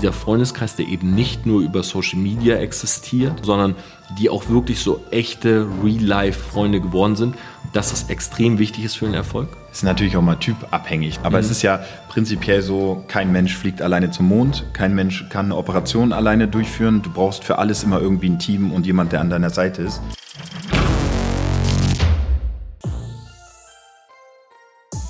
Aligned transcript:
dieser 0.00 0.12
Freundeskreis, 0.12 0.76
der 0.76 0.86
eben 0.86 1.14
nicht 1.14 1.46
nur 1.46 1.60
über 1.60 1.82
Social 1.82 2.18
Media 2.18 2.56
existiert, 2.56 3.44
sondern 3.44 3.74
die 4.18 4.30
auch 4.30 4.48
wirklich 4.48 4.80
so 4.80 5.04
echte 5.10 5.66
Real-Life-Freunde 5.82 6.80
geworden 6.80 7.16
sind, 7.16 7.34
dass 7.72 7.90
das 7.90 8.08
extrem 8.08 8.58
wichtig 8.58 8.84
ist 8.84 8.96
für 8.96 9.06
den 9.06 9.14
Erfolg? 9.14 9.48
Ist 9.72 9.82
natürlich 9.82 10.16
auch 10.16 10.22
mal 10.22 10.36
typabhängig. 10.36 11.20
Aber 11.22 11.38
mhm. 11.38 11.44
es 11.44 11.50
ist 11.50 11.62
ja 11.62 11.80
prinzipiell 12.08 12.62
so, 12.62 13.04
kein 13.08 13.32
Mensch 13.32 13.54
fliegt 13.54 13.82
alleine 13.82 14.10
zum 14.10 14.26
Mond, 14.26 14.64
kein 14.72 14.94
Mensch 14.94 15.28
kann 15.28 15.46
eine 15.46 15.56
Operation 15.56 16.12
alleine 16.12 16.48
durchführen. 16.48 17.02
Du 17.02 17.10
brauchst 17.10 17.44
für 17.44 17.58
alles 17.58 17.84
immer 17.84 18.00
irgendwie 18.00 18.30
ein 18.30 18.38
Team 18.38 18.72
und 18.72 18.86
jemand, 18.86 19.12
der 19.12 19.20
an 19.20 19.30
deiner 19.30 19.50
Seite 19.50 19.82
ist. 19.82 20.00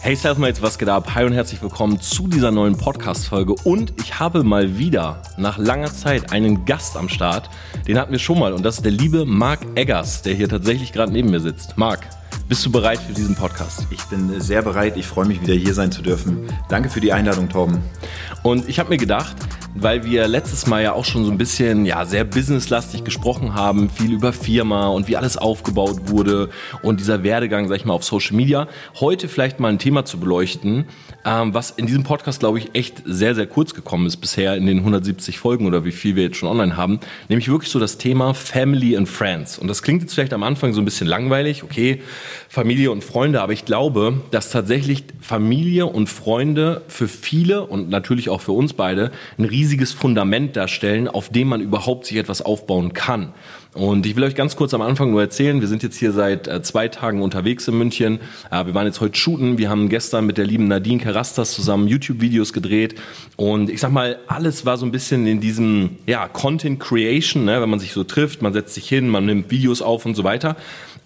Hey 0.07 0.14
Selfmates, 0.14 0.62
was 0.62 0.79
geht 0.79 0.88
ab? 0.88 1.16
Hi 1.16 1.25
und 1.25 1.32
herzlich 1.32 1.61
willkommen 1.61 2.00
zu 2.00 2.29
dieser 2.29 2.52
neuen 2.52 2.79
Podcast-Folge. 2.79 3.57
Und 3.64 3.93
ich 4.00 4.21
habe 4.21 4.45
mal 4.45 4.79
wieder 4.79 5.21
nach 5.36 5.59
langer 5.59 5.93
Zeit 5.93 6.30
einen 6.30 6.64
Gast 6.64 6.96
am 6.96 7.08
Start. 7.08 7.50
Den 7.89 7.99
hatten 7.99 8.13
wir 8.13 8.21
schon 8.21 8.39
mal 8.39 8.53
und 8.53 8.64
das 8.64 8.77
ist 8.77 8.85
der 8.85 8.93
liebe 8.93 9.25
Marc 9.25 9.66
Eggers, 9.75 10.22
der 10.22 10.35
hier 10.35 10.49
tatsächlich 10.49 10.93
gerade 10.93 11.11
neben 11.11 11.30
mir 11.30 11.40
sitzt. 11.40 11.77
Marc, 11.77 12.07
bist 12.49 12.64
du 12.64 12.71
bereit 12.71 13.00
für 13.00 13.13
diesen 13.13 13.35
Podcast? 13.35 13.86
Ich 13.91 14.03
bin 14.05 14.41
sehr 14.41 14.63
bereit. 14.63 14.96
Ich 14.96 15.07
freue 15.07 15.27
mich 15.27 15.41
wieder 15.41 15.55
hier 15.55 15.75
sein 15.75 15.91
zu 15.91 16.00
dürfen. 16.00 16.46
Danke 16.69 16.89
für 16.91 17.00
die 17.00 17.13
Einladung, 17.13 17.49
Torben. 17.49 17.79
Und 18.43 18.69
ich 18.69 18.79
habe 18.79 18.91
mir 18.91 18.99
gedacht, 18.99 19.35
weil 19.75 20.05
wir 20.05 20.29
letztes 20.29 20.67
Mal 20.67 20.82
ja 20.82 20.93
auch 20.93 21.05
schon 21.05 21.25
so 21.25 21.31
ein 21.31 21.39
bisschen 21.39 21.85
ja 21.85 22.05
sehr 22.07 22.25
businesslastig 22.25 23.05
gesprochen 23.05 23.55
haben, 23.55 23.91
viel 23.91 24.13
über 24.13 24.32
Firma 24.32 24.86
und 24.89 25.09
wie 25.09 25.17
alles 25.17 25.36
aufgebaut 25.36 26.09
wurde 26.09 26.50
und 26.82 27.00
dieser 27.00 27.22
Werdegang, 27.22 27.69
sag 27.69 27.77
ich 27.77 27.85
mal, 27.85 27.95
auf 27.95 28.05
Social 28.05 28.36
Media. 28.36 28.69
Heute 29.00 29.29
vielleicht 29.29 29.58
mal 29.58 29.69
ein 29.69 29.79
Thema 29.79 30.05
zu 30.05 30.19
beleuchten, 30.19 30.86
ähm, 31.26 31.53
was 31.53 31.71
in 31.72 31.86
diesem 31.86 32.05
Podcast, 32.05 32.41
glaube 32.41 32.58
ich, 32.58 32.75
echt 32.75 33.03
sehr, 33.05 33.34
sehr 33.34 33.47
kurz 33.47 33.75
gekommen 33.75 34.06
ist 34.06 34.16
bisher 34.16 34.56
in 34.56 34.66
den 34.66 34.78
170 34.78 35.39
Folgen 35.39 35.66
oder 35.66 35.84
wie 35.84 35.92
viel 35.92 36.16
wir 36.16 36.22
jetzt 36.22 36.39
schon 36.39 36.48
online 36.48 36.77
haben, 36.77 37.00
nämlich 37.28 37.48
wirklich 37.50 37.70
so 37.70 37.78
das 37.78 37.98
Thema 37.98 38.33
Family 38.33 38.96
and 38.96 39.08
Friends. 39.08 39.58
Und 39.58 39.69
das 39.69 39.82
klingt 39.82 40.02
jetzt 40.02 40.14
vielleicht 40.14 40.32
am 40.32 40.42
Anfang 40.42 40.72
so 40.72 40.80
ein 40.80 40.84
bisschen 40.84 41.06
langweilig, 41.06 41.62
okay, 41.62 42.00
Familie 42.48 42.91
und 42.91 43.04
Freunde, 43.04 43.42
aber 43.42 43.52
ich 43.52 43.66
glaube, 43.66 44.22
dass 44.30 44.50
tatsächlich 44.50 45.04
Familie 45.20 45.86
und 45.86 46.08
Freunde 46.08 46.82
für 46.88 47.08
viele 47.08 47.66
und 47.66 47.91
natürlich 47.91 48.30
auch 48.30 48.41
für 48.41 48.52
uns 48.52 48.72
beide 48.72 49.10
ein 49.38 49.44
riesiges 49.44 49.66
riesiges 49.66 49.92
Fundament 49.92 50.54
darstellen, 50.54 51.08
auf 51.08 51.28
dem 51.28 51.48
man 51.48 51.60
überhaupt 51.60 52.06
sich 52.06 52.16
etwas 52.16 52.41
aufbauen 52.41 52.92
kann. 52.92 53.32
Und 53.77 54.06
ich 54.06 54.16
will 54.16 54.24
euch 54.24 54.34
ganz 54.34 54.56
kurz 54.56 54.72
am 54.72 54.80
Anfang 54.80 55.10
nur 55.10 55.20
erzählen, 55.20 55.60
wir 55.60 55.69
sind 55.69 55.82
jetzt 55.82 55.98
hier 55.98 56.10
seit 56.12 56.48
äh, 56.48 56.62
zwei 56.62 56.88
Tagen 56.88 57.20
unterwegs 57.20 57.69
in 57.69 57.77
München. 57.77 58.20
Äh, 58.50 58.64
wir 58.64 58.74
waren 58.74 58.86
jetzt 58.86 59.02
heute 59.02 59.19
shooten, 59.19 59.58
wir 59.58 59.69
haben 59.69 59.91
gestern 59.91 60.24
mit 60.24 60.38
der 60.38 60.46
lieben 60.46 60.66
Nadine 60.66 60.98
Karastas 60.98 61.52
zusammen 61.52 61.86
YouTube-Videos 61.86 62.54
gedreht. 62.54 62.94
Und 63.36 63.69
ich 63.69 63.80
sag 63.80 63.92
mal, 63.92 64.19
alles 64.28 64.64
war 64.64 64.78
so 64.78 64.86
ein 64.86 64.92
bisschen 64.92 65.27
in 65.27 65.41
diesem 65.41 65.98
ja, 66.06 66.27
Content 66.27 66.80
Creation, 66.80 67.44
ne? 67.44 67.60
wenn 67.60 67.69
man 67.69 67.78
sich 67.78 67.92
so 67.92 68.02
trifft, 68.02 68.41
man 68.41 68.54
setzt 68.54 68.72
sich 68.72 68.88
hin, 68.88 69.10
man 69.10 69.27
nimmt 69.27 69.50
Videos 69.50 69.82
auf 69.82 70.06
und 70.06 70.14
so 70.14 70.24
weiter. 70.24 70.56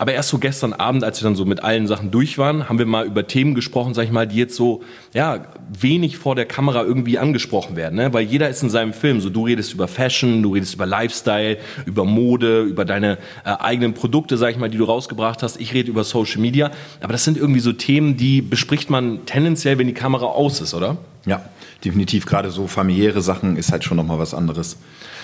Aber 0.00 0.14
erst 0.14 0.30
so 0.30 0.38
gestern 0.38 0.72
Abend, 0.72 1.04
als 1.04 1.20
wir 1.20 1.24
dann 1.24 1.36
so 1.36 1.44
mit 1.44 1.62
allen 1.62 1.86
Sachen 1.86 2.10
durch 2.10 2.38
waren, 2.38 2.70
haben 2.70 2.78
wir 2.78 2.86
mal 2.86 3.04
über 3.04 3.26
Themen 3.26 3.54
gesprochen, 3.54 3.92
sag 3.92 4.04
ich 4.04 4.10
mal, 4.10 4.26
die 4.26 4.36
jetzt 4.36 4.56
so, 4.56 4.82
ja, 5.12 5.44
wenig 5.78 6.16
vor 6.16 6.34
der 6.34 6.46
Kamera 6.46 6.82
irgendwie 6.82 7.18
angesprochen 7.18 7.76
werden, 7.76 7.96
ne? 7.96 8.10
Weil 8.14 8.24
jeder 8.24 8.48
ist 8.48 8.62
in 8.62 8.70
seinem 8.70 8.94
Film. 8.94 9.20
So, 9.20 9.28
du 9.28 9.44
redest 9.44 9.74
über 9.74 9.88
Fashion, 9.88 10.42
du 10.42 10.54
redest 10.54 10.72
über 10.72 10.86
Lifestyle, 10.86 11.58
über 11.84 12.06
Mode, 12.06 12.59
über 12.62 12.84
deine 12.84 13.18
äh, 13.44 13.50
eigenen 13.58 13.94
Produkte, 13.94 14.36
sag 14.36 14.50
ich 14.50 14.58
mal, 14.58 14.70
die 14.70 14.78
du 14.78 14.84
rausgebracht 14.84 15.42
hast. 15.42 15.60
Ich 15.60 15.74
rede 15.74 15.90
über 15.90 16.04
Social 16.04 16.40
Media. 16.40 16.70
Aber 17.00 17.12
das 17.12 17.24
sind 17.24 17.36
irgendwie 17.36 17.60
so 17.60 17.72
Themen, 17.72 18.16
die 18.16 18.42
bespricht 18.42 18.90
man 18.90 19.26
tendenziell, 19.26 19.78
wenn 19.78 19.86
die 19.86 19.94
Kamera 19.94 20.26
aus 20.26 20.60
ist, 20.60 20.74
oder? 20.74 20.96
Ja, 21.26 21.42
definitiv. 21.84 22.26
Gerade 22.26 22.50
so 22.50 22.66
familiäre 22.66 23.20
Sachen 23.22 23.56
ist 23.56 23.72
halt 23.72 23.84
schon 23.84 23.96
nochmal 23.96 24.18
was 24.18 24.34
anderes. 24.34 24.76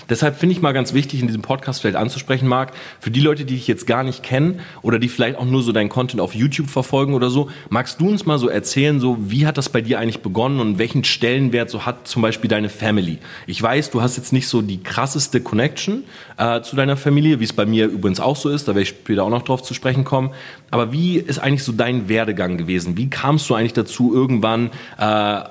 Deshalb 0.08 0.38
finde 0.38 0.54
ich 0.54 0.62
mal 0.62 0.72
ganz 0.72 0.94
wichtig, 0.94 1.20
in 1.20 1.26
diesem 1.26 1.42
Podcast 1.42 1.80
vielleicht 1.80 1.96
anzusprechen, 1.96 2.46
Marc, 2.46 2.72
für 3.00 3.10
die 3.10 3.20
Leute, 3.20 3.44
die 3.44 3.54
dich 3.54 3.66
jetzt 3.66 3.86
gar 3.86 4.04
nicht 4.04 4.22
kennen 4.22 4.60
oder 4.82 5.00
die 5.00 5.08
vielleicht 5.08 5.36
auch 5.36 5.44
nur 5.44 5.62
so 5.62 5.72
deinen 5.72 5.88
Content 5.88 6.20
auf 6.20 6.34
YouTube 6.34 6.68
verfolgen 6.68 7.14
oder 7.14 7.28
so, 7.28 7.50
magst 7.70 8.00
du 8.00 8.08
uns 8.08 8.24
mal 8.24 8.38
so 8.38 8.48
erzählen, 8.48 9.00
so 9.00 9.16
wie 9.20 9.46
hat 9.46 9.58
das 9.58 9.68
bei 9.68 9.80
dir 9.80 9.98
eigentlich 9.98 10.20
begonnen 10.20 10.60
und 10.60 10.78
welchen 10.78 11.02
Stellenwert 11.02 11.70
so 11.70 11.86
hat 11.86 12.06
zum 12.06 12.22
Beispiel 12.22 12.48
deine 12.48 12.68
Family? 12.68 13.18
Ich 13.48 13.60
weiß, 13.60 13.90
du 13.90 14.00
hast 14.00 14.16
jetzt 14.16 14.32
nicht 14.32 14.46
so 14.46 14.62
die 14.62 14.80
krasseste 14.80 15.40
Connection 15.40 16.04
äh, 16.36 16.60
zu 16.62 16.76
deiner 16.76 16.96
Familie, 16.96 17.40
wie 17.40 17.44
es 17.44 17.52
bei 17.52 17.66
mir 17.66 17.86
übrigens 17.86 18.20
auch 18.20 18.36
so 18.36 18.48
ist, 18.48 18.68
da 18.68 18.72
werde 18.72 18.82
ich 18.82 18.88
später 18.90 19.24
auch 19.24 19.30
noch 19.30 19.42
drauf 19.42 19.62
zu 19.62 19.74
sprechen 19.74 20.04
kommen. 20.04 20.30
Aber 20.70 20.92
wie 20.92 21.18
ist 21.18 21.38
eigentlich 21.38 21.64
so 21.64 21.72
dein 21.72 22.08
Werdegang 22.08 22.58
gewesen? 22.58 22.96
Wie 22.96 23.08
kamst 23.08 23.48
du 23.48 23.54
eigentlich 23.54 23.72
dazu, 23.72 24.14
irgendwann 24.14 24.70
äh, 24.98 25.04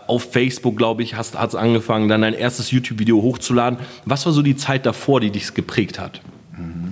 auf 0.08 0.32
Facebook, 0.32 0.78
glaube 0.78 1.04
ich, 1.04 1.16
hast 1.16 1.36
es 1.36 1.56
angefangen, 1.56 2.08
dann 2.08 2.22
dein 2.22 2.34
erstes 2.34 2.72
YouTube-Video 2.72 3.22
hochzuladen? 3.22 3.80
Was 4.06 4.26
war 4.26 4.34
so 4.34 4.42
die 4.42 4.56
Zeit 4.56 4.86
davor, 4.86 5.20
die 5.22 5.32
dich 5.32 5.54
geprägt 5.54 6.00
hat? 6.00 6.22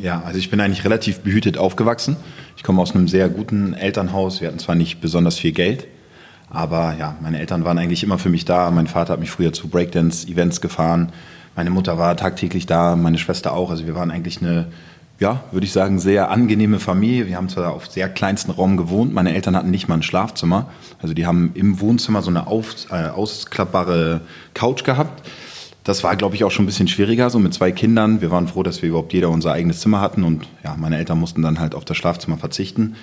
Ja, 0.03 0.21
also 0.25 0.37
ich 0.37 0.49
bin 0.49 0.59
eigentlich 0.59 0.83
relativ 0.83 1.21
behütet 1.21 1.57
aufgewachsen. 1.57 2.17
Ich 2.57 2.63
komme 2.63 2.81
aus 2.81 2.93
einem 2.93 3.07
sehr 3.07 3.29
guten 3.29 3.73
Elternhaus. 3.73 4.41
Wir 4.41 4.49
hatten 4.49 4.59
zwar 4.59 4.75
nicht 4.75 4.99
besonders 4.99 5.39
viel 5.39 5.53
Geld, 5.53 5.87
aber 6.49 6.95
ja, 6.99 7.15
meine 7.21 7.39
Eltern 7.39 7.63
waren 7.63 7.77
eigentlich 7.77 8.03
immer 8.03 8.17
für 8.17 8.27
mich 8.27 8.43
da. 8.43 8.69
Mein 8.69 8.87
Vater 8.87 9.13
hat 9.13 9.21
mich 9.21 9.31
früher 9.31 9.53
zu 9.53 9.69
Breakdance-Events 9.69 10.59
gefahren. 10.59 11.13
Meine 11.55 11.69
Mutter 11.69 11.97
war 11.97 12.15
tagtäglich 12.17 12.65
da, 12.65 12.95
meine 12.95 13.17
Schwester 13.17 13.53
auch. 13.53 13.69
Also 13.69 13.85
wir 13.85 13.95
waren 13.95 14.11
eigentlich 14.11 14.41
eine, 14.41 14.67
ja, 15.19 15.43
würde 15.51 15.65
ich 15.65 15.71
sagen, 15.71 15.99
sehr 15.99 16.31
angenehme 16.31 16.79
Familie. 16.79 17.27
Wir 17.27 17.37
haben 17.37 17.49
zwar 17.49 17.71
auf 17.71 17.87
sehr 17.87 18.09
kleinsten 18.09 18.51
Raum 18.51 18.77
gewohnt. 18.77 19.13
Meine 19.13 19.33
Eltern 19.33 19.55
hatten 19.55 19.71
nicht 19.71 19.87
mal 19.87 19.95
ein 19.95 20.03
Schlafzimmer. 20.03 20.69
Also 21.01 21.13
die 21.13 21.25
haben 21.25 21.51
im 21.53 21.79
Wohnzimmer 21.79 22.21
so 22.21 22.29
eine 22.29 22.47
auf, 22.47 22.91
äh, 22.91 23.07
ausklappbare 23.07 24.21
Couch 24.53 24.83
gehabt 24.83 25.23
das 25.83 26.03
war, 26.03 26.15
glaube 26.15 26.35
ich, 26.35 26.43
auch 26.43 26.51
schon 26.51 26.63
ein 26.63 26.67
bisschen 26.67 26.87
schwieriger, 26.87 27.29
so 27.29 27.39
mit 27.39 27.53
zwei 27.53 27.71
Kindern. 27.71 28.21
Wir 28.21 28.31
waren 28.31 28.47
froh, 28.47 28.63
dass 28.63 28.81
wir 28.81 28.89
überhaupt 28.89 29.11
jeder 29.13 29.29
unser 29.29 29.51
eigenes 29.51 29.81
Zimmer 29.81 29.99
hatten 29.99 30.23
und 30.23 30.47
ja, 30.63 30.75
meine 30.77 30.97
Eltern 30.97 31.19
mussten 31.19 31.41
dann 31.41 31.59
halt 31.59 31.75
auf 31.75 31.83
das 31.83 31.97
Schlafzimmer 31.97 32.37
verzichten. 32.37 32.95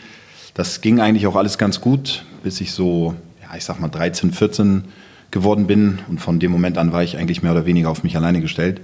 Das 0.54 0.80
ging 0.80 1.00
eigentlich 1.00 1.26
auch 1.26 1.36
alles 1.36 1.58
ganz 1.58 1.80
gut, 1.80 2.24
bis 2.42 2.60
ich 2.60 2.72
so, 2.72 3.14
ja, 3.42 3.56
ich 3.56 3.64
sag 3.64 3.80
mal 3.80 3.88
13, 3.88 4.32
14 4.32 4.84
geworden 5.30 5.66
bin 5.66 6.00
und 6.08 6.20
von 6.20 6.40
dem 6.40 6.50
Moment 6.50 6.78
an 6.78 6.92
war 6.92 7.02
ich 7.02 7.16
eigentlich 7.16 7.42
mehr 7.42 7.52
oder 7.52 7.66
weniger 7.66 7.90
auf 7.90 8.02
mich 8.02 8.16
alleine 8.16 8.40
gestellt. 8.40 8.80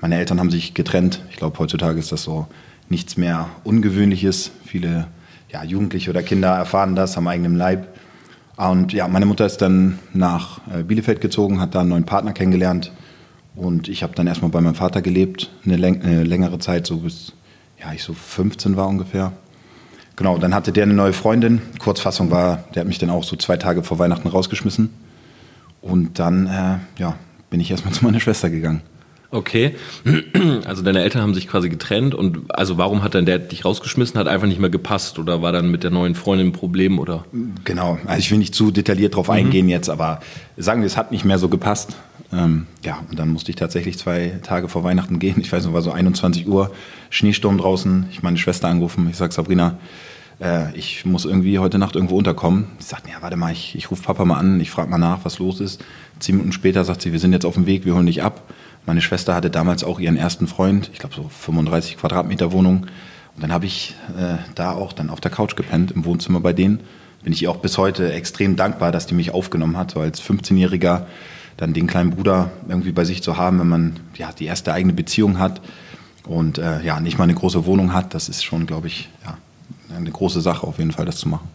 Meine 0.00 0.16
Eltern 0.16 0.40
haben 0.40 0.50
sich 0.50 0.74
getrennt. 0.74 1.22
Ich 1.30 1.36
glaube, 1.36 1.58
heutzutage 1.58 1.98
ist 1.98 2.12
das 2.12 2.22
so 2.22 2.46
nichts 2.88 3.16
mehr 3.16 3.48
Ungewöhnliches. 3.64 4.50
Viele 4.64 5.08
ja, 5.50 5.62
Jugendliche 5.62 6.10
oder 6.10 6.22
Kinder 6.22 6.48
erfahren 6.48 6.96
das 6.96 7.16
am 7.18 7.26
eigenen 7.26 7.56
Leib. 7.56 7.88
Und 8.56 8.92
ja, 8.92 9.08
meine 9.08 9.26
Mutter 9.26 9.46
ist 9.46 9.58
dann 9.58 9.98
nach 10.12 10.60
äh, 10.72 10.82
Bielefeld 10.82 11.20
gezogen, 11.20 11.60
hat 11.60 11.74
da 11.74 11.80
einen 11.80 11.88
neuen 11.88 12.04
Partner 12.04 12.32
kennengelernt 12.32 12.92
und 13.54 13.88
ich 13.88 14.02
habe 14.02 14.14
dann 14.14 14.26
erstmal 14.26 14.50
bei 14.50 14.60
meinem 14.60 14.74
Vater 14.74 15.02
gelebt, 15.02 15.50
eine, 15.64 15.76
läng 15.76 16.02
eine, 16.02 16.24
längere 16.24 16.58
Zeit, 16.58 16.86
so 16.86 16.98
bis 16.98 17.32
ja, 17.80 17.92
ich 17.92 18.02
so 18.02 18.12
15 18.12 18.76
war 18.76 18.88
ungefähr. 18.88 19.32
Genau, 20.16 20.36
dann 20.36 20.54
hatte 20.54 20.72
der 20.72 20.82
eine 20.82 20.94
neue 20.94 21.14
Freundin. 21.14 21.62
Kurzfassung 21.78 22.30
war, 22.30 22.64
der 22.74 22.80
hat 22.80 22.88
mich 22.88 22.98
dann 22.98 23.08
auch 23.08 23.24
so 23.24 23.36
zwei 23.36 23.56
Tage 23.56 23.82
vor 23.82 23.98
Weihnachten 23.98 24.28
rausgeschmissen. 24.28 24.90
Und 25.80 26.18
dann 26.18 26.46
äh, 26.46 27.00
ja, 27.00 27.16
bin 27.48 27.60
ich 27.60 27.70
erstmal 27.70 27.94
zu 27.94 28.04
meiner 28.04 28.20
Schwester 28.20 28.50
gegangen. 28.50 28.82
Okay, 29.32 29.76
also 30.64 30.82
deine 30.82 31.02
Eltern 31.02 31.22
haben 31.22 31.34
sich 31.34 31.46
quasi 31.46 31.68
getrennt 31.68 32.16
und 32.16 32.52
also 32.52 32.78
warum 32.78 33.04
hat 33.04 33.14
dann 33.14 33.26
der 33.26 33.38
dich 33.38 33.64
rausgeschmissen? 33.64 34.18
Hat 34.18 34.26
einfach 34.26 34.48
nicht 34.48 34.58
mehr 34.58 34.70
gepasst 34.70 35.20
oder 35.20 35.40
war 35.40 35.52
dann 35.52 35.70
mit 35.70 35.84
der 35.84 35.92
neuen 35.92 36.16
Freundin 36.16 36.48
ein 36.48 36.52
Problem 36.52 36.98
oder? 36.98 37.24
Genau, 37.62 37.96
also 38.06 38.18
ich 38.18 38.30
will 38.32 38.38
nicht 38.38 38.56
zu 38.56 38.72
detailliert 38.72 39.14
drauf 39.14 39.28
mhm. 39.28 39.34
eingehen 39.34 39.68
jetzt, 39.68 39.88
aber 39.88 40.18
sagen 40.56 40.80
wir, 40.80 40.86
es 40.86 40.96
hat 40.96 41.12
nicht 41.12 41.24
mehr 41.24 41.38
so 41.38 41.48
gepasst. 41.48 41.94
Ähm, 42.32 42.66
ja, 42.84 43.04
und 43.08 43.18
dann 43.20 43.28
musste 43.28 43.50
ich 43.50 43.56
tatsächlich 43.56 43.98
zwei 43.98 44.40
Tage 44.42 44.68
vor 44.68 44.82
Weihnachten 44.82 45.20
gehen. 45.20 45.40
Ich 45.40 45.52
weiß 45.52 45.64
noch, 45.64 45.72
war 45.72 45.82
so 45.82 45.92
21 45.92 46.48
Uhr, 46.48 46.72
Schneesturm 47.08 47.58
draußen. 47.58 48.06
Ich 48.10 48.22
meine 48.22 48.36
Schwester 48.36 48.68
angerufen. 48.68 49.08
Ich 49.10 49.16
sage, 49.16 49.32
Sabrina, 49.32 49.78
äh, 50.40 50.74
ich 50.76 51.04
muss 51.04 51.24
irgendwie 51.24 51.58
heute 51.58 51.78
Nacht 51.78 51.94
irgendwo 51.94 52.16
unterkommen. 52.16 52.66
Sie 52.78 52.88
sagt, 52.88 53.08
ja, 53.08 53.16
warte 53.20 53.36
mal, 53.36 53.52
ich, 53.52 53.74
ich 53.74 53.90
rufe 53.90 54.02
Papa 54.02 54.24
mal 54.24 54.38
an, 54.38 54.60
ich 54.60 54.70
frage 54.70 54.90
mal 54.90 54.98
nach, 54.98 55.24
was 55.24 55.38
los 55.38 55.60
ist. 55.60 55.84
Zehn 56.18 56.36
Minuten 56.36 56.52
später 56.52 56.84
sagt 56.84 57.02
sie, 57.02 57.12
wir 57.12 57.18
sind 57.18 57.32
jetzt 57.32 57.46
auf 57.46 57.54
dem 57.54 57.66
Weg, 57.66 57.84
wir 57.84 57.94
holen 57.94 58.06
dich 58.06 58.22
ab. 58.22 58.42
Meine 58.86 59.02
Schwester 59.02 59.34
hatte 59.34 59.50
damals 59.50 59.84
auch 59.84 60.00
ihren 60.00 60.16
ersten 60.16 60.46
Freund, 60.46 60.90
ich 60.92 60.98
glaube 60.98 61.14
so 61.14 61.28
35 61.28 61.98
Quadratmeter 61.98 62.52
Wohnung. 62.52 62.86
Und 63.34 63.42
dann 63.42 63.52
habe 63.52 63.66
ich 63.66 63.94
äh, 64.18 64.36
da 64.54 64.72
auch 64.72 64.92
dann 64.92 65.10
auf 65.10 65.20
der 65.20 65.30
Couch 65.30 65.56
gepennt, 65.56 65.92
im 65.92 66.04
Wohnzimmer 66.04 66.40
bei 66.40 66.52
denen. 66.52 66.80
Bin 67.22 67.32
ich 67.32 67.42
ihr 67.42 67.50
auch 67.50 67.58
bis 67.58 67.76
heute 67.76 68.12
extrem 68.12 68.56
dankbar, 68.56 68.92
dass 68.92 69.06
die 69.06 69.14
mich 69.14 69.32
aufgenommen 69.32 69.76
hat, 69.76 69.92
so 69.92 70.00
als 70.00 70.22
15-Jähriger 70.22 71.06
dann 71.58 71.74
den 71.74 71.86
kleinen 71.86 72.10
Bruder 72.10 72.50
irgendwie 72.68 72.92
bei 72.92 73.04
sich 73.04 73.22
zu 73.22 73.36
haben, 73.36 73.60
wenn 73.60 73.68
man 73.68 74.00
ja 74.16 74.30
die 74.32 74.46
erste 74.46 74.72
eigene 74.72 74.94
Beziehung 74.94 75.38
hat 75.38 75.60
und 76.26 76.58
äh, 76.58 76.82
ja 76.82 76.98
nicht 77.00 77.18
mal 77.18 77.24
eine 77.24 77.34
große 77.34 77.66
Wohnung 77.66 77.92
hat, 77.92 78.14
das 78.14 78.30
ist 78.30 78.42
schon, 78.42 78.66
glaube 78.66 78.86
ich, 78.86 79.10
ja, 79.24 79.36
eine 80.00 80.10
große 80.10 80.40
Sache 80.40 80.66
auf 80.66 80.78
jeden 80.78 80.92
Fall, 80.92 81.06
das 81.06 81.18
zu 81.18 81.28
machen. 81.28 81.48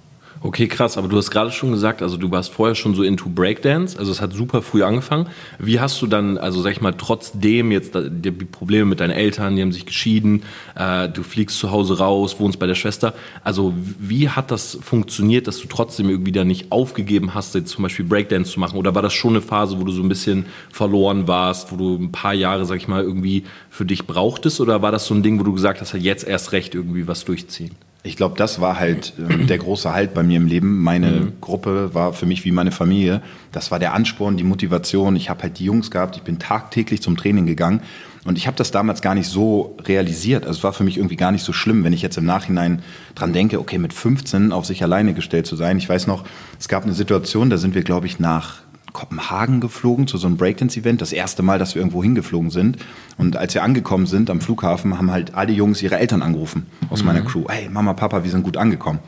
Okay, 0.45 0.67
krass, 0.67 0.95
aber 0.95 1.07
du 1.07 1.17
hast 1.17 1.31
gerade 1.31 1.51
schon 1.51 1.71
gesagt, 1.71 2.03
also 2.03 2.17
du 2.17 2.29
warst 2.29 2.51
vorher 2.51 2.75
schon 2.75 2.93
so 2.93 3.01
into 3.01 3.29
Breakdance, 3.29 3.97
also 3.97 4.11
es 4.11 4.21
hat 4.21 4.31
super 4.33 4.61
früh 4.61 4.83
angefangen. 4.83 5.25
Wie 5.57 5.79
hast 5.79 5.99
du 6.03 6.05
dann, 6.05 6.37
also 6.37 6.61
sag 6.61 6.73
ich 6.73 6.81
mal, 6.81 6.93
trotzdem 6.93 7.71
jetzt 7.71 7.93
die 7.95 8.29
Probleme 8.29 8.85
mit 8.85 8.99
deinen 8.99 9.09
Eltern, 9.09 9.55
die 9.55 9.63
haben 9.63 9.71
sich 9.71 9.87
geschieden, 9.87 10.43
äh, 10.75 11.09
du 11.09 11.23
fliegst 11.23 11.57
zu 11.57 11.71
Hause 11.71 11.97
raus, 11.97 12.39
wohnst 12.39 12.59
bei 12.59 12.67
der 12.67 12.75
Schwester, 12.75 13.15
also 13.43 13.73
wie 13.75 14.29
hat 14.29 14.51
das 14.51 14.77
funktioniert, 14.79 15.47
dass 15.47 15.57
du 15.57 15.67
trotzdem 15.67 16.11
irgendwie 16.11 16.31
da 16.31 16.43
nicht 16.43 16.71
aufgegeben 16.71 17.33
hast, 17.33 17.55
jetzt 17.55 17.71
zum 17.71 17.81
Beispiel 17.81 18.05
Breakdance 18.05 18.51
zu 18.51 18.59
machen? 18.59 18.77
Oder 18.77 18.93
war 18.93 19.01
das 19.01 19.13
schon 19.13 19.31
eine 19.31 19.41
Phase, 19.41 19.79
wo 19.79 19.83
du 19.83 19.91
so 19.91 20.03
ein 20.03 20.09
bisschen 20.09 20.45
verloren 20.71 21.27
warst, 21.27 21.71
wo 21.71 21.75
du 21.75 21.95
ein 21.95 22.11
paar 22.11 22.35
Jahre, 22.35 22.65
sag 22.65 22.77
ich 22.77 22.87
mal, 22.87 23.01
irgendwie 23.01 23.45
für 23.71 23.85
dich 23.85 24.05
brauchtest? 24.05 24.61
Oder 24.61 24.83
war 24.83 24.91
das 24.91 25.07
so 25.07 25.15
ein 25.15 25.23
Ding, 25.23 25.39
wo 25.39 25.43
du 25.43 25.53
gesagt 25.53 25.81
hast, 25.81 25.93
jetzt 25.93 26.27
erst 26.27 26.51
recht 26.51 26.75
irgendwie 26.75 27.07
was 27.07 27.25
durchziehen? 27.25 27.71
Ich 28.05 28.15
glaube, 28.15 28.37
das 28.37 28.61
war 28.61 28.79
halt 28.79 29.13
äh, 29.17 29.45
der 29.45 29.57
große 29.57 29.91
Halt 29.91 30.13
bei 30.13 30.21
mir 30.21 30.37
im 30.37 30.45
Leben. 30.45 30.83
Meine 30.83 31.11
mhm. 31.11 31.33
Gruppe 31.41 31.95
war 31.95 32.13
für 32.13 32.27
mich 32.27 32.45
wie 32.45 32.51
meine 32.51 32.71
Familie. 32.71 33.21
Das 33.51 33.71
war 33.71 33.79
der 33.79 33.93
Ansporn, 33.95 34.37
die 34.37 34.43
Motivation. 34.43 35.15
Ich 35.15 35.31
habe 35.31 35.41
halt 35.41 35.57
die 35.57 35.65
Jungs 35.65 35.89
gehabt. 35.89 36.15
Ich 36.15 36.21
bin 36.21 36.37
tagtäglich 36.37 37.01
zum 37.01 37.17
Training 37.17 37.47
gegangen. 37.47 37.81
Und 38.23 38.37
ich 38.37 38.45
habe 38.45 38.57
das 38.57 38.69
damals 38.69 39.01
gar 39.01 39.15
nicht 39.15 39.27
so 39.27 39.75
realisiert. 39.85 40.45
Also 40.45 40.59
es 40.59 40.63
war 40.63 40.73
für 40.73 40.83
mich 40.83 40.97
irgendwie 40.97 41.15
gar 41.15 41.31
nicht 41.31 41.43
so 41.43 41.51
schlimm, 41.51 41.83
wenn 41.83 41.93
ich 41.93 42.03
jetzt 42.03 42.17
im 42.17 42.25
Nachhinein 42.25 42.83
dran 43.15 43.33
denke, 43.33 43.59
okay, 43.59 43.79
mit 43.79 43.93
15 43.93 44.51
auf 44.51 44.65
sich 44.65 44.83
alleine 44.83 45.15
gestellt 45.15 45.47
zu 45.47 45.55
sein. 45.55 45.77
Ich 45.77 45.89
weiß 45.89 46.05
noch, 46.05 46.25
es 46.59 46.67
gab 46.67 46.83
eine 46.83 46.93
Situation, 46.93 47.49
da 47.49 47.57
sind 47.57 47.73
wir, 47.73 47.83
glaube 47.83 48.05
ich, 48.05 48.19
nach 48.19 48.64
Kopenhagen 48.95 49.59
geflogen 49.59 50.07
zu 50.07 50.17
so 50.17 50.25
einem 50.25 50.37
Breakdance-Event. 50.37 51.01
Das 51.01 51.11
erste 51.11 51.43
Mal, 51.43 51.59
dass 51.59 51.75
wir 51.75 51.81
irgendwo 51.81 52.01
hingeflogen 52.01 52.49
sind. 52.49 52.77
Und 53.17 53.35
als 53.35 53.53
wir 53.53 53.61
angekommen 53.61 54.07
sind 54.07 54.29
am 54.29 54.41
Flughafen, 54.41 54.97
haben 54.97 55.11
halt 55.11 55.35
alle 55.35 55.51
Jungs 55.51 55.83
ihre 55.83 55.99
Eltern 55.99 56.21
angerufen 56.21 56.65
aus 56.89 57.01
mhm. 57.01 57.07
meiner 57.07 57.21
Crew. 57.21 57.43
Hey, 57.49 57.69
Mama, 57.69 57.93
Papa, 57.93 58.23
wir 58.23 58.31
sind 58.31 58.43
gut 58.43 58.57
angekommen. 58.57 58.99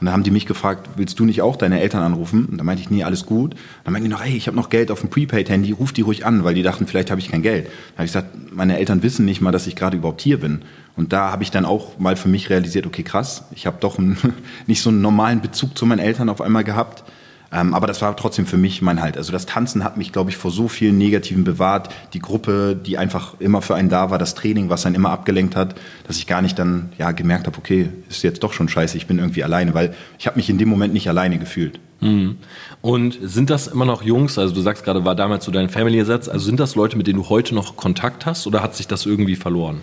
Und 0.00 0.06
dann 0.06 0.14
haben 0.14 0.22
die 0.24 0.30
mich 0.30 0.46
gefragt, 0.46 0.90
willst 0.96 1.20
du 1.20 1.24
nicht 1.24 1.42
auch 1.42 1.56
deine 1.56 1.80
Eltern 1.80 2.02
anrufen? 2.02 2.46
Und 2.46 2.58
da 2.58 2.64
meinte 2.64 2.82
ich, 2.82 2.90
nee, 2.90 3.04
alles 3.04 3.26
gut. 3.26 3.54
Dann 3.84 3.92
meinte 3.92 4.08
ich 4.08 4.12
noch, 4.12 4.24
hey, 4.24 4.36
ich 4.36 4.46
habe 4.48 4.56
noch 4.56 4.70
Geld 4.70 4.90
auf 4.90 5.00
dem 5.00 5.10
Prepaid-Handy, 5.10 5.72
ruf 5.72 5.92
die 5.92 6.00
ruhig 6.00 6.26
an, 6.26 6.42
weil 6.42 6.54
die 6.54 6.62
dachten, 6.62 6.86
vielleicht 6.86 7.10
habe 7.10 7.20
ich 7.20 7.30
kein 7.30 7.42
Geld. 7.42 7.66
Da 7.66 7.98
habe 7.98 8.06
ich 8.06 8.12
gesagt, 8.12 8.30
meine 8.52 8.78
Eltern 8.78 9.02
wissen 9.02 9.24
nicht 9.24 9.40
mal, 9.40 9.52
dass 9.52 9.66
ich 9.66 9.76
gerade 9.76 9.96
überhaupt 9.96 10.20
hier 10.20 10.40
bin. 10.40 10.62
Und 10.96 11.12
da 11.12 11.30
habe 11.30 11.42
ich 11.42 11.50
dann 11.50 11.64
auch 11.64 11.98
mal 11.98 12.16
für 12.16 12.28
mich 12.28 12.50
realisiert, 12.50 12.86
okay, 12.86 13.02
krass, 13.02 13.44
ich 13.54 13.66
habe 13.66 13.76
doch 13.80 13.98
einen, 13.98 14.16
nicht 14.66 14.82
so 14.82 14.90
einen 14.90 15.02
normalen 15.02 15.40
Bezug 15.40 15.76
zu 15.78 15.86
meinen 15.86 16.00
Eltern 16.00 16.28
auf 16.28 16.40
einmal 16.40 16.64
gehabt. 16.64 17.04
Ähm, 17.54 17.72
aber 17.72 17.86
das 17.86 18.02
war 18.02 18.16
trotzdem 18.16 18.46
für 18.46 18.56
mich 18.56 18.82
mein 18.82 19.00
Halt. 19.00 19.16
Also 19.16 19.30
das 19.30 19.46
Tanzen 19.46 19.84
hat 19.84 19.96
mich, 19.96 20.12
glaube 20.12 20.28
ich, 20.30 20.36
vor 20.36 20.50
so 20.50 20.66
vielen 20.66 20.98
Negativen 20.98 21.44
bewahrt. 21.44 21.88
Die 22.12 22.18
Gruppe, 22.18 22.74
die 22.74 22.98
einfach 22.98 23.34
immer 23.38 23.62
für 23.62 23.76
einen 23.76 23.88
da 23.88 24.10
war, 24.10 24.18
das 24.18 24.34
Training, 24.34 24.70
was 24.70 24.84
einen 24.86 24.96
immer 24.96 25.10
abgelenkt 25.10 25.54
hat, 25.54 25.76
dass 26.08 26.18
ich 26.18 26.26
gar 26.26 26.42
nicht 26.42 26.58
dann 26.58 26.90
ja 26.98 27.12
gemerkt 27.12 27.46
habe, 27.46 27.56
okay, 27.56 27.90
ist 28.10 28.24
jetzt 28.24 28.42
doch 28.42 28.52
schon 28.52 28.68
scheiße, 28.68 28.96
ich 28.96 29.06
bin 29.06 29.20
irgendwie 29.20 29.44
alleine, 29.44 29.72
weil 29.72 29.94
ich 30.18 30.26
habe 30.26 30.36
mich 30.36 30.50
in 30.50 30.58
dem 30.58 30.68
Moment 30.68 30.92
nicht 30.92 31.08
alleine 31.08 31.38
gefühlt. 31.38 31.78
Mhm. 32.00 32.38
Und 32.82 33.18
sind 33.22 33.50
das 33.50 33.68
immer 33.68 33.84
noch 33.84 34.02
Jungs, 34.02 34.36
also 34.36 34.52
du 34.52 34.60
sagst 34.60 34.84
gerade, 34.84 35.04
war 35.04 35.14
damals 35.14 35.44
so 35.44 35.52
dein 35.52 35.68
Family-Ersatz, 35.68 36.28
also 36.28 36.44
sind 36.44 36.58
das 36.58 36.74
Leute, 36.74 36.96
mit 36.96 37.06
denen 37.06 37.20
du 37.20 37.28
heute 37.28 37.54
noch 37.54 37.76
Kontakt 37.76 38.26
hast 38.26 38.48
oder 38.48 38.64
hat 38.64 38.74
sich 38.74 38.88
das 38.88 39.06
irgendwie 39.06 39.36
verloren? 39.36 39.78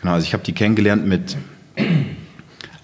Genau, 0.00 0.12
also 0.12 0.24
ich 0.24 0.32
habe 0.32 0.44
die 0.44 0.52
kennengelernt 0.52 1.04
mit, 1.04 1.36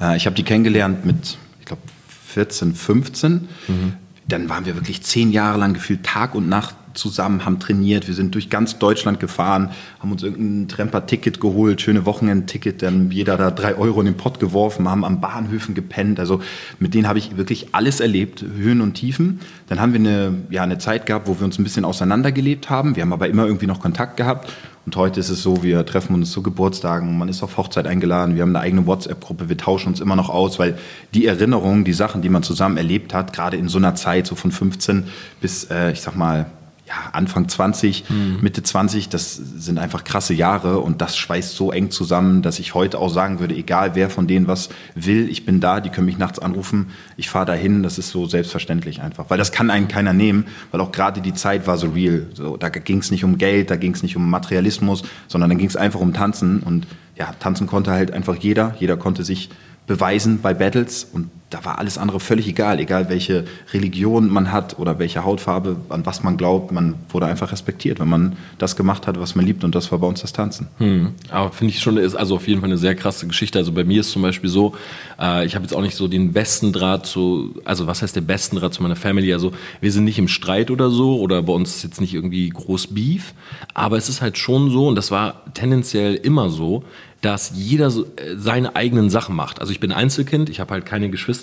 äh, 0.00 0.16
ich 0.16 0.26
habe 0.26 0.34
die 0.34 0.42
kennengelernt 0.42 1.06
mit, 1.06 1.38
ich 1.60 1.66
glaube, 1.66 1.82
14, 2.26 2.74
15. 2.74 3.48
Mhm 3.68 3.92
dann 4.28 4.48
waren 4.48 4.66
wir 4.66 4.74
wirklich 4.74 5.02
zehn 5.02 5.30
Jahre 5.32 5.58
lang 5.58 5.74
gefühlt 5.74 6.04
Tag 6.04 6.34
und 6.34 6.48
Nacht 6.48 6.76
zusammen, 6.94 7.44
haben 7.44 7.58
trainiert. 7.58 8.06
Wir 8.08 8.14
sind 8.14 8.34
durch 8.34 8.50
ganz 8.50 8.78
Deutschland 8.78 9.20
gefahren, 9.20 9.70
haben 10.00 10.12
uns 10.12 10.22
irgendein 10.22 10.68
Tremper-Ticket 10.68 11.40
geholt, 11.40 11.80
schöne 11.80 12.06
Wochenend-Ticket, 12.06 12.82
dann 12.82 13.10
jeder 13.10 13.36
da 13.36 13.50
drei 13.50 13.76
Euro 13.76 14.00
in 14.00 14.06
den 14.06 14.16
Pott 14.16 14.40
geworfen, 14.40 14.88
haben 14.88 15.04
am 15.04 15.20
Bahnhöfen 15.20 15.74
gepennt. 15.74 16.20
Also 16.20 16.40
mit 16.78 16.94
denen 16.94 17.08
habe 17.08 17.18
ich 17.18 17.36
wirklich 17.36 17.68
alles 17.72 18.00
erlebt, 18.00 18.42
Höhen 18.42 18.80
und 18.80 18.94
Tiefen. 18.94 19.40
Dann 19.68 19.80
haben 19.80 19.92
wir 19.92 20.00
eine, 20.00 20.34
ja, 20.50 20.62
eine 20.62 20.78
Zeit 20.78 21.06
gehabt, 21.06 21.28
wo 21.28 21.38
wir 21.38 21.44
uns 21.44 21.58
ein 21.58 21.64
bisschen 21.64 21.84
auseinandergelebt 21.84 22.70
haben. 22.70 22.96
Wir 22.96 23.02
haben 23.02 23.12
aber 23.12 23.28
immer 23.28 23.46
irgendwie 23.46 23.66
noch 23.66 23.80
Kontakt 23.80 24.16
gehabt. 24.16 24.52
Und 24.84 24.96
heute 24.96 25.20
ist 25.20 25.28
es 25.28 25.42
so, 25.42 25.62
wir 25.62 25.86
treffen 25.86 26.14
uns 26.14 26.32
zu 26.32 26.42
Geburtstagen, 26.42 27.16
man 27.16 27.28
ist 27.28 27.42
auf 27.44 27.56
Hochzeit 27.56 27.86
eingeladen, 27.86 28.34
wir 28.34 28.42
haben 28.42 28.54
eine 28.56 28.64
eigene 28.64 28.86
WhatsApp-Gruppe, 28.86 29.48
wir 29.48 29.56
tauschen 29.56 29.88
uns 29.90 30.00
immer 30.00 30.16
noch 30.16 30.28
aus, 30.28 30.58
weil 30.58 30.76
die 31.14 31.26
Erinnerungen, 31.26 31.84
die 31.84 31.92
Sachen, 31.92 32.20
die 32.20 32.28
man 32.28 32.42
zusammen 32.42 32.76
erlebt 32.76 33.14
hat, 33.14 33.32
gerade 33.32 33.56
in 33.56 33.68
so 33.68 33.78
einer 33.78 33.94
Zeit, 33.94 34.26
so 34.26 34.34
von 34.34 34.50
15 34.50 35.04
bis, 35.40 35.64
äh, 35.70 35.92
ich 35.92 36.00
sag 36.00 36.16
mal, 36.16 36.46
ja, 36.92 37.10
Anfang 37.12 37.48
20, 37.48 38.10
mhm. 38.10 38.38
Mitte 38.42 38.62
20, 38.62 39.08
das 39.08 39.34
sind 39.34 39.78
einfach 39.78 40.04
krasse 40.04 40.34
Jahre 40.34 40.80
und 40.80 41.00
das 41.00 41.16
schweißt 41.16 41.56
so 41.56 41.72
eng 41.72 41.90
zusammen, 41.90 42.42
dass 42.42 42.58
ich 42.58 42.74
heute 42.74 42.98
auch 42.98 43.08
sagen 43.08 43.40
würde, 43.40 43.54
egal 43.54 43.94
wer 43.94 44.10
von 44.10 44.26
denen 44.26 44.46
was 44.46 44.68
will, 44.94 45.28
ich 45.30 45.46
bin 45.46 45.60
da, 45.60 45.80
die 45.80 45.88
können 45.88 46.06
mich 46.06 46.18
nachts 46.18 46.38
anrufen, 46.38 46.90
ich 47.16 47.30
fahre 47.30 47.46
dahin, 47.46 47.82
das 47.82 47.98
ist 47.98 48.10
so 48.10 48.26
selbstverständlich 48.26 49.00
einfach, 49.00 49.30
weil 49.30 49.38
das 49.38 49.52
kann 49.52 49.70
einen 49.70 49.88
keiner 49.88 50.12
nehmen, 50.12 50.44
weil 50.70 50.82
auch 50.82 50.92
gerade 50.92 51.22
die 51.22 51.32
Zeit 51.32 51.66
war 51.66 51.78
so 51.78 51.88
real, 51.88 52.26
so, 52.34 52.56
da 52.58 52.68
ging 52.68 52.98
es 52.98 53.10
nicht 53.10 53.24
um 53.24 53.38
Geld, 53.38 53.70
da 53.70 53.76
ging 53.76 53.94
es 53.94 54.02
nicht 54.02 54.16
um 54.16 54.28
Materialismus, 54.28 55.02
sondern 55.28 55.50
da 55.50 55.56
ging 55.56 55.68
es 55.68 55.76
einfach 55.76 56.00
um 56.00 56.12
Tanzen. 56.12 56.60
Und 56.60 56.86
ja, 57.16 57.32
tanzen 57.40 57.66
konnte 57.66 57.90
halt 57.90 58.10
einfach 58.10 58.36
jeder, 58.36 58.74
jeder 58.78 58.96
konnte 58.96 59.24
sich 59.24 59.50
beweisen 59.86 60.40
bei 60.40 60.54
Battles 60.54 61.04
und 61.04 61.30
da 61.52 61.64
war 61.64 61.78
alles 61.78 61.98
andere 61.98 62.18
völlig 62.18 62.48
egal, 62.48 62.80
egal 62.80 63.10
welche 63.10 63.44
Religion 63.72 64.30
man 64.30 64.52
hat 64.52 64.78
oder 64.78 64.98
welche 64.98 65.24
Hautfarbe, 65.24 65.76
an 65.90 66.06
was 66.06 66.22
man 66.22 66.36
glaubt, 66.36 66.72
man 66.72 66.94
wurde 67.10 67.26
einfach 67.26 67.52
respektiert, 67.52 68.00
wenn 68.00 68.08
man 68.08 68.36
das 68.58 68.74
gemacht 68.74 69.06
hat, 69.06 69.20
was 69.20 69.34
man 69.34 69.44
liebt 69.44 69.62
und 69.62 69.74
das 69.74 69.92
war 69.92 69.98
bei 69.98 70.06
uns 70.06 70.22
das 70.22 70.32
Tanzen. 70.32 70.68
Hm. 70.78 71.10
Aber 71.30 71.52
finde 71.52 71.74
ich 71.74 71.80
schon, 71.80 71.98
ist 71.98 72.14
also 72.14 72.36
auf 72.36 72.48
jeden 72.48 72.60
Fall 72.60 72.70
eine 72.70 72.78
sehr 72.78 72.94
krasse 72.94 73.26
Geschichte. 73.26 73.58
Also 73.58 73.72
bei 73.72 73.84
mir 73.84 74.00
ist 74.00 74.10
zum 74.10 74.22
Beispiel 74.22 74.48
so, 74.48 74.74
äh, 75.20 75.44
ich 75.44 75.54
habe 75.54 75.64
jetzt 75.64 75.74
auch 75.74 75.82
nicht 75.82 75.94
so 75.94 76.08
den 76.08 76.32
besten 76.32 76.72
Draht 76.72 77.06
zu, 77.06 77.54
also 77.64 77.86
was 77.86 78.00
heißt 78.00 78.16
der 78.16 78.22
besten 78.22 78.56
Draht 78.56 78.72
zu 78.72 78.82
meiner 78.82 78.96
Family? 78.96 79.32
Also 79.32 79.52
wir 79.80 79.92
sind 79.92 80.04
nicht 80.04 80.18
im 80.18 80.28
Streit 80.28 80.70
oder 80.70 80.90
so 80.90 81.20
oder 81.20 81.42
bei 81.42 81.52
uns 81.52 81.76
ist 81.76 81.84
jetzt 81.84 82.00
nicht 82.00 82.14
irgendwie 82.14 82.48
groß 82.48 82.88
Beef, 82.88 83.34
aber 83.74 83.98
es 83.98 84.08
ist 84.08 84.22
halt 84.22 84.38
schon 84.38 84.70
so 84.70 84.88
und 84.88 84.96
das 84.96 85.10
war 85.10 85.42
tendenziell 85.54 86.14
immer 86.14 86.48
so, 86.48 86.84
dass 87.22 87.52
jeder 87.54 87.86
äh, 87.86 88.36
seine 88.36 88.76
eigenen 88.76 89.08
Sachen 89.08 89.34
macht. 89.34 89.60
Also 89.60 89.72
ich 89.72 89.80
bin 89.80 89.92
Einzelkind, 89.92 90.50
ich 90.50 90.60
habe 90.60 90.74
halt 90.74 90.84
keine 90.84 91.08
Geschwister 91.08 91.41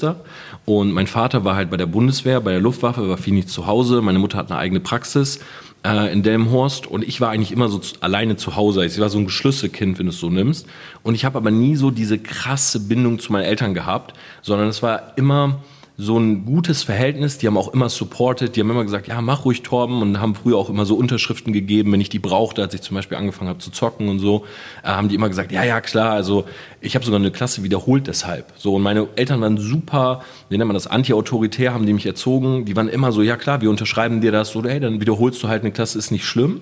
und 0.66 0.92
mein 0.92 1.08
Vater 1.08 1.46
war 1.46 1.56
halt 1.56 1.70
bei 1.70 1.78
der 1.78 1.86
Bundeswehr, 1.86 2.42
bei 2.42 2.52
der 2.52 2.60
Luftwaffe, 2.60 3.08
war 3.10 3.18
viel 3.18 3.34
nicht 3.34 3.50
zu 3.50 3.68
Hause. 3.68 4.02
Meine 4.02 4.20
Mutter 4.20 4.38
hat 4.38 4.52
eine 4.52 4.60
eigene 4.60 4.80
Praxis 4.80 5.40
äh, 5.86 6.12
in 6.12 6.24
Delmenhorst 6.24 6.88
und 6.88 7.08
ich 7.08 7.22
war 7.22 7.30
eigentlich 7.30 7.52
immer 7.52 7.70
so 7.70 7.80
zu, 7.80 7.96
alleine 8.02 8.36
zu 8.36 8.56
Hause. 8.56 8.86
Ich 8.86 9.00
war 9.00 9.10
so 9.10 9.18
ein 9.18 9.26
Geschlüsselkind, 9.26 10.00
wenn 10.00 10.06
du 10.06 10.12
es 10.12 10.20
so 10.20 10.30
nimmst. 10.30 10.68
Und 11.04 11.16
ich 11.16 11.26
habe 11.26 11.38
aber 11.38 11.52
nie 11.52 11.76
so 11.76 11.92
diese 11.92 12.20
krasse 12.20 12.82
Bindung 12.82 13.20
zu 13.20 13.32
meinen 13.32 13.46
Eltern 13.46 13.74
gehabt, 13.74 14.14
sondern 14.42 14.68
es 14.68 14.84
war 14.84 15.14
immer 15.18 15.62
so 16.02 16.18
ein 16.18 16.46
gutes 16.46 16.82
Verhältnis. 16.84 17.40
Die 17.40 17.48
haben 17.48 17.58
auch 17.58 17.74
immer 17.74 17.90
supported. 17.90 18.56
Die 18.56 18.62
haben 18.62 18.70
immer 18.70 18.86
gesagt, 18.86 19.10
ja, 19.10 19.20
mach 19.20 19.44
ruhig 19.44 19.64
Torben 19.64 20.02
und 20.02 20.22
haben 20.22 20.34
früher 20.34 20.56
auch 20.58 20.70
immer 20.70 20.86
so 20.86 20.96
Unterschriften 20.96 21.52
gegeben, 21.52 21.92
wenn 21.92 22.00
ich 22.00 22.08
die 22.08 22.20
brauchte, 22.20 22.62
als 22.62 22.74
ich 22.74 22.82
zum 22.82 22.96
Beispiel 22.96 23.18
angefangen 23.18 23.50
habe 23.50 23.60
zu 23.60 23.70
zocken 23.70 24.08
und 24.08 24.20
so, 24.20 24.46
äh, 24.82 24.88
haben 24.88 25.10
die 25.10 25.16
immer 25.16 25.28
gesagt, 25.28 25.52
ja, 25.52 25.66
ja, 25.66 25.82
klar. 25.82 26.14
Also 26.14 26.46
ich 26.80 26.96
habe 26.96 27.04
sogar 27.04 27.20
eine 27.20 27.32
Klasse 27.32 27.64
wiederholt 27.64 28.08
deshalb. 28.08 28.54
So 28.56 28.76
und 28.76 28.82
meine 28.82 29.10
Eltern 29.18 29.42
waren 29.42 29.58
super, 29.58 30.24
wie 30.48 30.58
nennt 30.58 30.70
man 30.70 30.74
das, 30.74 30.88
anti-autoritär, 30.88 31.74
haben 31.74 31.86
die 31.86 31.92
mich 31.92 32.06
erzogen. 32.06 32.64
Die 32.64 32.78
waren 32.78 32.88
immer 32.88 33.12
so, 33.12 33.22
ja 33.22 33.36
klar, 33.36 33.60
wir 33.60 33.70
unterschreiben 33.70 34.22
dir 34.22 34.32
das. 34.32 34.52
So, 34.52 34.64
hey, 34.64 34.80
dann 34.80 35.02
wiederholst 35.02 35.44
du 35.44 35.50
halt 35.50 35.64
eine 35.64 35.74
Klasse, 35.74 35.98
ist 35.98 36.12
nicht 36.12 36.24
schlimm. 36.24 36.62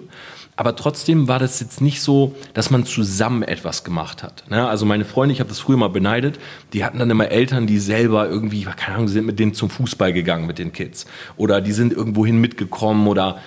Aber 0.57 0.75
trotzdem 0.75 1.27
war 1.27 1.37
das 1.37 1.59
jetzt 1.59 1.81
nicht 1.81 2.01
so, 2.01 2.35
dass 2.55 2.71
man 2.71 2.83
zusammen 2.83 3.43
etwas 3.43 3.83
gemacht 3.83 4.23
hat. 4.23 4.43
Ne? 4.49 4.67
Also 4.67 4.87
meine 4.87 5.05
Freunde, 5.05 5.33
ich 5.33 5.39
habe 5.39 5.49
das 5.49 5.59
früher 5.59 5.77
mal 5.77 5.87
beneidet, 5.87 6.39
die 6.73 6.83
hatten 6.83 6.97
dann 6.97 7.11
immer 7.11 7.29
Eltern, 7.29 7.67
die 7.67 7.77
selber 7.77 8.27
irgendwie, 8.27 8.63
keine 8.63 8.95
Ahnung, 8.95 9.07
sind 9.07 9.27
mit 9.27 9.37
denen 9.37 9.53
zum 9.53 9.69
Fußball 9.69 10.13
gegangen 10.13 10.47
mit 10.47 10.57
den 10.57 10.73
Kids. 10.73 11.05
Oder 11.37 11.61
die 11.61 11.73
sind 11.73 11.93
irgendwohin 11.93 12.41
mitgekommen 12.41 13.07
oder 13.07 13.37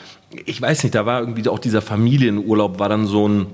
ich 0.46 0.62
weiß 0.62 0.84
nicht, 0.84 0.94
da 0.94 1.04
war 1.04 1.20
irgendwie 1.20 1.48
auch 1.48 1.58
dieser 1.58 1.82
Familienurlaub 1.82 2.78
war 2.78 2.88
dann 2.88 3.06
so 3.06 3.28
ein, 3.28 3.46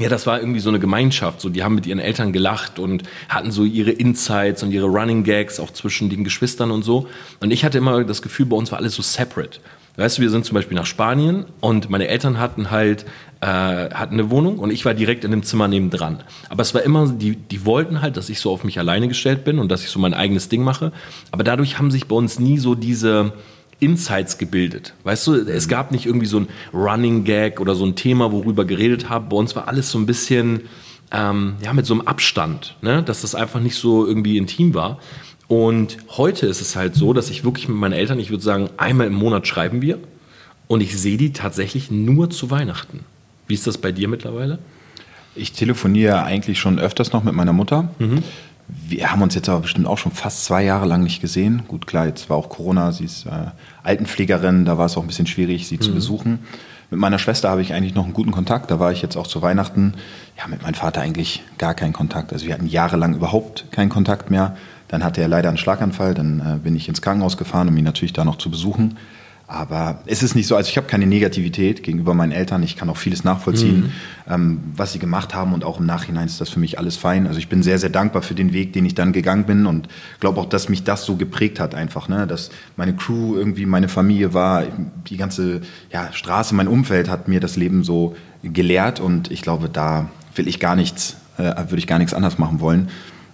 ja, 0.00 0.08
das 0.08 0.26
war 0.26 0.40
irgendwie 0.40 0.60
so 0.60 0.70
eine 0.70 0.78
Gemeinschaft. 0.78 1.42
So, 1.42 1.50
die 1.50 1.62
haben 1.62 1.74
mit 1.74 1.86
ihren 1.86 1.98
Eltern 1.98 2.32
gelacht 2.32 2.78
und 2.78 3.02
hatten 3.28 3.50
so 3.50 3.64
ihre 3.64 3.90
Insights 3.90 4.62
und 4.62 4.72
ihre 4.72 4.86
Running 4.86 5.24
Gags 5.24 5.60
auch 5.60 5.70
zwischen 5.72 6.08
den 6.08 6.24
Geschwistern 6.24 6.70
und 6.70 6.84
so. 6.84 7.06
Und 7.40 7.50
ich 7.50 7.66
hatte 7.66 7.76
immer 7.76 8.02
das 8.04 8.22
Gefühl, 8.22 8.46
bei 8.46 8.56
uns 8.56 8.72
war 8.72 8.78
alles 8.78 8.94
so 8.94 9.02
separate. 9.02 9.60
Weißt 9.98 10.18
du, 10.18 10.22
wir 10.22 10.30
sind 10.30 10.44
zum 10.44 10.54
Beispiel 10.54 10.76
nach 10.76 10.86
Spanien 10.86 11.46
und 11.58 11.90
meine 11.90 12.06
Eltern 12.06 12.38
hatten 12.38 12.70
halt 12.70 13.04
äh, 13.40 13.46
hatten 13.46 14.14
eine 14.14 14.30
Wohnung 14.30 14.60
und 14.60 14.70
ich 14.70 14.84
war 14.84 14.94
direkt 14.94 15.24
in 15.24 15.32
dem 15.32 15.42
Zimmer 15.42 15.66
nebendran. 15.66 16.22
Aber 16.48 16.62
es 16.62 16.72
war 16.72 16.82
immer, 16.82 17.08
die, 17.08 17.34
die 17.34 17.64
wollten 17.64 18.00
halt, 18.00 18.16
dass 18.16 18.28
ich 18.28 18.38
so 18.38 18.52
auf 18.52 18.62
mich 18.62 18.78
alleine 18.78 19.08
gestellt 19.08 19.44
bin 19.44 19.58
und 19.58 19.72
dass 19.72 19.82
ich 19.82 19.90
so 19.90 19.98
mein 19.98 20.14
eigenes 20.14 20.48
Ding 20.48 20.62
mache. 20.62 20.92
Aber 21.32 21.42
dadurch 21.42 21.80
haben 21.80 21.90
sich 21.90 22.06
bei 22.06 22.14
uns 22.14 22.38
nie 22.38 22.58
so 22.58 22.76
diese 22.76 23.32
Insights 23.80 24.38
gebildet. 24.38 24.94
Weißt 25.02 25.26
du, 25.26 25.34
es 25.34 25.66
mhm. 25.66 25.70
gab 25.70 25.90
nicht 25.90 26.06
irgendwie 26.06 26.26
so 26.26 26.38
ein 26.38 26.48
Running 26.72 27.24
Gag 27.24 27.60
oder 27.60 27.74
so 27.74 27.84
ein 27.84 27.96
Thema, 27.96 28.30
worüber 28.30 28.64
geredet 28.64 29.08
haben. 29.08 29.28
Bei 29.28 29.36
uns 29.36 29.56
war 29.56 29.66
alles 29.66 29.90
so 29.90 29.98
ein 29.98 30.06
bisschen, 30.06 30.62
ähm, 31.10 31.56
ja, 31.60 31.72
mit 31.72 31.86
so 31.86 31.94
einem 31.94 32.02
Abstand, 32.02 32.76
ne? 32.82 33.02
dass 33.02 33.22
das 33.22 33.34
einfach 33.34 33.58
nicht 33.58 33.74
so 33.74 34.06
irgendwie 34.06 34.38
intim 34.38 34.74
war. 34.74 35.00
Und 35.48 35.96
heute 36.10 36.46
ist 36.46 36.60
es 36.60 36.76
halt 36.76 36.94
so, 36.94 37.14
dass 37.14 37.30
ich 37.30 37.42
wirklich 37.42 37.68
mit 37.68 37.78
meinen 37.78 37.94
Eltern, 37.94 38.20
ich 38.20 38.30
würde 38.30 38.44
sagen, 38.44 38.68
einmal 38.76 39.06
im 39.06 39.14
Monat 39.14 39.46
schreiben 39.46 39.80
wir 39.80 39.98
und 40.68 40.82
ich 40.82 40.96
sehe 40.98 41.16
die 41.16 41.32
tatsächlich 41.32 41.90
nur 41.90 42.28
zu 42.28 42.50
Weihnachten. 42.50 43.00
Wie 43.46 43.54
ist 43.54 43.66
das 43.66 43.78
bei 43.78 43.90
dir 43.90 44.08
mittlerweile? 44.08 44.58
Ich 45.34 45.52
telefoniere 45.52 46.22
eigentlich 46.22 46.58
schon 46.58 46.78
öfters 46.78 47.12
noch 47.12 47.24
mit 47.24 47.34
meiner 47.34 47.52
Mutter. 47.52 47.90
Mhm. 47.98 48.22
wir 48.86 49.10
haben 49.10 49.22
uns 49.22 49.34
jetzt 49.34 49.48
aber 49.48 49.60
bestimmt 49.60 49.86
auch 49.86 49.96
schon 49.96 50.12
fast 50.12 50.44
zwei 50.44 50.62
Jahre 50.62 50.84
lang 50.84 51.02
nicht 51.02 51.22
gesehen. 51.22 51.62
Gut, 51.66 51.86
klar, 51.86 52.06
jetzt 52.06 52.28
war 52.28 52.36
auch 52.36 52.50
Corona, 52.50 52.92
sie 52.92 53.04
ist 53.04 53.24
äh, 53.24 53.30
Altenpflegerin, 53.82 54.66
da 54.66 54.76
war 54.76 54.86
es 54.86 54.96
auch 54.98 55.02
ein 55.02 55.06
bisschen 55.06 55.26
schwierig, 55.26 55.66
sie 55.66 55.76
mhm. 55.76 55.80
zu 55.80 55.94
besuchen. 55.94 56.40
Mit 56.90 57.00
meiner 57.00 57.18
Schwester 57.18 57.48
habe 57.48 57.62
ich 57.62 57.72
eigentlich 57.72 57.94
noch 57.94 58.04
einen 58.04 58.14
guten 58.14 58.30
Kontakt. 58.30 58.70
Da 58.70 58.80
war 58.80 58.92
ich 58.92 59.02
jetzt 59.02 59.16
auch 59.16 59.26
zu 59.26 59.42
Weihnachten. 59.42 59.94
Ja, 60.38 60.46
mit 60.46 60.62
meinem 60.62 60.74
Vater 60.74 61.02
eigentlich 61.02 61.42
gar 61.58 61.74
keinen 61.74 61.92
Kontakt. 61.92 62.32
Also 62.32 62.46
wir 62.46 62.54
hatten 62.54 62.66
jahrelang 62.66 63.14
überhaupt 63.14 63.70
keinen 63.72 63.90
Kontakt 63.90 64.30
mehr. 64.30 64.56
Dann 64.88 65.04
hatte 65.04 65.20
er 65.20 65.28
leider 65.28 65.48
einen 65.48 65.58
Schlaganfall. 65.58 66.14
Dann 66.14 66.40
äh, 66.40 66.58
bin 66.58 66.74
ich 66.74 66.88
ins 66.88 67.02
Krankenhaus 67.02 67.36
gefahren, 67.36 67.68
um 67.68 67.76
ihn 67.76 67.84
natürlich 67.84 68.12
da 68.12 68.24
noch 68.24 68.36
zu 68.36 68.50
besuchen. 68.50 68.96
Aber 69.50 70.02
es 70.04 70.22
ist 70.22 70.34
nicht 70.34 70.46
so, 70.46 70.56
also 70.56 70.68
ich 70.68 70.76
habe 70.76 70.86
keine 70.86 71.06
Negativität 71.06 71.82
gegenüber 71.82 72.12
meinen 72.12 72.32
Eltern. 72.32 72.62
Ich 72.62 72.76
kann 72.76 72.90
auch 72.90 72.98
vieles 72.98 73.24
nachvollziehen, 73.24 73.80
mhm. 73.80 73.90
ähm, 74.28 74.60
was 74.76 74.92
sie 74.92 74.98
gemacht 74.98 75.34
haben 75.34 75.54
und 75.54 75.64
auch 75.64 75.80
im 75.80 75.86
Nachhinein 75.86 76.26
ist 76.26 76.38
das 76.38 76.50
für 76.50 76.60
mich 76.60 76.78
alles 76.78 76.98
fein. 76.98 77.26
Also 77.26 77.38
ich 77.38 77.48
bin 77.48 77.62
sehr, 77.62 77.78
sehr 77.78 77.88
dankbar 77.88 78.20
für 78.20 78.34
den 78.34 78.52
Weg, 78.52 78.74
den 78.74 78.84
ich 78.84 78.94
dann 78.94 79.14
gegangen 79.14 79.44
bin 79.44 79.64
und 79.64 79.88
glaube 80.20 80.38
auch, 80.38 80.44
dass 80.44 80.68
mich 80.68 80.84
das 80.84 81.06
so 81.06 81.16
geprägt 81.16 81.60
hat 81.60 81.74
einfach, 81.74 82.10
ne? 82.10 82.26
dass 82.26 82.50
meine 82.76 82.94
Crew 82.94 83.36
irgendwie 83.36 83.64
meine 83.64 83.88
Familie 83.88 84.34
war, 84.34 84.64
die 85.08 85.16
ganze 85.16 85.62
ja, 85.90 86.12
Straße, 86.12 86.54
mein 86.54 86.68
Umfeld 86.68 87.08
hat 87.08 87.26
mir 87.26 87.40
das 87.40 87.56
Leben 87.56 87.84
so 87.84 88.16
gelehrt 88.42 89.00
und 89.00 89.30
ich 89.30 89.40
glaube, 89.40 89.70
da 89.70 90.10
will 90.34 90.46
ich 90.46 90.60
gar 90.60 90.76
nichts, 90.76 91.16
äh, 91.38 91.54
würde 91.56 91.78
ich 91.78 91.86
gar 91.86 91.98
nichts 91.98 92.12
anders 92.12 92.36
machen 92.36 92.60
wollen 92.60 92.90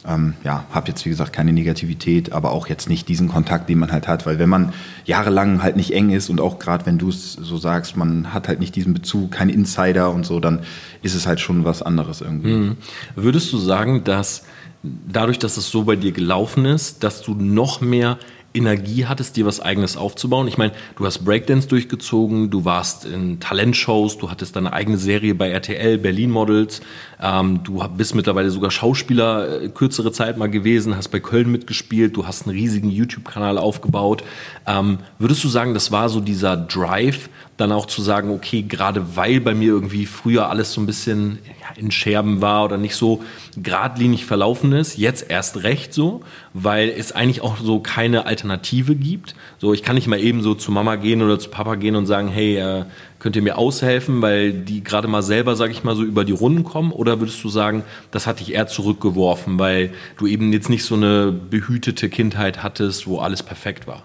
ähm, 0.07 0.35
ja, 0.45 0.65
habe 0.71 0.89
jetzt 0.89 1.05
wie 1.05 1.11
gesagt 1.11 1.33
keine 1.33 1.53
Negativität, 1.53 2.33
aber 2.33 2.53
auch 2.53 2.67
jetzt 2.67 2.89
nicht 2.89 3.09
diesen 3.09 3.29
Kontakt, 3.29 3.69
den 3.69 3.79
man 3.79 3.91
halt 3.91 4.07
hat, 4.07 4.27
weil 4.27 4.39
wenn 4.39 4.49
man 4.49 4.73
jahrelang 5.05 5.63
halt 5.63 5.77
nicht 5.77 5.93
eng 5.93 6.11
ist 6.11 6.29
und 6.29 6.41
auch 6.41 6.59
gerade 6.59 6.85
wenn 6.87 6.99
du 6.99 7.09
es 7.09 7.33
so 7.33 7.57
sagst, 7.57 7.97
man 7.97 8.35
hat 8.35 8.49
halt 8.49 8.61
nicht 8.61 8.77
diesen 8.77 8.93
Bezug, 8.93 9.31
kein 9.31 9.49
Insider 9.49 10.11
und 10.11 10.27
so, 10.27 10.41
dann 10.41 10.61
ist 11.03 11.15
es 11.15 11.27
halt 11.27 11.41
schon 11.41 11.65
was 11.65 11.83
anderes 11.83 12.21
irgendwie. 12.21 12.53
Mhm. 12.53 12.77
Würdest 13.17 13.53
du 13.53 13.59
sagen, 13.59 14.05
dass 14.05 14.45
dadurch, 14.83 15.39
dass 15.39 15.57
es 15.57 15.71
so 15.71 15.85
bei 15.85 15.97
dir 15.97 16.13
gelaufen 16.13 16.67
ist, 16.67 17.03
dass 17.03 17.23
du 17.23 17.35
noch 17.35 17.81
mehr 17.81 18.19
Energie 18.55 19.07
hattest, 19.07 19.37
dir 19.37 19.47
was 19.47 19.61
eigenes 19.61 19.97
aufzubauen. 19.97 20.47
Ich 20.47 20.57
meine, 20.57 20.73
du 20.97 21.05
hast 21.05 21.25
Breakdance 21.25 21.67
durchgezogen, 21.67 22.51
du 22.51 22.65
warst 22.65 23.05
in 23.05 23.41
Talentshows, 23.41 24.17
du 24.17 24.31
hattest 24.31 24.55
deine 24.55 24.73
eigene 24.73 24.97
Serie 24.97 25.35
bei 25.35 25.51
RTL, 25.51 25.99
Berlin 25.99 26.31
Models, 26.31 26.81
ähm, 27.21 27.65
du 27.65 27.83
bist 27.97 28.15
mittlerweile 28.15 28.51
sogar 28.51 28.71
Schauspieler 28.71 29.63
äh, 29.63 29.69
kürzere 29.69 30.13
Zeit 30.13 30.39
mal 30.39 30.49
gewesen, 30.49 30.97
hast 30.97 31.09
bei 31.09 31.19
Köln 31.19 31.51
mitgespielt, 31.51 32.17
du 32.17 32.27
hast 32.27 32.47
einen 32.47 32.57
riesigen 32.57 32.91
YouTube-Kanal 32.91 33.59
aufgebaut. 33.59 34.23
Ähm, 34.67 34.99
würdest 35.19 35.43
du 35.43 35.49
sagen, 35.49 35.75
das 35.75 35.91
war 35.91 36.09
so 36.09 36.21
dieser 36.21 36.57
Drive, 36.57 37.29
dann 37.57 37.71
auch 37.71 37.87
zu 37.87 38.03
sagen, 38.03 38.31
okay, 38.31 38.63
gerade 38.63 39.17
weil 39.17 39.41
bei 39.41 39.55
mir 39.55 39.69
irgendwie 39.69 40.07
früher 40.07 40.51
alles 40.51 40.73
so 40.73 40.81
ein 40.81 40.87
bisschen 40.87 41.39
in 41.77 41.91
Scherben 41.91 42.41
war 42.41 42.65
oder 42.65 42.79
nicht 42.79 42.97
so 42.97 43.23
geradlinig 43.57 44.25
verlaufen 44.25 44.73
ist, 44.73 44.99
jetzt 44.99 45.31
erst 45.31 45.63
recht 45.63 45.95
so, 45.95 46.23
weil 46.53 46.89
es 46.89 47.13
eigentlich 47.13 47.43
auch 47.43 47.59
so 47.59 47.79
keine 47.79 48.27
Alternative 48.27 48.97
gibt. 48.97 49.37
So, 49.59 49.73
ich 49.73 49.83
kann 49.83 49.95
nicht 49.95 50.09
mal 50.09 50.19
eben 50.19 50.43
so 50.43 50.55
zu 50.55 50.73
Mama 50.73 50.97
gehen 50.97 51.23
oder 51.23 51.39
zu 51.39 51.49
Papa 51.49 51.77
gehen 51.77 51.95
und 51.95 52.07
sagen, 52.07 52.29
hey, 52.29 52.57
äh, 52.57 52.85
könnt 53.21 53.37
ihr 53.37 53.43
mir 53.43 53.57
aushelfen, 53.57 54.21
weil 54.21 54.53
die 54.53 54.83
gerade 54.83 55.09
mal 55.09 55.23
selber, 55.23 55.55
sag 55.55 55.71
ich 55.71 55.85
mal, 55.85 55.95
so 55.95 56.03
über 56.03 56.25
die 56.25 56.33
Runden 56.33 56.65
kommen? 56.65 56.91
Oder 56.91 57.21
würdest 57.21 57.43
du 57.43 57.49
sagen, 57.49 57.85
das 58.11 58.27
hat 58.27 58.41
dich 58.41 58.53
eher 58.53 58.67
zurückgeworfen, 58.67 59.59
weil 59.59 59.93
du 60.19 60.27
eben 60.27 60.53
jetzt 60.53 60.69
nicht 60.69 60.85
so 60.85 60.97
eine 60.97 61.33
behütete 61.33 62.09
Kindheit 62.09 62.63
hattest, 62.63 63.07
wo 63.07 63.21
alles 63.21 63.43
perfekt 63.43 63.87
war? 63.87 64.03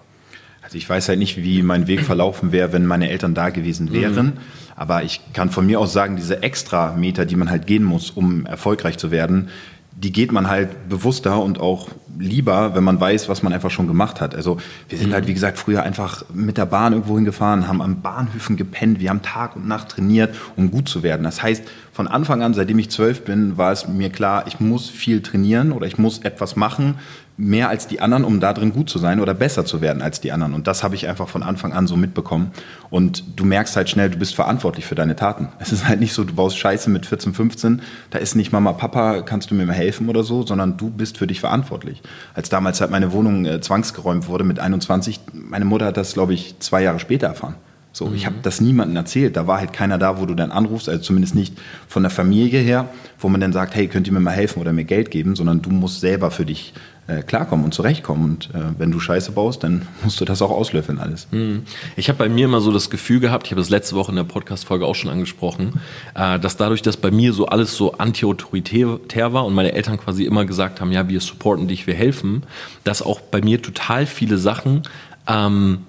Also 0.70 0.78
ich 0.78 0.88
weiß 0.88 1.10
halt 1.10 1.18
nicht, 1.18 1.42
wie 1.42 1.64
mein 1.64 1.88
Weg 1.88 2.02
verlaufen 2.02 2.52
wäre, 2.52 2.72
wenn 2.74 2.86
meine 2.86 3.10
Eltern 3.10 3.34
da 3.34 3.50
gewesen 3.50 3.92
wären. 3.92 4.26
Mhm. 4.28 4.34
Aber 4.76 5.02
ich 5.02 5.20
kann 5.34 5.50
von 5.50 5.66
mir 5.66 5.80
aus 5.80 5.94
sagen, 5.94 6.16
diese 6.16 6.44
extra 6.44 6.96
Meter, 6.96 7.26
die 7.26 7.36
man 7.36 7.50
halt 7.50 7.66
gehen 7.66 7.84
muss, 7.84 8.12
um 8.12 8.46
erfolgreich 8.46 9.00
zu 9.00 9.10
werden, 9.10 9.50
die 9.92 10.12
geht 10.12 10.32
man 10.32 10.48
halt 10.48 10.88
bewusster 10.88 11.42
und 11.42 11.60
auch 11.60 11.90
lieber, 12.20 12.76
wenn 12.76 12.84
man 12.84 13.02
weiß, 13.02 13.30
was 13.30 13.42
man 13.42 13.52
einfach 13.52 13.72
schon 13.72 13.88
gemacht 13.88 14.22
hat. 14.22 14.36
Also 14.36 14.58
wir 14.88 15.00
sind 15.00 15.10
mhm. 15.10 15.14
halt, 15.14 15.28
wie 15.28 15.34
gesagt, 15.34 15.58
früher 15.58 15.82
einfach 15.82 16.24
mit 16.32 16.58
der 16.60 16.68
Bahn 16.68 16.94
irgendwo 16.94 17.16
hingefahren, 17.16 17.68
haben 17.68 17.82
an 17.82 18.02
Bahnhöfen 18.02 18.56
gepennt, 18.56 19.00
wir 19.00 19.10
haben 19.10 19.24
Tag 19.24 19.56
und 19.56 19.68
Nacht 19.68 19.90
trainiert, 19.90 20.36
um 20.56 20.70
gut 20.70 20.88
zu 20.88 21.02
werden. 21.02 21.24
Das 21.24 21.42
heißt, 21.42 21.64
von 21.92 22.08
Anfang 22.08 22.44
an, 22.44 22.54
seitdem 22.54 22.78
ich 22.78 22.92
zwölf 22.92 23.26
bin, 23.26 23.58
war 23.58 23.72
es 23.72 23.88
mir 23.88 24.12
klar, 24.12 24.46
ich 24.46 24.60
muss 24.60 24.88
viel 24.88 25.22
trainieren 25.22 25.72
oder 25.72 25.88
ich 25.88 25.98
muss 25.98 26.20
etwas 26.20 26.56
machen, 26.56 26.96
mehr 27.40 27.70
als 27.70 27.88
die 27.88 28.02
anderen, 28.02 28.26
um 28.26 28.42
da 28.42 28.52
drin 28.52 28.74
gut 28.74 28.90
zu 28.90 29.00
sein 29.00 29.22
oder 29.22 29.34
besser 29.34 29.64
zu 29.64 29.80
werden 29.80 30.02
als 30.02 30.20
die 30.20 30.34
anderen. 30.34 30.54
Und 30.54 30.68
das 30.68 30.84
habe 30.84 30.96
ich 30.96 31.08
einfach 31.08 31.30
von 31.30 31.42
Anfang 31.42 31.72
an 31.72 31.88
so 31.88 31.96
mitbekommen. 31.96 32.52
Und 32.90 33.24
du 33.38 33.46
merkst 33.46 33.78
halt 33.78 33.90
schnell, 33.90 34.10
du 34.10 34.18
bist 34.18 34.36
verantwortlich 34.36 34.86
für 34.86 34.96
deine 34.96 35.16
Taten. 35.16 35.48
Es 35.60 35.72
ist 35.72 35.88
halt 35.88 36.00
nicht 36.00 36.14
so, 36.14 36.24
du 36.24 36.34
baust 36.34 36.58
Scheiße 36.58 36.90
mit 36.90 37.06
14, 37.06 37.34
15, 37.34 37.82
da 38.10 38.20
ist 38.20 38.36
nicht 38.36 38.52
Mama, 38.52 38.74
Papa, 38.74 39.22
kannst 39.22 39.52
du 39.52 39.56
mir 39.56 39.66
mal 39.66 39.74
helfen 39.74 40.10
oder 40.10 40.24
so, 40.24 40.46
sondern 40.46 40.78
du 40.78 40.90
bist 40.90 41.18
für 41.18 41.28
dich 41.28 41.40
verantwortlich. 41.40 42.02
Als 42.34 42.50
damals 42.50 42.82
halt 42.82 42.92
meine 42.92 43.14
Wohnung 43.14 43.46
äh, 43.46 43.62
zwangsgeräumt 43.62 44.28
wurde 44.28 44.44
mit 44.44 44.60
21, 44.60 45.22
meine 45.34 45.66
Mutter 45.66 45.86
hat 45.86 45.98
das, 45.98 46.14
glaube 46.14 46.34
ich, 46.34 46.56
zwei 46.60 46.82
Jahre 46.82 47.00
später 47.00 47.28
erfahren. 47.28 47.56
So, 47.92 48.08
mhm. 48.08 48.16
ich 48.16 48.26
habe 48.26 48.36
das 48.42 48.62
niemandem 48.62 48.98
erzählt. 48.98 49.38
Da 49.38 49.48
war 49.48 49.60
halt 49.60 49.74
keiner 49.74 49.98
da, 49.98 50.20
wo 50.20 50.26
du 50.26 50.34
dann 50.36 50.52
anrufst, 50.52 50.90
also 50.90 51.02
zumindest 51.02 51.36
nicht 51.36 51.58
von 51.88 52.04
der 52.04 52.10
Familie 52.10 52.60
her, 52.60 52.90
wo 53.20 53.30
man 53.30 53.40
dann 53.40 53.54
sagt, 53.54 53.76
hey, 53.76 53.88
könnt 53.88 54.08
ihr 54.08 54.14
mir 54.14 54.20
mal 54.20 54.32
helfen 54.32 54.60
oder 54.60 54.74
mir 54.74 54.86
Geld 54.86 55.12
geben, 55.12 55.36
sondern 55.36 55.62
du 55.62 55.70
musst 55.70 56.02
selber 56.02 56.32
für 56.32 56.46
dich 56.46 56.74
äh, 57.10 57.24
klarkommen 57.24 57.66
und 57.66 57.74
zurechtkommen. 57.74 58.24
Und 58.24 58.50
äh, 58.54 58.78
wenn 58.78 58.92
du 58.92 59.00
Scheiße 59.00 59.32
baust, 59.32 59.64
dann 59.64 59.88
musst 60.04 60.22
du 60.22 60.26
das 60.26 60.42
auch 60.42 60.52
auslöffeln 60.52 61.00
alles. 61.00 61.28
Hm. 61.32 61.64
Ich 61.96 62.10
habe 62.10 62.20
bei 62.20 62.30
mir 62.30 62.46
immer 62.46 62.62
so 62.62 62.72
das 62.72 62.90
Gefühl 62.90 63.20
gehabt, 63.20 63.48
ich 63.48 63.52
habe 63.52 63.62
das 63.62 63.70
letzte 63.70 63.96
Woche 63.96 64.12
in 64.12 64.16
der 64.16 64.24
Podcast-Folge 64.24 64.86
auch 64.86 64.96
schon 64.96 65.10
angesprochen, 65.10 65.80
äh, 66.16 66.40
dass 66.40 66.58
dadurch, 66.58 66.82
dass 66.82 66.98
bei 66.98 67.12
mir 67.12 67.34
so 67.34 67.48
alles 67.48 67.76
so 67.76 67.94
anti-autoritär 67.94 69.34
war 69.34 69.46
und 69.46 69.54
meine 69.54 69.74
Eltern 69.74 69.98
quasi 69.98 70.26
immer 70.26 70.46
gesagt 70.46 70.82
haben, 70.82 70.92
ja, 70.92 71.10
wir 71.10 71.20
supporten 71.20 71.68
dich, 71.68 71.88
wir 71.88 71.96
helfen, 71.96 72.44
dass 72.84 73.02
auch 73.02 73.20
bei 73.20 73.42
mir 73.42 73.62
total 73.62 74.06
viele 74.06 74.38
Sachen 74.38 74.84
ähm, 75.28 75.80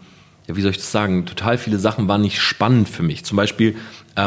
ja, 0.51 0.57
wie 0.57 0.63
soll 0.63 0.73
ich 0.73 0.79
das 0.79 0.91
sagen, 0.91 1.27
total 1.27 1.59
viele 1.59 1.79
Sachen 1.79 2.09
waren 2.09 2.23
nicht 2.23 2.41
spannend 2.41 2.89
für 2.89 3.05
mich. 3.05 3.25
Zum 3.25 3.37
Beispiel 3.37 3.77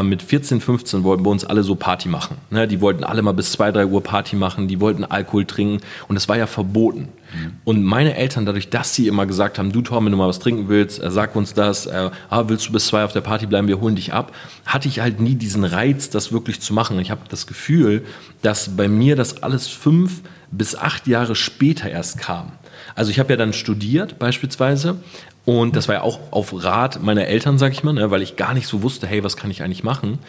mit 0.04 0.22
14, 0.22 0.62
15 0.62 1.04
wollten 1.04 1.26
wir 1.26 1.30
uns 1.30 1.46
alle 1.46 1.62
so 1.62 1.76
Party 1.76 2.08
machen. 2.08 2.38
Ne? 2.50 2.68
Die 2.68 2.82
wollten 2.82 3.04
alle 3.04 3.22
mal 3.22 3.34
bis 3.34 3.52
2, 3.52 3.72
3 3.74 3.86
Uhr 3.86 4.02
Party 4.02 4.36
machen, 4.36 4.68
die 4.68 4.80
wollten 4.80 5.04
Alkohol 5.04 5.46
trinken 5.46 5.84
und 6.08 6.16
das 6.16 6.30
war 6.30 6.38
ja 6.38 6.48
verboten. 6.48 7.10
Mhm. 7.34 7.52
Und 7.64 7.84
meine 7.84 8.16
Eltern, 8.16 8.46
dadurch, 8.46 8.70
dass 8.70 8.96
sie 8.96 9.08
immer 9.08 9.26
gesagt 9.26 9.60
haben, 9.60 9.72
du 9.72 9.82
Tom, 9.82 10.06
wenn 10.06 10.12
du 10.12 10.18
mal 10.18 10.28
was 10.28 10.40
trinken 10.40 10.70
willst, 10.70 11.02
äh, 11.02 11.12
sag 11.12 11.36
uns 11.36 11.54
das, 11.54 11.86
äh, 11.86 12.10
ah, 12.30 12.44
willst 12.48 12.68
du 12.68 12.72
bis 12.72 12.88
2 12.88 13.04
auf 13.04 13.14
der 13.14 13.22
Party 13.22 13.46
bleiben, 13.46 13.68
wir 13.68 13.82
holen 13.82 13.96
dich 13.96 14.14
ab, 14.14 14.32
hatte 14.66 14.88
ich 14.88 15.00
halt 15.00 15.20
nie 15.20 15.36
diesen 15.36 15.64
Reiz, 15.64 16.10
das 16.10 16.32
wirklich 16.32 16.62
zu 16.62 16.74
machen. 16.74 17.00
Ich 17.00 17.12
habe 17.12 17.22
das 17.30 17.48
Gefühl, 17.48 18.06
dass 18.42 18.76
bei 18.76 18.88
mir 18.88 19.16
das 19.16 19.44
alles 19.44 19.68
fünf 19.68 20.22
bis 20.52 20.76
acht 20.76 21.08
Jahre 21.08 21.36
später 21.36 21.90
erst 21.90 22.20
kam. 22.20 22.52
Also 22.96 23.12
ich 23.12 23.20
habe 23.20 23.32
ja 23.32 23.38
dann 23.38 23.54
studiert 23.54 24.20
beispielsweise 24.20 24.98
und 25.46 25.76
das 25.76 25.90
war 25.90 25.96
ja 25.96 26.02
auch 26.02 26.20
auf 26.32 26.64
Rat 26.64 27.04
meiner 27.04 27.28
Eltern, 27.28 27.58
sag 27.58 27.74
ich 27.74 27.84
mal, 27.84 27.94
ne, 27.94 28.12
weil 28.12 28.22
ich 28.22 28.38
gar 28.38 28.54
nicht 28.54 28.68
so 28.68 28.82
wusste, 28.82 29.08
hey, 29.08 29.24
was 29.24 29.36
kann 29.36 29.52
ich 29.52 29.62
eigentlich 29.62 29.84
machen? 29.84 30.20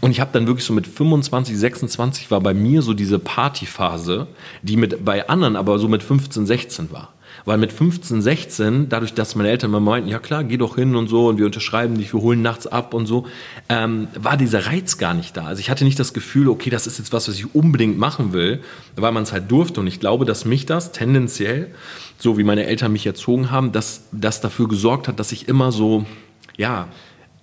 Und 0.00 0.10
ich 0.10 0.20
habe 0.20 0.30
dann 0.32 0.48
wirklich 0.48 0.66
so 0.66 0.72
mit 0.72 0.86
25, 0.86 1.56
26 1.56 2.30
war 2.32 2.40
bei 2.40 2.54
mir 2.54 2.82
so 2.82 2.92
diese 2.92 3.20
Partyphase, 3.20 4.26
die 4.62 4.76
mit 4.76 5.04
bei 5.04 5.28
anderen 5.28 5.54
aber 5.54 5.78
so 5.78 5.86
mit 5.86 6.02
15, 6.02 6.46
16 6.46 6.90
war. 6.90 7.12
Weil 7.44 7.58
mit 7.58 7.72
15, 7.72 8.22
16, 8.22 8.88
dadurch, 8.88 9.12
dass 9.12 9.34
meine 9.34 9.50
Eltern 9.50 9.70
mal 9.70 9.80
meinten, 9.80 10.08
ja 10.08 10.18
klar, 10.18 10.44
geh 10.44 10.56
doch 10.56 10.76
hin 10.76 10.96
und 10.96 11.08
so 11.08 11.28
und 11.28 11.36
wir 11.36 11.46
unterschreiben 11.46 11.98
dich, 11.98 12.12
wir 12.12 12.20
holen 12.20 12.42
nachts 12.42 12.66
ab 12.66 12.94
und 12.94 13.06
so, 13.06 13.26
ähm, 13.68 14.08
war 14.14 14.36
dieser 14.36 14.66
Reiz 14.66 14.98
gar 14.98 15.14
nicht 15.14 15.36
da. 15.36 15.44
Also 15.44 15.60
ich 15.60 15.68
hatte 15.68 15.84
nicht 15.84 15.98
das 15.98 16.14
Gefühl, 16.14 16.48
okay, 16.48 16.70
das 16.70 16.86
ist 16.86 16.98
jetzt 16.98 17.12
was, 17.12 17.28
was 17.28 17.34
ich 17.34 17.54
unbedingt 17.54 17.98
machen 17.98 18.32
will, 18.32 18.62
weil 18.96 19.12
man 19.12 19.24
es 19.24 19.32
halt 19.32 19.50
durfte. 19.50 19.80
Und 19.80 19.88
ich 19.88 20.00
glaube, 20.00 20.24
dass 20.24 20.44
mich 20.44 20.64
das 20.64 20.92
tendenziell, 20.92 21.74
so 22.18 22.38
wie 22.38 22.44
meine 22.44 22.66
Eltern 22.66 22.92
mich 22.92 23.06
erzogen 23.06 23.50
haben, 23.50 23.72
dass 23.72 24.04
das 24.12 24.40
dafür 24.40 24.68
gesorgt 24.68 25.08
hat, 25.08 25.18
dass 25.20 25.32
ich 25.32 25.48
immer 25.48 25.72
so, 25.72 26.06
ja, 26.56 26.88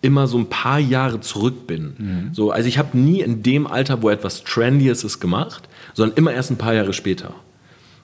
immer 0.02 0.28
so 0.28 0.38
ein 0.38 0.48
paar 0.48 0.80
Jahre 0.80 1.22
zurück 1.22 1.68
bin. 1.68 1.94
Mhm. 1.98 2.30
So, 2.34 2.52
also 2.52 2.68
ich 2.68 2.78
habe 2.78 2.98
nie 2.98 3.22
in 3.22 3.44
dem 3.44 3.68
Alter, 3.68 4.02
wo 4.02 4.10
etwas 4.10 4.44
trendy 4.44 4.90
ist, 4.90 5.04
es 5.04 5.20
gemacht, 5.20 5.70
sondern 5.94 6.18
immer 6.18 6.34
erst 6.34 6.52
ein 6.52 6.58
paar 6.58 6.74
Jahre 6.74 6.94
später. 6.94 7.34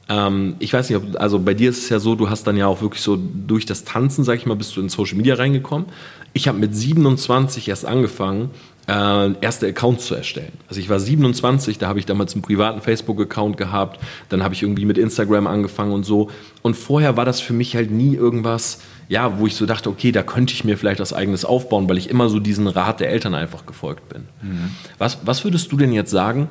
Ähm, 0.09 0.55
ich 0.59 0.73
weiß 0.73 0.89
nicht, 0.89 0.97
ob, 0.97 1.19
also 1.19 1.39
bei 1.39 1.53
dir 1.53 1.69
ist 1.69 1.79
es 1.79 1.89
ja 1.89 1.99
so, 1.99 2.15
du 2.15 2.29
hast 2.29 2.45
dann 2.45 2.55
ja 2.55 2.67
auch 2.67 2.81
wirklich 2.81 3.01
so 3.01 3.17
durch 3.17 3.65
das 3.65 3.83
Tanzen, 3.83 4.23
sag 4.23 4.37
ich 4.37 4.45
mal, 4.45 4.55
bist 4.55 4.75
du 4.75 4.81
in 4.81 4.89
Social 4.89 5.17
Media 5.17 5.35
reingekommen. 5.35 5.87
Ich 6.33 6.47
habe 6.47 6.59
mit 6.59 6.75
27 6.75 7.67
erst 7.67 7.85
angefangen, 7.85 8.51
äh, 8.87 9.33
erste 9.41 9.67
Accounts 9.67 10.07
zu 10.07 10.15
erstellen. 10.15 10.53
Also 10.67 10.79
ich 10.79 10.89
war 10.89 10.99
27, 10.99 11.77
da 11.77 11.87
habe 11.87 11.99
ich 11.99 12.05
damals 12.05 12.33
einen 12.33 12.41
privaten 12.41 12.81
Facebook-Account 12.81 13.57
gehabt, 13.57 13.99
dann 14.29 14.43
habe 14.43 14.53
ich 14.53 14.63
irgendwie 14.63 14.85
mit 14.85 14.97
Instagram 14.97 15.47
angefangen 15.47 15.91
und 15.91 16.05
so. 16.05 16.29
Und 16.61 16.75
vorher 16.75 17.17
war 17.17 17.25
das 17.25 17.41
für 17.41 17.53
mich 17.53 17.75
halt 17.75 17.91
nie 17.91 18.15
irgendwas, 18.15 18.79
ja, 19.09 19.39
wo 19.39 19.47
ich 19.47 19.55
so 19.55 19.65
dachte, 19.65 19.89
okay, 19.89 20.11
da 20.11 20.23
könnte 20.23 20.53
ich 20.53 20.63
mir 20.63 20.77
vielleicht 20.77 20.99
was 20.99 21.13
eigenes 21.13 21.45
aufbauen, 21.45 21.89
weil 21.89 21.97
ich 21.97 22.09
immer 22.09 22.29
so 22.29 22.39
diesen 22.39 22.67
Rat 22.67 22.99
der 22.99 23.09
Eltern 23.09 23.35
einfach 23.35 23.65
gefolgt 23.65 24.09
bin. 24.09 24.23
Mhm. 24.41 24.71
Was, 24.97 25.19
was 25.25 25.43
würdest 25.43 25.71
du 25.71 25.77
denn 25.77 25.93
jetzt 25.93 26.11
sagen? 26.11 26.49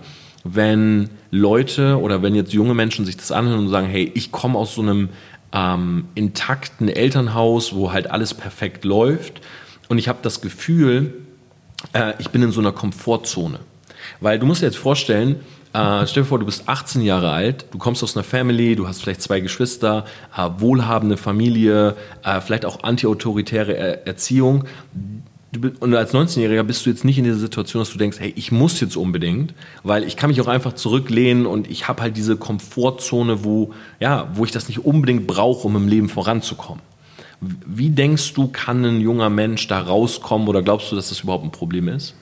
wenn 0.55 1.11
Leute 1.33 1.99
oder 2.01 2.23
wenn 2.23 2.37
jetzt 2.37 2.53
junge 2.53 2.73
Menschen 2.73 3.05
sich 3.05 3.17
das 3.17 3.33
anhören 3.33 3.59
und 3.59 3.69
sagen, 3.69 3.89
hey, 3.89 4.13
ich 4.15 4.31
komme 4.31 4.57
aus 4.57 4.77
so 4.77 4.83
einem 4.83 5.09
ähm, 5.53 6.05
intakten 6.15 6.89
Elternhaus, 6.89 7.75
wo 7.75 7.93
halt 7.93 8.11
alles 8.11 8.35
perfekt 8.35 8.85
läuft 8.85 9.41
und 9.89 9.99
ich 9.99 10.09
habe 10.09 10.19
das 10.23 10.41
Gefühl, 10.41 11.26
äh, 11.93 12.15
ich 12.19 12.31
bin 12.31 12.43
in 12.43 12.53
so 12.53 12.61
einer 12.61 12.73
Komfortzone. 12.73 13.61
Weil 14.21 14.39
du 14.39 14.47
musst 14.47 14.63
dir 14.63 14.67
jetzt 14.67 14.79
vorstellen, 14.79 15.41
äh, 15.73 16.07
stell 16.07 16.23
dir 16.23 16.29
vor, 16.29 16.39
du 16.39 16.47
bist 16.47 16.69
18 16.69 17.03
Jahre 17.03 17.31
alt, 17.33 17.67
du 17.71 17.79
kommst 17.79 18.03
aus 18.03 18.17
einer 18.17 18.25
Family, 18.25 18.77
du 18.77 18.89
hast 18.89 19.03
vielleicht 19.03 19.21
zwei 19.21 19.41
Geschwister, 19.41 20.07
äh, 20.37 20.49
wohlhabende 20.59 21.17
Familie, 21.17 21.97
äh, 22.25 22.41
vielleicht 22.41 22.65
auch 22.65 22.83
antiautoritäre 22.83 23.77
er 23.77 24.07
Erziehung. 24.07 24.65
Und 25.81 25.95
als 25.95 26.13
19-Jähriger 26.13 26.63
bist 26.65 26.85
du 26.85 26.91
jetzt 26.91 27.05
nicht 27.05 27.19
in 27.19 27.25
dieser 27.25 27.39
Situation, 27.39 27.81
dass 27.81 27.91
du 27.91 27.99
denkst, 27.99 28.19
hey, 28.21 28.33
ich 28.37 28.53
muss 28.53 28.81
jetzt 28.81 28.97
unbedingt, 28.97 29.55
weil 29.83 30.05
ich 30.05 30.17
kann 30.17 30.29
mich 30.29 30.41
auch 30.41 30.49
einfach 30.49 30.75
zurücklehnen 30.75 31.47
und 31.47 31.71
ich 31.71 31.89
habe 31.89 32.03
halt 32.03 32.17
diese 32.17 32.37
Komfortzone, 32.37 33.45
wo, 33.45 33.73
ja, 34.01 34.29
wo 34.35 34.45
ich 34.45 34.51
das 34.51 34.69
nicht 34.69 34.85
unbedingt 34.85 35.27
brauche, 35.27 35.67
um 35.67 35.77
im 35.77 35.89
Leben 35.89 36.09
voranzukommen. 36.09 36.83
Wie 37.41 37.91
denkst 37.91 38.35
du, 38.35 38.49
kann 38.49 38.85
ein 38.85 39.01
junger 39.01 39.31
Mensch 39.31 39.69
da 39.69 39.81
rauskommen 39.81 40.49
oder 40.49 40.63
glaubst 40.63 40.91
du, 40.91 40.97
dass 40.97 41.11
das 41.11 41.21
überhaupt 41.21 41.45
ein 41.45 41.53
Problem 41.53 41.89
ist? 41.89 42.15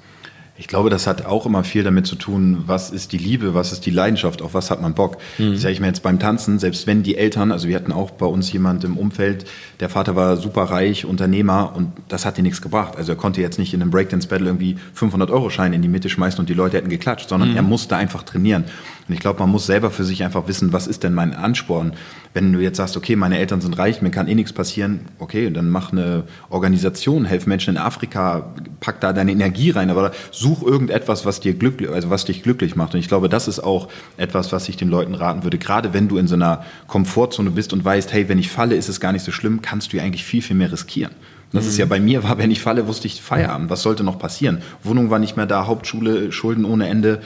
Ich 0.56 0.68
glaube, 0.68 0.88
das 0.88 1.08
hat 1.08 1.26
auch 1.26 1.46
immer 1.46 1.64
viel 1.64 1.82
damit 1.82 2.06
zu 2.06 2.14
tun, 2.14 2.62
was 2.66 2.90
ist 2.90 3.10
die 3.10 3.18
Liebe, 3.18 3.54
was 3.54 3.72
ist 3.72 3.86
die 3.86 3.90
Leidenschaft, 3.90 4.40
auf 4.40 4.54
was 4.54 4.70
hat 4.70 4.80
man 4.80 4.94
Bock. 4.94 5.16
Mhm. 5.36 5.56
Sage 5.56 5.72
ich 5.72 5.80
mir 5.80 5.88
jetzt 5.88 6.04
beim 6.04 6.20
Tanzen, 6.20 6.60
selbst 6.60 6.86
wenn 6.86 7.02
die 7.02 7.16
Eltern, 7.16 7.50
also 7.50 7.66
wir 7.66 7.74
hatten 7.74 7.90
auch 7.90 8.12
bei 8.12 8.26
uns 8.26 8.52
jemand 8.52 8.84
im 8.84 8.96
Umfeld, 8.96 9.46
der 9.80 9.88
Vater 9.88 10.14
war 10.14 10.36
super 10.36 10.62
reich, 10.64 11.06
Unternehmer 11.06 11.72
und 11.74 11.92
das 12.06 12.24
hat 12.24 12.36
dir 12.36 12.42
nichts 12.42 12.62
gebracht. 12.62 12.96
Also 12.96 13.12
er 13.12 13.16
konnte 13.16 13.40
jetzt 13.40 13.58
nicht 13.58 13.74
in 13.74 13.82
einem 13.82 13.90
Breakdance-Battle 13.90 14.46
irgendwie 14.46 14.76
500-Euro-Schein 14.96 15.72
in 15.72 15.82
die 15.82 15.88
Mitte 15.88 16.08
schmeißen 16.08 16.38
und 16.38 16.48
die 16.48 16.54
Leute 16.54 16.76
hätten 16.76 16.88
geklatscht, 16.88 17.28
sondern 17.28 17.50
mhm. 17.50 17.56
er 17.56 17.62
musste 17.62 17.96
einfach 17.96 18.22
trainieren. 18.22 18.64
Und 19.06 19.14
ich 19.14 19.20
glaube, 19.20 19.40
man 19.40 19.50
muss 19.50 19.66
selber 19.66 19.90
für 19.90 20.04
sich 20.04 20.24
einfach 20.24 20.48
wissen, 20.48 20.72
was 20.72 20.86
ist 20.86 21.02
denn 21.02 21.12
mein 21.12 21.34
Ansporn? 21.34 21.92
Wenn 22.32 22.52
du 22.52 22.60
jetzt 22.60 22.78
sagst, 22.78 22.96
okay, 22.96 23.16
meine 23.16 23.38
Eltern 23.38 23.60
sind 23.60 23.76
reich, 23.78 24.00
mir 24.00 24.10
kann 24.10 24.28
eh 24.28 24.34
nichts 24.34 24.52
passieren, 24.52 25.00
okay, 25.18 25.50
dann 25.50 25.68
mach 25.68 25.92
eine 25.92 26.24
Organisation, 26.48 27.26
helf 27.26 27.46
Menschen 27.46 27.76
in 27.76 27.78
Afrika, 27.78 28.54
pack 28.80 29.00
da 29.00 29.12
deine 29.12 29.32
Energie 29.32 29.70
rein, 29.70 29.90
aber 29.90 30.12
such 30.30 30.62
irgendetwas, 30.62 31.26
was 31.26 31.40
dir 31.40 31.54
glücklich, 31.54 31.90
also 31.90 32.08
was 32.08 32.24
dich 32.24 32.42
glücklich 32.42 32.76
macht. 32.76 32.94
Und 32.94 33.00
ich 33.00 33.08
glaube, 33.08 33.28
das 33.28 33.46
ist 33.46 33.60
auch 33.60 33.88
etwas, 34.16 34.52
was 34.52 34.68
ich 34.68 34.76
den 34.76 34.88
Leuten 34.88 35.14
raten 35.14 35.44
würde. 35.44 35.58
Gerade 35.58 35.92
wenn 35.92 36.08
du 36.08 36.16
in 36.16 36.26
so 36.26 36.34
einer 36.34 36.64
Komfortzone 36.86 37.50
bist 37.50 37.72
und 37.72 37.84
weißt, 37.84 38.12
hey, 38.12 38.28
wenn 38.28 38.38
ich 38.38 38.50
falle, 38.50 38.74
ist 38.74 38.88
es 38.88 39.00
gar 39.00 39.12
nicht 39.12 39.24
so 39.24 39.32
schlimm, 39.32 39.60
kannst 39.60 39.92
du 39.92 39.98
ja 39.98 40.02
eigentlich 40.02 40.24
viel, 40.24 40.42
viel 40.42 40.56
mehr 40.56 40.72
riskieren. 40.72 41.12
Das 41.54 41.66
ist 41.66 41.78
ja 41.78 41.86
bei 41.86 42.00
mir 42.00 42.24
war, 42.24 42.36
wenn 42.38 42.50
ich 42.50 42.60
falle, 42.60 42.88
wusste 42.88 43.06
ich 43.06 43.22
Feierabend. 43.22 43.70
Was 43.70 43.82
sollte 43.82 44.02
noch 44.02 44.18
passieren? 44.18 44.60
Wohnung 44.82 45.10
war 45.10 45.20
nicht 45.20 45.36
mehr 45.36 45.46
da, 45.46 45.68
Hauptschule, 45.68 46.32
Schulden 46.32 46.64
ohne 46.64 46.88
Ende 46.88 47.20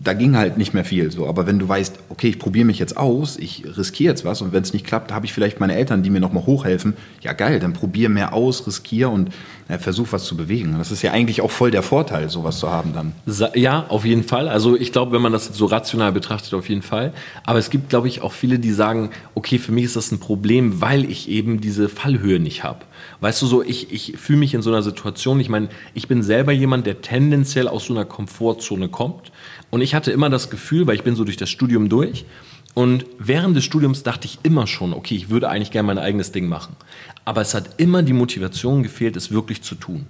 da 0.00 0.14
ging 0.14 0.36
halt 0.36 0.58
nicht 0.58 0.74
mehr 0.74 0.84
viel 0.84 1.10
so. 1.10 1.28
Aber 1.28 1.46
wenn 1.46 1.58
du 1.58 1.68
weißt, 1.68 1.98
okay, 2.08 2.28
ich 2.28 2.38
probiere 2.38 2.64
mich 2.64 2.78
jetzt 2.78 2.96
aus, 2.96 3.36
ich 3.36 3.64
riskiere 3.76 4.12
jetzt 4.12 4.24
was 4.24 4.42
und 4.42 4.52
wenn 4.52 4.62
es 4.62 4.72
nicht 4.72 4.86
klappt, 4.86 5.12
habe 5.12 5.26
ich 5.26 5.32
vielleicht 5.32 5.60
meine 5.60 5.74
Eltern, 5.74 6.02
die 6.02 6.10
mir 6.10 6.20
nochmal 6.20 6.44
hochhelfen. 6.44 6.94
Ja 7.20 7.32
geil, 7.32 7.60
dann 7.60 7.72
probier 7.72 8.08
mehr 8.08 8.32
aus, 8.32 8.66
riskiere 8.66 9.10
und 9.10 9.30
äh, 9.68 9.78
versuch 9.78 10.08
was 10.10 10.24
zu 10.24 10.36
bewegen. 10.36 10.74
Das 10.78 10.90
ist 10.90 11.02
ja 11.02 11.12
eigentlich 11.12 11.40
auch 11.40 11.50
voll 11.50 11.70
der 11.70 11.82
Vorteil, 11.82 12.28
sowas 12.30 12.58
zu 12.58 12.70
haben 12.70 12.92
dann. 12.94 13.12
Ja, 13.54 13.86
auf 13.88 14.04
jeden 14.04 14.24
Fall. 14.24 14.48
Also 14.48 14.76
ich 14.76 14.92
glaube, 14.92 15.12
wenn 15.12 15.22
man 15.22 15.32
das 15.32 15.46
so 15.46 15.66
rational 15.66 16.12
betrachtet, 16.12 16.54
auf 16.54 16.68
jeden 16.68 16.82
Fall. 16.82 17.12
Aber 17.44 17.58
es 17.58 17.70
gibt, 17.70 17.88
glaube 17.88 18.08
ich, 18.08 18.22
auch 18.22 18.32
viele, 18.32 18.58
die 18.58 18.72
sagen, 18.72 19.10
okay, 19.34 19.58
für 19.58 19.72
mich 19.72 19.84
ist 19.84 19.96
das 19.96 20.10
ein 20.10 20.18
Problem, 20.18 20.80
weil 20.80 21.04
ich 21.04 21.28
eben 21.28 21.60
diese 21.60 21.88
Fallhöhe 21.88 22.40
nicht 22.40 22.64
habe. 22.64 22.80
Weißt 23.20 23.40
du 23.42 23.46
so, 23.46 23.62
ich, 23.62 23.92
ich 23.92 24.16
fühle 24.16 24.40
mich 24.40 24.54
in 24.54 24.62
so 24.62 24.70
einer 24.70 24.82
Situation, 24.82 25.38
ich 25.38 25.48
meine, 25.48 25.68
ich 25.94 26.08
bin 26.08 26.22
selber 26.22 26.52
jemand, 26.52 26.86
der 26.86 27.02
tendenziell 27.02 27.68
aus 27.68 27.86
so 27.86 27.94
einer 27.94 28.04
Komfortzone 28.04 28.88
kommt 28.88 29.32
und 29.72 29.80
ich 29.80 29.94
hatte 29.94 30.12
immer 30.12 30.28
das 30.28 30.50
Gefühl, 30.50 30.86
weil 30.86 30.96
ich 30.96 31.02
bin 31.02 31.16
so 31.16 31.24
durch 31.24 31.38
das 31.38 31.48
Studium 31.48 31.88
durch, 31.88 32.26
und 32.74 33.06
während 33.18 33.56
des 33.56 33.64
Studiums 33.64 34.02
dachte 34.02 34.26
ich 34.26 34.38
immer 34.42 34.66
schon, 34.66 34.92
okay, 34.92 35.14
ich 35.14 35.30
würde 35.30 35.48
eigentlich 35.48 35.70
gerne 35.70 35.86
mein 35.86 35.98
eigenes 35.98 36.30
Ding 36.30 36.46
machen. 36.46 36.76
Aber 37.24 37.40
es 37.40 37.54
hat 37.54 37.70
immer 37.78 38.02
die 38.02 38.12
Motivation 38.12 38.82
gefehlt, 38.82 39.16
es 39.16 39.30
wirklich 39.30 39.62
zu 39.62 39.74
tun. 39.74 40.06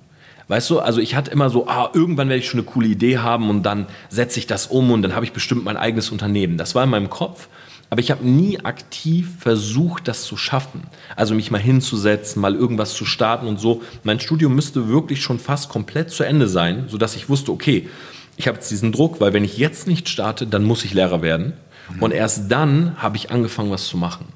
Weißt 0.49 0.69
du, 0.69 0.81
also 0.81 1.01
ich 1.01 1.15
hatte 1.15 1.31
immer 1.31 1.49
so, 1.49 1.69
ah, 1.69 1.91
irgendwann 1.95 2.29
werde 2.29 2.41
ich 2.41 2.49
schon 2.49 2.59
eine 2.59 2.69
coole 2.69 2.89
Idee 2.89 3.19
haben 3.19 3.51
und 3.51 3.63
dann 3.63 3.87
setze 4.11 4.41
ich 4.41 4.49
das 4.49 4.67
um 4.67 4.91
und 4.91 5.03
dann 5.03 5.15
habe 5.15 5.25
ich 5.25 5.33
bestimmt 5.33 5.65
mein 5.65 5.77
eigenes 5.77 6.11
Unternehmen. 6.11 6.59
Das 6.59 6.75
war 6.75 6.83
in 6.83 6.91
meinem 6.91 7.09
Kopf, 7.09 7.49
aber 7.89 8.01
ich 8.01 8.11
habe 8.11 8.27
nie 8.27 8.59
aktiv 8.65 9.31
versucht, 9.39 10.09
das 10.09 10.25
zu 10.25 10.37
schaffen. 10.37 10.83
Also 11.15 11.37
mich 11.37 11.53
mal 11.53 11.61
hinzusetzen, 11.61 12.43
mal 12.43 12.57
irgendwas 12.57 12.95
zu 12.95 13.05
starten 13.05 13.47
und 13.47 13.61
so. 13.61 13.83
Mein 14.03 14.19
Studium 14.19 14.57
müsste 14.57 14.89
wirklich 14.89 15.23
schon 15.23 15.39
fast 15.39 15.69
komplett 15.69 16.11
zu 16.11 16.25
Ende 16.25 16.49
sein, 16.49 16.87
sodass 16.89 17.15
ich 17.17 17.29
wusste, 17.29 17.53
okay, 17.53 17.89
ich 18.37 18.49
habe 18.49 18.57
jetzt 18.57 18.71
diesen 18.71 18.93
Druck, 18.93 19.21
weil 19.21 19.33
wenn 19.33 19.45
ich 19.45 19.59
jetzt 19.59 19.87
nicht 19.87 20.09
starte, 20.09 20.47
dann 20.47 20.65
muss 20.65 20.85
ich 20.85 20.95
Lehrer 20.95 21.23
werden. 21.23 21.55
Und 22.01 22.13
erst 22.13 22.51
dann 22.51 22.97
habe 22.97 23.17
ich 23.17 23.31
angefangen, 23.31 23.71
was 23.71 23.87
zu 23.87 23.97
machen. 23.97 24.27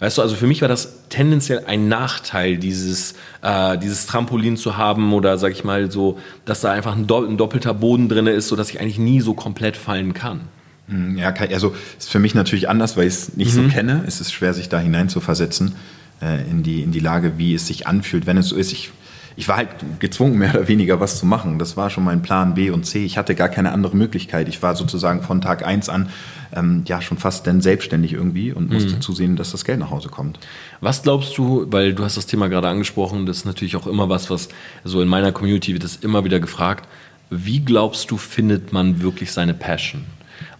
Weißt 0.00 0.18
du, 0.18 0.22
also 0.22 0.34
für 0.34 0.48
mich 0.48 0.62
war 0.62 0.68
das 0.68 1.08
tendenziell 1.10 1.64
ein 1.66 1.86
Nachteil, 1.86 2.56
dieses, 2.56 3.14
äh, 3.42 3.78
dieses 3.78 4.06
Trampolin 4.06 4.56
zu 4.56 4.76
haben 4.76 5.12
oder 5.12 5.38
sag 5.38 5.52
ich 5.52 5.62
mal 5.62 5.92
so, 5.92 6.18
dass 6.44 6.60
da 6.60 6.72
einfach 6.72 6.96
ein, 6.96 7.06
doppelter 7.06 7.72
Boden 7.72 8.08
drin 8.08 8.26
ist, 8.26 8.48
sodass 8.48 8.70
ich 8.70 8.80
eigentlich 8.80 8.98
nie 8.98 9.20
so 9.20 9.34
komplett 9.34 9.76
fallen 9.76 10.12
kann. 10.12 10.40
Mhm, 10.88 11.18
ja, 11.18 11.32
also 11.32 11.76
ist 11.98 12.10
für 12.10 12.18
mich 12.18 12.34
natürlich 12.34 12.68
anders, 12.68 12.96
weil 12.96 13.06
ich 13.06 13.14
es 13.14 13.36
nicht 13.36 13.54
mhm. 13.54 13.64
so 13.64 13.68
kenne. 13.68 14.02
Es 14.04 14.20
ist 14.20 14.32
schwer, 14.32 14.54
sich 14.54 14.68
da 14.68 14.80
hinein 14.80 15.08
zu 15.08 15.20
versetzen 15.20 15.76
äh, 16.20 16.42
in, 16.50 16.64
die, 16.64 16.82
in 16.82 16.90
die 16.90 16.98
Lage, 16.98 17.34
wie 17.36 17.54
es 17.54 17.68
sich 17.68 17.86
anfühlt, 17.86 18.26
wenn 18.26 18.36
es 18.36 18.48
so 18.48 18.56
ist. 18.56 18.72
Ich 18.72 18.90
ich 19.36 19.48
war 19.48 19.56
halt 19.56 19.68
gezwungen, 19.98 20.38
mehr 20.38 20.54
oder 20.54 20.68
weniger 20.68 21.00
was 21.00 21.18
zu 21.18 21.26
machen. 21.26 21.58
Das 21.58 21.76
war 21.76 21.90
schon 21.90 22.04
mein 22.04 22.22
Plan 22.22 22.54
B 22.54 22.70
und 22.70 22.84
C. 22.84 23.04
Ich 23.04 23.18
hatte 23.18 23.34
gar 23.34 23.48
keine 23.48 23.72
andere 23.72 23.96
Möglichkeit. 23.96 24.48
Ich 24.48 24.62
war 24.62 24.76
sozusagen 24.76 25.22
von 25.22 25.40
Tag 25.40 25.66
eins 25.66 25.88
an 25.88 26.10
ähm, 26.54 26.84
ja 26.86 27.00
schon 27.00 27.18
fast 27.18 27.46
dann 27.46 27.60
selbstständig 27.60 28.12
irgendwie 28.12 28.52
und 28.52 28.70
musste 28.70 28.96
mhm. 28.96 29.00
zusehen, 29.00 29.36
dass 29.36 29.52
das 29.52 29.64
Geld 29.64 29.78
nach 29.78 29.90
Hause 29.90 30.08
kommt. 30.08 30.38
Was 30.80 31.02
glaubst 31.02 31.36
du, 31.38 31.66
weil 31.70 31.94
du 31.94 32.04
hast 32.04 32.16
das 32.16 32.26
Thema 32.26 32.48
gerade 32.48 32.68
angesprochen, 32.68 33.26
das 33.26 33.38
ist 33.38 33.44
natürlich 33.46 33.76
auch 33.76 33.86
immer 33.86 34.08
was, 34.08 34.30
was 34.30 34.48
so 34.84 35.00
in 35.00 35.08
meiner 35.08 35.32
Community 35.32 35.72
wird 35.72 35.84
das 35.84 35.96
immer 35.96 36.24
wieder 36.24 36.40
gefragt. 36.40 36.88
Wie 37.30 37.60
glaubst 37.60 38.10
du, 38.10 38.18
findet 38.18 38.72
man 38.72 39.02
wirklich 39.02 39.32
seine 39.32 39.54
Passion? 39.54 40.04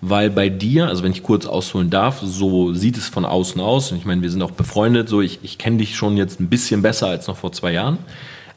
weil 0.05 0.31
bei 0.31 0.49
dir, 0.49 0.89
also 0.89 1.05
wenn 1.05 1.13
ich 1.13 1.23
kurz 1.23 1.47
ausholen 1.47 1.89
darf, 1.89 2.21
so 2.23 2.75
sieht 2.75 2.97
es 2.99 3.09
von 3.09 3.25
außen 3.25 3.61
aus. 3.61 3.93
Und 3.93 3.99
ich 3.99 4.05
meine, 4.05 4.21
wir 4.21 4.31
sind 4.31 4.43
auch 4.43 4.51
befreundet, 4.51 5.09
so 5.09 5.21
ich, 5.21 5.39
ich 5.45 5.59
kenne 5.59 5.77
dich 5.77 5.97
schon 5.97 6.17
jetzt 6.17 6.41
ein 6.41 6.49
bisschen 6.49 6.83
besser 6.83 7.07
als 7.07 7.29
noch 7.29 7.37
vor 7.37 7.53
zwei 7.53 7.73
Jahren. 7.73 7.99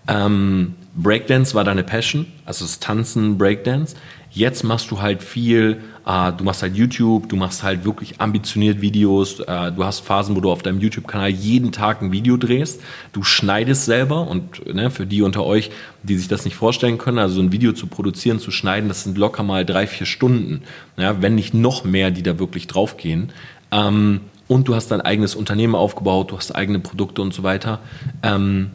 Ähm, 0.07 0.75
Breakdance 0.95 1.53
war 1.55 1.63
deine 1.63 1.83
Passion, 1.83 2.25
also 2.45 2.63
das 2.63 2.79
Tanzen, 2.79 3.37
Breakdance. 3.37 3.95
Jetzt 4.31 4.63
machst 4.63 4.91
du 4.91 5.01
halt 5.01 5.23
viel, 5.23 5.81
äh, 6.05 6.31
du 6.33 6.43
machst 6.43 6.61
halt 6.61 6.75
YouTube, 6.75 7.29
du 7.29 7.35
machst 7.37 7.63
halt 7.63 7.85
wirklich 7.85 8.19
ambitioniert 8.19 8.81
Videos, 8.81 9.39
äh, 9.39 9.71
du 9.71 9.83
hast 9.83 10.01
Phasen, 10.01 10.35
wo 10.35 10.41
du 10.41 10.51
auf 10.51 10.61
deinem 10.61 10.79
YouTube-Kanal 10.79 11.29
jeden 11.29 11.71
Tag 11.71 12.01
ein 12.01 12.11
Video 12.11 12.35
drehst, 12.35 12.81
du 13.13 13.23
schneidest 13.23 13.85
selber 13.85 14.27
und 14.27 14.73
ne, 14.73 14.91
für 14.91 15.05
die 15.05 15.21
unter 15.21 15.45
euch, 15.45 15.71
die 16.03 16.17
sich 16.17 16.27
das 16.27 16.45
nicht 16.45 16.55
vorstellen 16.55 16.97
können, 16.97 17.19
also 17.19 17.35
so 17.35 17.41
ein 17.41 17.51
Video 17.51 17.71
zu 17.71 17.87
produzieren, 17.87 18.39
zu 18.39 18.51
schneiden, 18.51 18.89
das 18.89 19.03
sind 19.03 19.17
locker 19.17 19.43
mal 19.43 19.65
drei, 19.65 19.87
vier 19.87 20.05
Stunden, 20.05 20.63
ja, 20.97 21.21
wenn 21.21 21.35
nicht 21.35 21.53
noch 21.53 21.85
mehr, 21.85 22.11
die 22.11 22.23
da 22.23 22.37
wirklich 22.37 22.67
draufgehen. 22.67 23.31
Ähm, 23.71 24.21
und 24.47 24.67
du 24.67 24.75
hast 24.75 24.91
dein 24.91 25.01
eigenes 25.01 25.33
Unternehmen 25.33 25.75
aufgebaut, 25.75 26.31
du 26.31 26.37
hast 26.37 26.55
eigene 26.55 26.79
Produkte 26.79 27.21
und 27.21 27.33
so 27.33 27.41
weiter. 27.41 27.79
Ähm, 28.21 28.71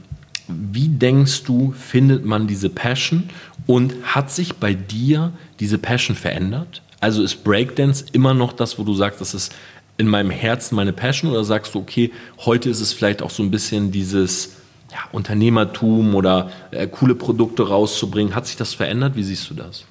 wie 0.73 0.89
denkst 0.89 1.45
du, 1.45 1.73
findet 1.73 2.25
man 2.25 2.47
diese 2.47 2.71
Passion 2.71 3.25
und 3.67 3.95
hat 4.03 4.31
sich 4.31 4.55
bei 4.55 4.75
dir 4.75 5.33
diese 5.59 5.79
Passion 5.79 6.17
verändert? 6.17 6.83
Also 7.01 7.23
ist 7.23 7.45
Breakdance 7.45 8.05
immer 8.13 8.35
noch 8.35 8.53
das, 8.53 8.79
wo 8.79 8.85
du 8.85 8.95
sagst, 8.95 9.21
das 9.21 9.35
ist 9.35 9.55
in 9.97 10.09
meinem 10.09 10.31
Herzen 10.31 10.77
meine 10.77 10.93
Passion 10.93 11.31
oder 11.31 11.45
sagst 11.45 11.75
du, 11.75 11.79
okay, 11.79 12.11
heute 12.39 12.71
ist 12.71 12.81
es 12.81 12.93
vielleicht 12.93 13.23
auch 13.23 13.31
so 13.31 13.43
ein 13.43 13.51
bisschen 13.51 13.91
dieses 13.93 14.57
ja, 14.91 14.99
Unternehmertum 15.13 16.15
oder 16.15 16.51
äh, 16.71 16.87
coole 16.87 17.15
Produkte 17.15 17.69
rauszubringen? 17.69 18.35
Hat 18.35 18.47
sich 18.47 18.57
das 18.57 18.75
verändert? 18.75 19.17
Wie 19.17 19.23
siehst 19.23 19.49
du 19.51 19.55
das? 19.55 19.85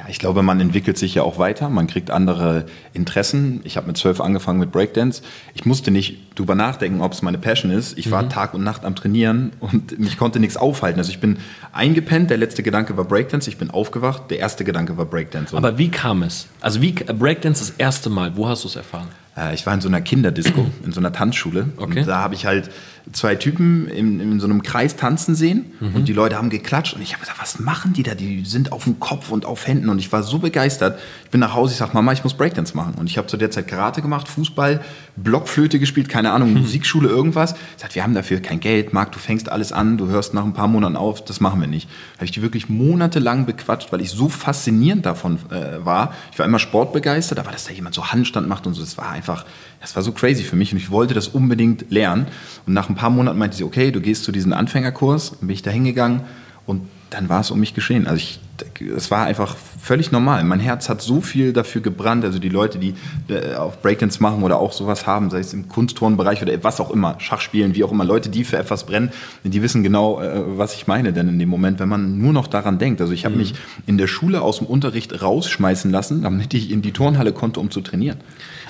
Ja, 0.00 0.06
ich 0.08 0.18
glaube, 0.18 0.42
man 0.42 0.58
entwickelt 0.60 0.96
sich 0.96 1.14
ja 1.14 1.22
auch 1.22 1.38
weiter, 1.38 1.68
man 1.68 1.86
kriegt 1.86 2.10
andere 2.10 2.64
Interessen. 2.94 3.60
Ich 3.64 3.76
habe 3.76 3.86
mit 3.86 3.98
zwölf 3.98 4.20
angefangen 4.20 4.58
mit 4.58 4.72
Breakdance. 4.72 5.22
Ich 5.52 5.66
musste 5.66 5.90
nicht 5.90 6.38
drüber 6.38 6.54
nachdenken, 6.54 7.02
ob 7.02 7.12
es 7.12 7.20
meine 7.20 7.36
Passion 7.36 7.70
ist. 7.70 7.98
Ich 7.98 8.10
war 8.10 8.22
mhm. 8.22 8.30
Tag 8.30 8.54
und 8.54 8.64
Nacht 8.64 8.86
am 8.86 8.96
Trainieren 8.96 9.52
und 9.60 9.98
mich 9.98 10.16
konnte 10.16 10.40
nichts 10.40 10.56
aufhalten. 10.56 10.98
Also 10.98 11.10
ich 11.10 11.20
bin 11.20 11.36
eingepennt, 11.72 12.30
der 12.30 12.38
letzte 12.38 12.62
Gedanke 12.62 12.96
war 12.96 13.04
Breakdance, 13.04 13.50
ich 13.50 13.58
bin 13.58 13.70
aufgewacht, 13.70 14.30
der 14.30 14.38
erste 14.38 14.64
Gedanke 14.64 14.96
war 14.96 15.04
Breakdance. 15.04 15.54
Aber 15.54 15.76
wie 15.76 15.90
kam 15.90 16.22
es? 16.22 16.46
Also 16.62 16.80
wie 16.80 16.92
Breakdance 16.92 17.66
das 17.66 17.76
erste 17.76 18.08
Mal, 18.08 18.36
wo 18.36 18.48
hast 18.48 18.64
du 18.64 18.68
es 18.68 18.76
erfahren? 18.76 19.08
Äh, 19.36 19.54
ich 19.54 19.66
war 19.66 19.74
in 19.74 19.80
so 19.80 19.88
einer 19.88 20.00
Kinderdisco, 20.00 20.66
in 20.84 20.92
so 20.92 21.00
einer 21.00 21.12
Tanzschule. 21.12 21.68
Okay. 21.76 22.00
Und 22.00 22.08
da 22.08 22.18
habe 22.18 22.34
ich 22.34 22.46
halt 22.46 22.70
zwei 23.12 23.34
Typen 23.34 23.88
in, 23.88 24.20
in 24.20 24.40
so 24.40 24.46
einem 24.46 24.62
Kreis 24.62 24.96
tanzen 24.96 25.34
sehen 25.34 25.72
mhm. 25.80 25.96
und 25.96 26.08
die 26.08 26.12
Leute 26.12 26.36
haben 26.36 26.50
geklatscht 26.50 26.94
und 26.94 27.02
ich 27.02 27.12
habe 27.12 27.20
gesagt, 27.20 27.40
was 27.40 27.58
machen 27.58 27.92
die 27.92 28.02
da? 28.02 28.14
Die 28.14 28.44
sind 28.44 28.72
auf 28.72 28.84
dem 28.84 29.00
Kopf 29.00 29.30
und 29.30 29.46
auf 29.46 29.66
Händen 29.66 29.88
und 29.88 29.98
ich 29.98 30.12
war 30.12 30.22
so 30.22 30.38
begeistert. 30.38 30.98
Ich 31.24 31.30
bin 31.30 31.40
nach 31.40 31.54
Hause, 31.54 31.72
ich 31.72 31.78
sage, 31.78 31.92
Mama, 31.94 32.12
ich 32.12 32.22
muss 32.22 32.34
Breakdance 32.34 32.76
machen. 32.76 32.94
Und 32.94 33.08
ich 33.08 33.18
habe 33.18 33.26
zu 33.26 33.36
der 33.36 33.50
Zeit 33.50 33.68
Karate 33.68 34.02
gemacht, 34.02 34.28
Fußball, 34.28 34.80
Blockflöte 35.22 35.78
gespielt, 35.78 36.08
keine 36.08 36.32
Ahnung, 36.32 36.52
mhm. 36.52 36.60
Musikschule, 36.62 37.08
irgendwas. 37.08 37.54
Ich 37.76 37.82
sagte, 37.82 37.96
wir 37.96 38.02
haben 38.02 38.14
dafür 38.14 38.40
kein 38.40 38.60
Geld, 38.60 38.92
Marc, 38.92 39.12
du 39.12 39.18
fängst 39.18 39.50
alles 39.50 39.72
an, 39.72 39.98
du 39.98 40.08
hörst 40.08 40.34
nach 40.34 40.44
ein 40.44 40.52
paar 40.52 40.68
Monaten 40.68 40.96
auf, 40.96 41.24
das 41.24 41.40
machen 41.40 41.60
wir 41.60 41.68
nicht. 41.68 41.88
Habe 42.16 42.24
ich 42.24 42.30
die 42.30 42.42
wirklich 42.42 42.68
monatelang 42.68 43.46
bequatscht, 43.46 43.92
weil 43.92 44.00
ich 44.00 44.10
so 44.10 44.28
faszinierend 44.28 45.06
davon 45.06 45.38
äh, 45.50 45.84
war. 45.84 46.14
Ich 46.32 46.38
war 46.38 46.46
immer 46.46 46.58
sportbegeistert, 46.58 47.38
aber 47.38 47.52
dass 47.52 47.64
da 47.64 47.72
jemand 47.72 47.94
so 47.94 48.06
Handstand 48.06 48.48
macht 48.48 48.66
und 48.66 48.74
so, 48.74 48.80
das 48.80 48.96
war 48.98 49.10
einfach, 49.10 49.44
das 49.80 49.94
war 49.96 50.02
so 50.02 50.12
crazy 50.12 50.42
für 50.42 50.56
mich 50.56 50.72
und 50.72 50.78
ich 50.78 50.90
wollte 50.90 51.14
das 51.14 51.28
unbedingt 51.28 51.90
lernen. 51.90 52.26
Und 52.66 52.74
nach 52.74 52.88
ein 52.88 52.94
paar 52.94 53.10
Monaten 53.10 53.38
meinte 53.38 53.56
sie, 53.56 53.64
okay, 53.64 53.90
du 53.90 54.00
gehst 54.00 54.24
zu 54.24 54.32
diesem 54.32 54.52
Anfängerkurs, 54.52 55.30
dann 55.38 55.48
bin 55.48 55.50
ich 55.50 55.62
da 55.62 55.70
hingegangen 55.70 56.22
und 56.66 56.82
dann 57.10 57.28
war 57.28 57.40
es 57.40 57.50
um 57.50 57.58
mich 57.58 57.74
geschehen. 57.74 58.06
Also 58.06 58.18
ich 58.18 58.40
es 58.96 59.10
war 59.10 59.24
einfach 59.24 59.56
völlig 59.80 60.12
normal. 60.12 60.44
Mein 60.44 60.60
Herz 60.60 60.88
hat 60.88 61.00
so 61.02 61.20
viel 61.20 61.52
dafür 61.52 61.80
gebrannt. 61.80 62.24
Also 62.24 62.38
die 62.38 62.48
Leute, 62.48 62.78
die 62.78 62.94
äh, 63.28 63.54
auf 63.54 63.80
Breakdance 63.82 64.22
machen 64.22 64.42
oder 64.42 64.58
auch 64.58 64.72
sowas 64.72 65.06
haben, 65.06 65.30
sei 65.30 65.40
es 65.40 65.52
im 65.52 65.68
Kunstturnbereich 65.68 66.42
oder 66.42 66.52
was 66.62 66.80
auch 66.80 66.90
immer, 66.90 67.18
Schachspielen, 67.18 67.74
wie 67.74 67.84
auch 67.84 67.92
immer, 67.92 68.04
Leute, 68.04 68.28
die 68.28 68.44
für 68.44 68.58
etwas 68.58 68.84
brennen, 68.84 69.10
die 69.42 69.62
wissen 69.62 69.82
genau, 69.82 70.20
äh, 70.20 70.58
was 70.58 70.74
ich 70.74 70.86
meine. 70.86 71.12
Denn 71.12 71.28
in 71.28 71.38
dem 71.38 71.48
Moment, 71.48 71.80
wenn 71.80 71.88
man 71.88 72.18
nur 72.18 72.32
noch 72.32 72.46
daran 72.46 72.78
denkt, 72.78 73.00
also 73.00 73.12
ich 73.12 73.24
habe 73.24 73.34
mhm. 73.34 73.40
mich 73.40 73.54
in 73.86 73.98
der 73.98 74.06
Schule 74.06 74.42
aus 74.42 74.58
dem 74.58 74.66
Unterricht 74.66 75.22
rausschmeißen 75.22 75.90
lassen, 75.90 76.22
damit 76.22 76.52
ich 76.54 76.70
in 76.70 76.82
die 76.82 76.92
Turnhalle 76.92 77.32
konnte, 77.32 77.60
um 77.60 77.70
zu 77.70 77.80
trainieren. 77.80 78.18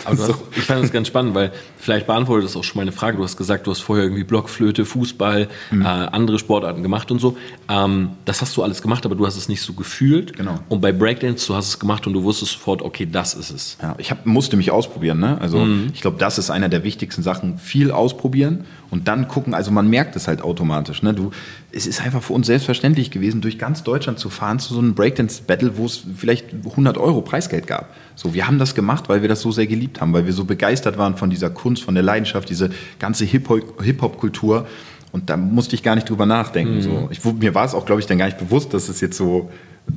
Aber 0.05 0.18
hast, 0.18 0.35
ich 0.57 0.64
fand 0.64 0.83
das 0.83 0.92
ganz 0.92 1.09
spannend, 1.09 1.35
weil 1.35 1.53
vielleicht 1.79 2.07
beantwortet 2.07 2.46
das 2.46 2.57
auch 2.57 2.64
schon 2.64 2.79
meine 2.79 2.92
Frage. 2.92 3.16
Du 3.16 3.25
hast 3.25 3.37
gesagt, 3.37 3.66
du 3.66 3.70
hast 3.70 3.81
vorher 3.81 4.05
irgendwie 4.05 4.25
Blockflöte, 4.25 4.85
Fußball, 4.85 5.49
mhm. 5.70 5.83
äh, 5.83 5.85
andere 5.85 6.38
Sportarten 6.38 6.83
gemacht 6.83 7.11
und 7.11 7.18
so. 7.18 7.37
Ähm, 7.68 8.11
das 8.25 8.40
hast 8.40 8.57
du 8.57 8.62
alles 8.62 8.83
gemacht, 8.83 9.05
aber 9.05 9.14
du 9.14 9.27
hast 9.27 9.37
es 9.37 9.49
nicht 9.49 9.62
so 9.62 9.73
gefühlt. 9.75 10.37
Genau. 10.37 10.59
Und 10.68 10.81
bei 10.81 10.92
Breakdance, 11.00 11.46
du 11.48 11.56
hast 11.56 11.66
es 11.66 11.78
gemacht 11.80 12.06
und 12.06 12.12
du 12.12 12.22
wusstest 12.22 12.52
sofort, 12.52 12.82
okay, 12.82 13.08
das 13.10 13.34
ist 13.34 13.50
es. 13.50 13.76
Ja, 13.82 13.96
ich 13.98 14.12
hab, 14.12 14.24
musste 14.26 14.56
mich 14.56 14.70
ausprobieren. 14.70 15.18
Ne? 15.18 15.40
Also 15.40 15.58
mhm. 15.58 15.90
ich 15.92 16.00
glaube, 16.00 16.18
das 16.18 16.38
ist 16.38 16.50
einer 16.50 16.68
der 16.68 16.84
wichtigsten 16.84 17.24
Sachen. 17.24 17.58
Viel 17.58 17.90
ausprobieren 17.90 18.66
und 18.90 19.08
dann 19.08 19.26
gucken. 19.26 19.54
Also 19.54 19.72
man 19.72 19.88
merkt 19.88 20.14
es 20.14 20.28
halt 20.28 20.42
automatisch. 20.42 21.02
Ne? 21.02 21.12
Du, 21.12 21.32
es 21.72 21.88
ist 21.88 22.00
einfach 22.00 22.22
für 22.22 22.34
uns 22.34 22.46
selbstverständlich 22.46 23.10
gewesen, 23.10 23.40
durch 23.40 23.58
ganz 23.58 23.82
Deutschland 23.82 24.20
zu 24.20 24.30
fahren 24.30 24.60
zu 24.60 24.74
so 24.74 24.78
einem 24.78 24.94
Breakdance-Battle, 24.94 25.76
wo 25.76 25.86
es 25.86 26.04
vielleicht 26.16 26.52
100 26.52 26.96
Euro 26.98 27.22
Preisgeld 27.22 27.66
gab. 27.66 27.92
So, 28.14 28.32
wir 28.34 28.46
haben 28.46 28.60
das 28.60 28.76
gemacht, 28.76 29.08
weil 29.08 29.22
wir 29.22 29.28
das 29.28 29.40
so 29.40 29.50
sehr 29.50 29.66
geliebt 29.66 30.00
haben, 30.00 30.12
weil 30.12 30.26
wir 30.26 30.32
so 30.32 30.44
begeistert 30.44 30.98
waren 30.98 31.16
von 31.16 31.30
dieser 31.30 31.50
Kunst, 31.50 31.82
von 31.82 31.94
der 31.94 32.04
Leidenschaft, 32.04 32.48
diese 32.48 32.70
ganze 33.00 33.24
Hip-Hop-Kultur. 33.24 34.66
Und 35.12 35.28
da 35.28 35.36
musste 35.36 35.74
ich 35.74 35.82
gar 35.82 35.94
nicht 35.96 36.08
drüber 36.08 36.26
nachdenken. 36.26 36.76
Mhm. 36.76 36.82
So. 36.82 37.08
Ich, 37.10 37.24
mir 37.24 37.54
war 37.54 37.64
es 37.64 37.74
auch, 37.74 37.84
glaube 37.84 38.00
ich, 38.00 38.06
dann 38.06 38.18
gar 38.18 38.26
nicht 38.26 38.38
bewusst, 38.38 38.74
dass 38.74 38.88
es 38.88 39.00
jetzt 39.00 39.16
so 39.16 39.50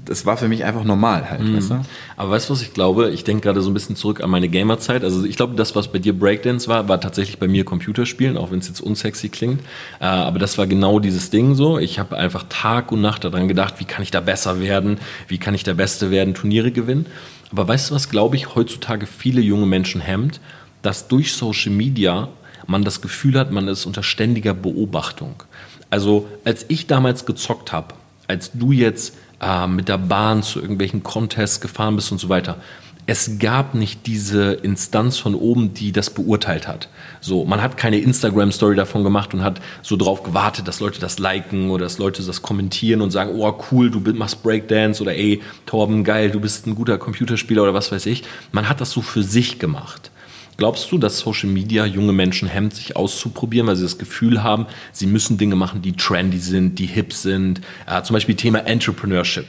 das 0.05 0.25
war 0.25 0.37
für 0.37 0.47
mich 0.47 0.63
einfach 0.63 0.83
normal 0.83 1.29
halt. 1.29 1.41
Mhm. 1.41 1.57
Weißt 1.57 1.69
du? 1.71 1.81
Aber 2.17 2.31
weißt 2.31 2.49
du, 2.49 2.53
was 2.53 2.61
ich 2.61 2.73
glaube? 2.73 3.11
Ich 3.11 3.23
denke 3.23 3.43
gerade 3.43 3.61
so 3.61 3.69
ein 3.69 3.73
bisschen 3.73 3.95
zurück 3.95 4.21
an 4.23 4.29
meine 4.29 4.49
Gamerzeit. 4.49 5.03
Also 5.03 5.25
ich 5.25 5.35
glaube, 5.35 5.55
das, 5.55 5.75
was 5.75 5.91
bei 5.91 5.99
dir 5.99 6.17
Breakdance 6.17 6.67
war, 6.67 6.87
war 6.87 7.01
tatsächlich 7.01 7.39
bei 7.39 7.47
mir 7.47 7.65
Computerspielen, 7.65 8.37
auch 8.37 8.51
wenn 8.51 8.59
es 8.59 8.67
jetzt 8.67 8.81
unsexy 8.81 9.29
klingt. 9.29 9.61
Äh, 9.99 10.05
aber 10.05 10.39
das 10.39 10.57
war 10.57 10.67
genau 10.67 10.99
dieses 10.99 11.29
Ding 11.29 11.55
so. 11.55 11.79
Ich 11.79 11.99
habe 11.99 12.17
einfach 12.17 12.45
Tag 12.49 12.91
und 12.91 13.01
Nacht 13.01 13.23
daran 13.23 13.47
gedacht, 13.47 13.75
wie 13.79 13.85
kann 13.85 14.03
ich 14.03 14.11
da 14.11 14.21
besser 14.21 14.59
werden? 14.59 14.97
Wie 15.27 15.37
kann 15.37 15.53
ich 15.53 15.63
der 15.63 15.73
Beste 15.73 16.11
werden? 16.11 16.33
Turniere 16.33 16.71
gewinnen. 16.71 17.05
Aber 17.51 17.67
weißt 17.67 17.91
du, 17.91 17.95
was, 17.95 18.09
glaube 18.09 18.35
ich, 18.35 18.55
heutzutage 18.55 19.05
viele 19.05 19.41
junge 19.41 19.65
Menschen 19.65 20.01
hemmt? 20.01 20.39
Dass 20.81 21.07
durch 21.07 21.33
Social 21.33 21.71
Media 21.71 22.29
man 22.67 22.83
das 22.83 23.01
Gefühl 23.01 23.37
hat, 23.37 23.51
man 23.51 23.67
ist 23.67 23.85
unter 23.85 24.03
ständiger 24.03 24.53
Beobachtung. 24.53 25.43
Also 25.89 26.27
als 26.43 26.65
ich 26.69 26.87
damals 26.87 27.25
gezockt 27.25 27.71
habe, 27.71 27.93
als 28.27 28.51
du 28.53 28.71
jetzt 28.71 29.13
äh, 29.43 29.67
mit 29.67 29.89
der 29.89 29.97
Bahn 29.97 30.43
zu 30.43 30.59
irgendwelchen 30.59 31.03
Contests 31.03 31.61
gefahren 31.61 31.95
bist 31.95 32.11
und 32.11 32.17
so 32.17 32.29
weiter. 32.29 32.57
Es 33.05 33.37
gab 33.37 33.73
nicht 33.75 34.07
diese 34.07 34.53
Instanz 34.53 35.17
von 35.17 35.35
oben, 35.35 35.73
die 35.73 35.91
das 35.91 36.09
beurteilt 36.09 36.69
hat. 36.69 36.87
So, 37.19 37.43
man 37.43 37.61
hat 37.61 37.75
keine 37.75 37.97
Instagram-Story 37.97 38.77
davon 38.77 39.03
gemacht 39.03 39.33
und 39.33 39.43
hat 39.43 39.59
so 39.81 39.97
drauf 39.97 40.23
gewartet, 40.23 40.69
dass 40.69 40.79
Leute 40.79 41.01
das 41.01 41.19
liken 41.19 41.69
oder 41.69 41.83
dass 41.83 41.97
Leute 41.97 42.23
das 42.23 42.41
kommentieren 42.41 43.01
und 43.01 43.11
sagen, 43.11 43.31
oh 43.37 43.53
cool, 43.71 43.91
du 43.91 43.99
machst 44.13 44.41
Breakdance 44.41 45.01
oder 45.01 45.15
ey, 45.15 45.41
Torben, 45.65 46.05
geil, 46.05 46.31
du 46.31 46.39
bist 46.39 46.65
ein 46.65 46.75
guter 46.75 46.97
Computerspieler 46.97 47.63
oder 47.63 47.73
was 47.73 47.91
weiß 47.91 48.05
ich. 48.05 48.23
Man 48.53 48.69
hat 48.69 48.79
das 48.79 48.91
so 48.91 49.01
für 49.01 49.23
sich 49.23 49.59
gemacht. 49.59 50.09
Glaubst 50.57 50.91
du, 50.91 50.97
dass 50.97 51.19
Social 51.19 51.49
Media 51.49 51.85
junge 51.85 52.13
Menschen 52.13 52.47
hemmt, 52.47 52.75
sich 52.75 52.95
auszuprobieren, 52.95 53.67
weil 53.67 53.75
sie 53.75 53.83
das 53.83 53.97
Gefühl 53.97 54.43
haben, 54.43 54.67
sie 54.91 55.07
müssen 55.07 55.37
Dinge 55.37 55.55
machen, 55.55 55.81
die 55.81 55.93
trendy 55.93 56.37
sind, 56.37 56.77
die 56.77 56.85
hip 56.85 57.13
sind? 57.13 57.61
Äh, 57.87 58.03
zum 58.03 58.13
Beispiel 58.13 58.35
Thema 58.35 58.59
Entrepreneurship. 58.59 59.47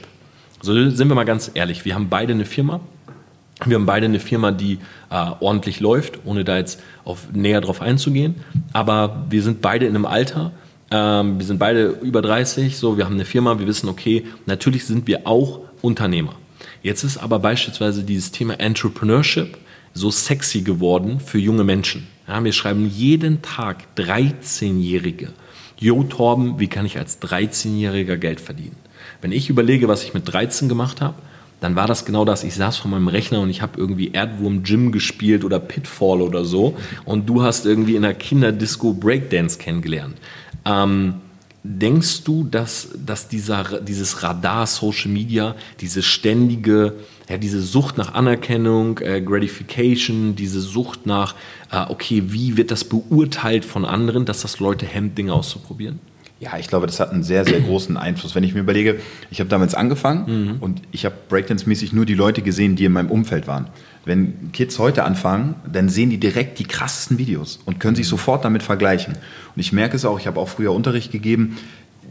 So 0.61 0.73
sind 0.89 1.07
wir 1.07 1.15
mal 1.15 1.25
ganz 1.25 1.51
ehrlich, 1.53 1.85
wir 1.85 1.93
haben 1.93 2.09
beide 2.09 2.33
eine 2.33 2.45
Firma. 2.45 2.79
Wir 3.65 3.75
haben 3.75 3.85
beide 3.85 4.05
eine 4.05 4.19
Firma, 4.19 4.51
die 4.51 4.79
äh, 5.09 5.31
ordentlich 5.39 5.79
läuft, 5.79 6.19
ohne 6.25 6.43
da 6.43 6.57
jetzt 6.57 6.81
auf, 7.05 7.31
näher 7.31 7.61
drauf 7.61 7.81
einzugehen. 7.81 8.35
Aber 8.73 9.25
wir 9.29 9.43
sind 9.43 9.61
beide 9.61 9.85
in 9.85 9.95
einem 9.95 10.05
Alter, 10.05 10.51
ähm, 10.91 11.39
wir 11.39 11.45
sind 11.45 11.59
beide 11.59 11.87
über 12.01 12.21
30, 12.21 12.77
so, 12.77 12.97
wir 12.97 13.05
haben 13.05 13.13
eine 13.13 13.25
Firma, 13.25 13.59
wir 13.59 13.67
wissen, 13.67 13.87
okay, 13.89 14.25
natürlich 14.45 14.85
sind 14.85 15.07
wir 15.07 15.25
auch 15.25 15.61
Unternehmer. 15.81 16.35
Jetzt 16.83 17.03
ist 17.03 17.17
aber 17.17 17.39
beispielsweise 17.39 18.03
dieses 18.03 18.31
Thema 18.31 18.59
Entrepreneurship 18.59 19.57
so 19.95 20.11
sexy 20.11 20.61
geworden 20.61 21.19
für 21.19 21.39
junge 21.39 21.63
Menschen. 21.63 22.05
Ja, 22.27 22.43
wir 22.43 22.51
schreiben 22.51 22.87
jeden 22.87 23.41
Tag 23.41 23.87
13-Jährige. 23.97 25.29
Jo 25.79 26.03
Torben, 26.03 26.59
wie 26.59 26.67
kann 26.67 26.85
ich 26.85 26.97
als 26.97 27.21
13-Jähriger 27.21 28.17
Geld 28.17 28.41
verdienen? 28.41 28.75
Wenn 29.21 29.31
ich 29.31 29.49
überlege, 29.49 29.87
was 29.87 30.03
ich 30.03 30.13
mit 30.13 30.31
13 30.31 30.69
gemacht 30.69 31.01
habe, 31.01 31.15
dann 31.61 31.75
war 31.75 31.87
das 31.87 32.05
genau 32.05 32.25
das. 32.25 32.43
Ich 32.43 32.55
saß 32.55 32.77
vor 32.77 32.91
meinem 32.91 33.07
Rechner 33.07 33.39
und 33.39 33.49
ich 33.49 33.61
habe 33.61 33.79
irgendwie 33.79 34.11
Erdwurm 34.11 34.63
Gym 34.63 34.91
gespielt 34.91 35.43
oder 35.45 35.59
Pitfall 35.59 36.21
oder 36.21 36.43
so. 36.43 36.77
Und 37.05 37.27
du 37.29 37.41
hast 37.41 37.65
irgendwie 37.65 37.95
in 37.95 38.01
der 38.01 38.13
Kinderdisco 38.13 38.93
Breakdance 38.93 39.57
kennengelernt. 39.57 40.17
Ähm, 40.65 41.15
denkst 41.63 42.23
du, 42.23 42.43
dass, 42.43 42.89
dass 43.03 43.29
dieser, 43.29 43.81
dieses 43.81 44.21
Radar 44.21 44.67
Social 44.67 45.09
Media, 45.09 45.55
diese 45.79 46.03
ständige 46.03 46.93
ja, 47.29 47.37
diese 47.37 47.61
Sucht 47.61 47.97
nach 47.97 48.13
Anerkennung, 48.13 48.99
äh, 48.99 49.21
Gratification, 49.21 50.35
diese 50.35 50.61
Sucht 50.61 51.05
nach, 51.05 51.35
äh, 51.71 51.85
okay, 51.89 52.23
wie 52.27 52.57
wird 52.57 52.71
das 52.71 52.83
beurteilt 52.83 53.65
von 53.65 53.85
anderen, 53.85 54.25
dass 54.25 54.41
das 54.41 54.59
Leute 54.59 54.85
hemmt, 54.85 55.17
Dinge 55.17 55.33
auszuprobieren? 55.33 55.99
Ja, 56.39 56.57
ich 56.59 56.67
glaube, 56.67 56.85
das 56.85 56.99
hat 56.99 57.11
einen 57.11 57.23
sehr, 57.23 57.45
sehr 57.45 57.61
großen 57.61 57.95
Einfluss. 57.95 58.35
Wenn 58.35 58.43
ich 58.43 58.53
mir 58.53 58.59
überlege, 58.59 58.99
ich 59.31 59.39
habe 59.39 59.49
damals 59.49 59.73
angefangen 59.73 60.25
mhm. 60.27 60.57
und 60.59 60.81
ich 60.91 61.05
habe 61.05 61.15
Breakdance-mäßig 61.29 61.93
nur 61.93 62.05
die 62.05 62.13
Leute 62.13 62.41
gesehen, 62.41 62.75
die 62.75 62.85
in 62.85 62.91
meinem 62.91 63.09
Umfeld 63.09 63.47
waren. 63.47 63.67
Wenn 64.03 64.51
Kids 64.51 64.77
heute 64.77 65.05
anfangen, 65.05 65.55
dann 65.71 65.87
sehen 65.87 66.09
die 66.09 66.19
direkt 66.19 66.59
die 66.59 66.65
krassesten 66.65 67.17
Videos 67.17 67.59
und 67.65 67.79
können 67.79 67.95
sich 67.95 68.07
sofort 68.07 68.43
damit 68.43 68.63
vergleichen. 68.63 69.13
Und 69.13 69.59
ich 69.59 69.71
merke 69.71 69.95
es 69.95 70.03
auch, 70.03 70.19
ich 70.19 70.27
habe 70.27 70.39
auch 70.39 70.49
früher 70.49 70.73
Unterricht 70.73 71.11
gegeben, 71.11 71.57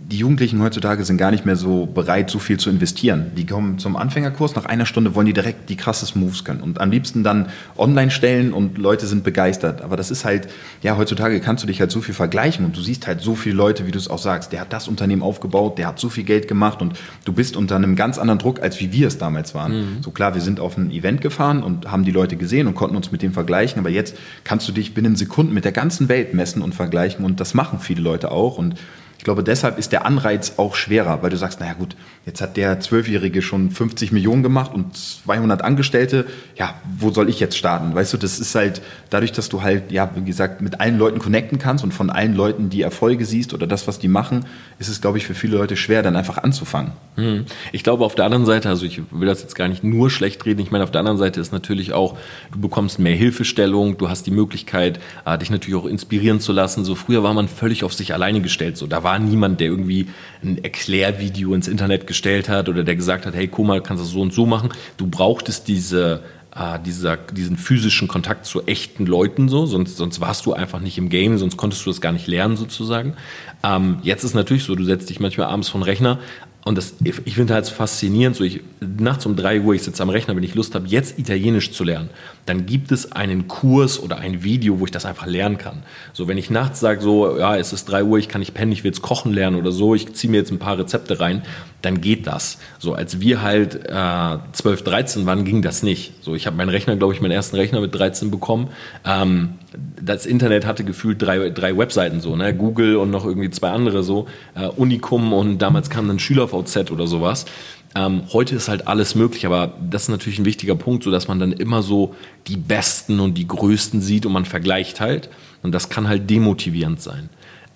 die 0.07 0.19
Jugendlichen 0.19 0.63
heutzutage 0.63 1.05
sind 1.05 1.17
gar 1.17 1.31
nicht 1.31 1.47
mehr 1.47 1.57
so 1.57 1.87
bereit, 1.87 2.29
so 2.29 2.39
viel 2.39 2.59
zu 2.59 2.69
investieren. 2.69 3.33
Die 3.37 3.47
kommen 3.47 3.79
zum 3.79 3.97
Anfängerkurs, 3.97 4.55
nach 4.55 4.67
einer 4.67 4.85
Stunde 4.85 5.15
wollen 5.15 5.27
die 5.27 5.33
direkt 5.33 5.71
die 5.71 5.77
krassesten 5.77 6.21
Moves 6.21 6.45
können 6.45 6.61
und 6.61 6.81
am 6.81 6.91
liebsten 6.91 7.25
dann 7.25 7.49
online 7.79 8.11
stellen 8.11 8.53
und 8.53 8.77
Leute 8.77 9.07
sind 9.07 9.25
begeistert. 9.25 9.81
Aber 9.81 9.97
das 9.97 10.11
ist 10.11 10.25
halt, 10.25 10.49
ja, 10.83 10.99
heutzutage 10.99 11.41
kannst 11.41 11.63
du 11.63 11.67
dich 11.67 11.81
halt 11.81 11.91
so 11.91 12.03
viel 12.03 12.15
vergleichen 12.15 12.67
und 12.67 12.77
du 12.77 12.83
siehst 12.83 13.07
halt 13.07 13.23
so 13.23 13.35
viele 13.35 13.55
Leute, 13.55 13.87
wie 13.87 13.93
du 13.93 13.99
es 13.99 14.09
auch 14.09 14.19
sagst, 14.19 14.53
der 14.53 14.61
hat 14.61 14.73
das 14.73 14.89
Unternehmen 14.89 15.23
aufgebaut, 15.23 15.79
der 15.79 15.87
hat 15.87 15.99
so 15.99 16.11
viel 16.11 16.25
Geld 16.25 16.49
gemacht 16.49 16.83
und 16.83 16.99
du 17.25 17.33
bist 17.33 17.57
unter 17.57 17.77
einem 17.77 17.97
ganz 17.97 18.19
anderen 18.19 18.39
Druck, 18.39 18.61
als 18.61 18.81
wie 18.81 18.93
wir 18.93 19.09
es 19.09 19.17
damals 19.17 19.55
waren. 19.55 19.73
Mhm. 19.73 20.03
So 20.03 20.11
klar, 20.11 20.35
wir 20.35 20.43
sind 20.43 20.61
auf 20.61 20.77
ein 20.77 20.91
Event 20.91 21.23
gefahren 21.23 21.63
und 21.63 21.91
haben 21.91 22.05
die 22.05 22.13
Leute 22.13 22.37
gesehen 22.37 22.67
und 22.67 22.75
konnten 22.75 22.97
uns 22.97 23.11
mit 23.11 23.23
dem 23.23 23.33
vergleichen, 23.33 23.79
aber 23.79 23.91
jetzt 23.91 24.17
kannst 24.45 24.69
du 24.69 24.73
dich 24.73 24.93
binnen 24.93 25.17
Sekunden 25.17 25.55
mit 25.55 25.65
der 25.65 25.73
ganzen 25.73 26.11
Welt 26.11 26.35
messen 26.35 26.61
und 26.61 26.75
vergleichen 26.75 27.25
und 27.25 27.41
das 27.41 27.55
machen 27.55 27.79
viele 27.79 28.03
Leute 28.03 28.31
auch 28.31 28.59
und 28.59 28.75
ich 29.19 29.25
glaube, 29.25 29.43
deshalb 29.43 29.79
ist 29.79 29.93
der 29.93 30.05
Anreiz 30.07 30.55
auch 30.59 30.75
schwerer, 30.75 31.23
weil 31.23 31.31
du 31.31 31.37
sagst, 31.37 31.61
naja 31.61 31.75
gut, 31.75 31.97
jetzt 32.27 32.41
hat 32.41 32.57
der 32.57 32.81
Zwölfjährige 32.81 33.43
schon 33.43 33.71
50 33.71 34.13
Millionen 34.13 34.43
gemacht 34.43 34.73
und 34.75 34.97
200 34.97 35.63
Angestellte. 35.63 36.27
Ja, 36.57 36.75
wo 36.99 37.11
soll 37.11 37.29
ich 37.29 37.41
jetzt 37.41 37.57
starten? 37.57 37.95
Weißt 37.95 38.13
du, 38.13 38.17
das 38.17 38.39
ist 38.39 38.55
halt 38.55 38.83
dadurch, 39.11 39.33
dass 39.33 39.49
du 39.49 39.63
halt, 39.63 39.93
ja, 39.93 40.11
wie 40.15 40.25
gesagt, 40.25 40.61
mit 40.61 40.81
allen 40.81 40.99
Leuten 40.99 41.19
connecten 41.19 41.59
kannst 41.59 41.85
und 41.85 41.93
von 41.93 42.11
allen 42.11 42.35
Leuten 42.35 42.71
die 42.71 42.83
Erfolge 42.83 43.25
siehst 43.25 43.55
oder 43.55 43.67
das, 43.67 43.87
was 43.87 43.99
die 43.99 44.09
machen, 44.09 44.47
ist 44.79 44.89
es, 44.89 45.01
glaube 45.01 45.19
ich, 45.19 45.27
für 45.27 45.35
viele 45.35 45.57
Leute 45.57 45.77
schwer, 45.77 46.03
dann 46.03 46.17
einfach 46.17 46.39
anzufangen. 46.39 46.93
Hm. 47.17 47.45
Ich 47.73 47.85
glaube, 47.85 48.05
auf 48.05 48.15
der 48.15 48.25
anderen 48.25 48.45
Seite, 48.45 48.69
also 48.69 48.85
ich 48.85 49.01
will 49.11 49.29
das 49.29 49.43
jetzt 49.43 49.55
gar 49.55 49.69
nicht 49.69 49.85
nur 49.85 50.11
schlecht 50.11 50.45
reden, 50.45 50.61
ich 50.61 50.71
meine, 50.71 50.85
auf 50.85 50.91
der 50.91 50.99
anderen 51.01 51.19
Seite 51.19 51.41
ist 51.41 51.53
natürlich 51.53 51.93
auch, 51.93 52.19
du 52.53 52.61
bekommst 52.61 52.99
mehr 52.99 53.15
Hilfestellung, 53.15 53.97
du 53.99 54.09
hast 54.09 54.27
die 54.27 54.33
Möglichkeit, 54.33 54.99
äh, 55.25 55.39
dich 55.39 55.51
natürlich 55.51 55.77
auch 55.77 55.87
inspirieren 55.87 56.41
zu 56.41 56.53
lassen. 56.53 56.85
So 56.85 56.95
früher 56.95 57.23
war 57.23 57.35
man 57.35 57.49
völlig 57.49 57.85
auf 57.85 57.95
sich 57.95 58.13
alleine 58.13 58.41
gestellt. 58.41 58.77
So, 58.77 58.87
da 58.87 59.04
war 59.05 59.19
niemand, 59.19 59.61
der 59.61 59.69
irgendwie 59.69 60.09
ein 60.43 60.63
Erklärvideo 60.63 61.55
ins 61.55 61.69
Internet 61.69 62.07
gestellt 62.07 62.49
hat 62.49 62.69
oder 62.69 62.83
der 62.83 62.97
gesagt 62.97 63.27
hat, 63.27 63.35
hey, 63.35 63.47
guck 63.47 63.67
mal, 63.67 63.81
kannst 63.81 64.03
du 64.03 64.07
so 64.07 64.21
und 64.21 64.33
so 64.33 64.47
machen. 64.47 64.71
Du 64.97 65.07
brauchtest 65.07 65.69
diese, 65.69 66.23
äh, 66.57 66.79
dieser, 66.85 67.17
diesen 67.17 67.57
physischen 67.57 68.09
Kontakt 68.09 68.47
zu 68.47 68.67
echten 68.67 69.07
Leuten 69.07 69.49
so, 69.49 69.67
sonst, 69.67 69.97
sonst 69.97 70.21
warst 70.21 70.47
du 70.47 70.53
einfach 70.53 70.81
nicht 70.81 70.99
im 70.99 71.09
Game, 71.09 71.39
sonst 71.39 71.57
konntest 71.57 71.87
du 71.87 71.91
das 71.91 72.01
gar 72.01 72.13
nicht 72.13 72.27
lernen 72.27 72.57
sozusagen. 72.57 73.15
Ähm, 73.63 73.99
jetzt 74.03 74.25
ist 74.25 74.35
natürlich 74.35 74.65
so, 74.65 74.75
du 74.75 74.85
setzt 74.85 75.11
dich 75.11 75.21
manchmal 75.21 75.49
abends 75.49 75.69
vor 75.69 75.81
den 75.81 75.85
Rechner, 75.85 76.19
und 76.65 76.79
das, 76.79 76.95
ich 77.03 77.35
finde 77.35 77.53
halt 77.53 77.69
faszinierend, 77.69 78.37
so 78.37 78.43
ich, 78.43 78.63
nachts 78.81 79.27
um 79.27 79.37
drei 79.37 79.61
Uhr, 79.61 79.75
ich 79.75 79.83
sitze 79.83 80.03
am 80.03 80.09
Rechner, 80.09 80.35
wenn 80.35 80.43
ich 80.43 80.55
Lust 80.55 80.75
habe, 80.75 80.89
jetzt 80.89 81.19
Italienisch 81.19 81.73
zu 81.73 81.85
lernen, 81.85 82.09
dann 82.47 82.67
gibt 82.67 82.93
es 82.93 83.13
einen 83.13 83.49
Kurs 83.49 84.01
oder 84.01 84.19
ein 84.19 84.43
Video, 84.43 84.81
wo 84.81 84.85
ich 84.85 84.91
das 84.91 85.07
einfach 85.07 85.27
lernen 85.27 85.59
kann. 85.59 85.83
So, 86.13 86.29
wenn 86.29 86.39
ich 86.39 86.51
nachts 86.51 86.81
sage, 86.81 87.01
so, 87.01 87.39
ja, 87.39 87.57
es 87.57 87.73
ist 87.73 87.87
drei 87.87 88.05
Uhr, 88.05 88.19
ich 88.19 88.29
kann 88.29 88.41
nicht 88.41 88.55
pennen, 88.55 88.73
ich 88.73 88.85
will 88.85 88.91
jetzt 88.91 89.03
kochen 89.03 89.33
lernen 89.33 89.57
oder 89.57 89.73
so, 89.73 89.95
ich 89.95 90.13
ziehe 90.15 90.31
mir 90.31 90.39
jetzt 90.39 90.51
ein 90.51 90.59
paar 90.59 90.79
Rezepte 90.79 91.21
rein, 91.21 91.43
dann 91.83 92.01
geht 92.01 92.27
das. 92.27 92.59
So, 92.79 92.95
als 92.95 93.21
wir 93.21 93.43
halt 93.43 93.87
äh, 93.87 94.39
12, 94.53 94.83
13 94.85 95.27
waren, 95.27 95.45
ging 95.45 95.63
das 95.63 95.83
nicht. 95.83 96.13
So, 96.23 96.35
ich 96.35 96.47
habe 96.47 96.57
meinen 96.57 96.71
Rechner, 96.71 96.97
glaube 96.97 97.15
ich, 97.15 97.21
meinen 97.21 97.33
ersten 97.33 97.57
Rechner 97.57 97.81
mit 97.81 97.95
13 97.95 98.31
bekommen. 98.31 98.69
Ähm, 99.05 99.55
das 100.01 100.27
Internet 100.27 100.67
hatte 100.67 100.85
gefühlt 100.85 101.21
drei, 101.21 101.51
drei 101.51 101.77
Webseiten 101.77 102.21
so, 102.21 102.37
ne? 102.37 102.55
Google 102.55 102.97
und 102.97 103.11
noch 103.11 103.25
irgendwie 103.25 103.51
zwei 103.51 103.71
andere 103.71 104.03
so, 104.03 104.27
äh, 104.55 104.67
Unicum 104.67 105.33
und 105.33 105.59
damals 105.59 105.91
kam 105.91 106.09
dann 106.09 106.19
SchülerVZ 106.19 106.91
oder 106.91 107.07
sowas. 107.07 107.47
Ähm, 107.95 108.23
heute 108.33 108.57
ist 108.57 108.69
halt 108.69 108.89
alles 108.89 109.15
möglich, 109.15 109.47
aber 109.47 109.75
das 109.81 110.03
ist 110.03 110.09
natürlich 110.09 110.39
ein 110.39 110.45
wichtiger 110.45 110.75
Punkt, 110.75 111.05
so 111.05 111.11
dass 111.11 111.29
man 111.29 111.39
dann 111.39 111.53
immer 111.53 111.83
so 111.83 112.15
die 112.49 112.57
Besten 112.57 113.21
und 113.21 113.35
die 113.35 113.47
Größten 113.47 114.01
sieht 114.01 114.27
und 114.27 114.33
man 114.33 114.45
vergleicht 114.45 115.01
halt. 115.01 115.31
Und 115.63 115.73
das 115.73 115.89
kann 115.89 116.09
halt 116.09 116.29
demotivierend 116.29 117.01
sein. 117.01 117.31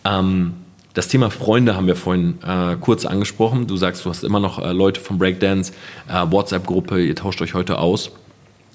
Ähm, 0.05 0.55
das 0.95 1.07
Thema 1.07 1.31
Freunde 1.31 1.77
haben 1.77 1.87
wir 1.87 1.95
vorhin 1.95 2.39
äh, 2.45 2.75
kurz 2.81 3.07
angesprochen. 3.07 3.69
Du 3.69 3.77
sagst, 3.77 4.05
du 4.05 4.11
hast 4.11 4.25
immer 4.25 4.41
noch 4.41 4.59
äh, 4.59 4.73
Leute 4.73 5.01
vom 5.01 5.19
Breakdance, 5.19 5.73
äh, 6.09 6.25
WhatsApp-Gruppe, 6.29 7.01
ihr 7.01 7.15
tauscht 7.15 7.41
euch 7.41 7.55
heute 7.55 7.79
aus. 7.79 8.11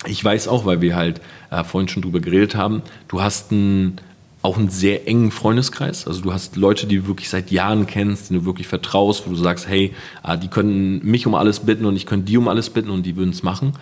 Ich 0.06 0.24
weiß 0.24 0.48
auch, 0.48 0.66
weil 0.66 0.80
wir 0.80 0.96
halt 0.96 1.20
äh, 1.52 1.64
vorhin 1.66 1.90
schon 1.90 2.02
drüber 2.02 2.22
geredet 2.22 2.56
haben, 2.56 2.82
du 3.10 3.22
hast 3.22 3.52
einen, 3.52 3.98
auch 4.44 4.58
einen 4.58 4.70
sehr 4.70 5.08
engen 5.08 5.32
Freundeskreis. 5.32 6.06
Also 6.06 6.22
du 6.22 6.34
hast 6.34 6.58
Leute, 6.58 6.86
die 6.86 6.98
du 6.98 7.08
wirklich 7.08 7.30
seit 7.30 7.50
Jahren 7.50 7.88
kennst, 7.88 8.30
denen 8.30 8.42
du 8.42 8.46
wirklich 8.46 8.68
vertraust, 8.68 9.26
wo 9.26 9.32
du 9.32 9.38
sagst, 9.38 9.68
hey, 9.68 9.94
äh, 10.24 10.38
die 10.38 10.50
können 10.50 11.04
mich 11.04 11.26
um 11.26 11.34
alles 11.34 11.62
bitten 11.62 11.86
und 11.86 11.96
ich 11.96 12.06
könnte 12.06 12.26
die 12.26 12.38
um 12.38 12.50
alles 12.50 12.70
bitten 12.70 12.90
und 12.90 13.06
die 13.06 13.16
würden 13.16 13.32
es 13.32 13.42
machen. 13.42 13.74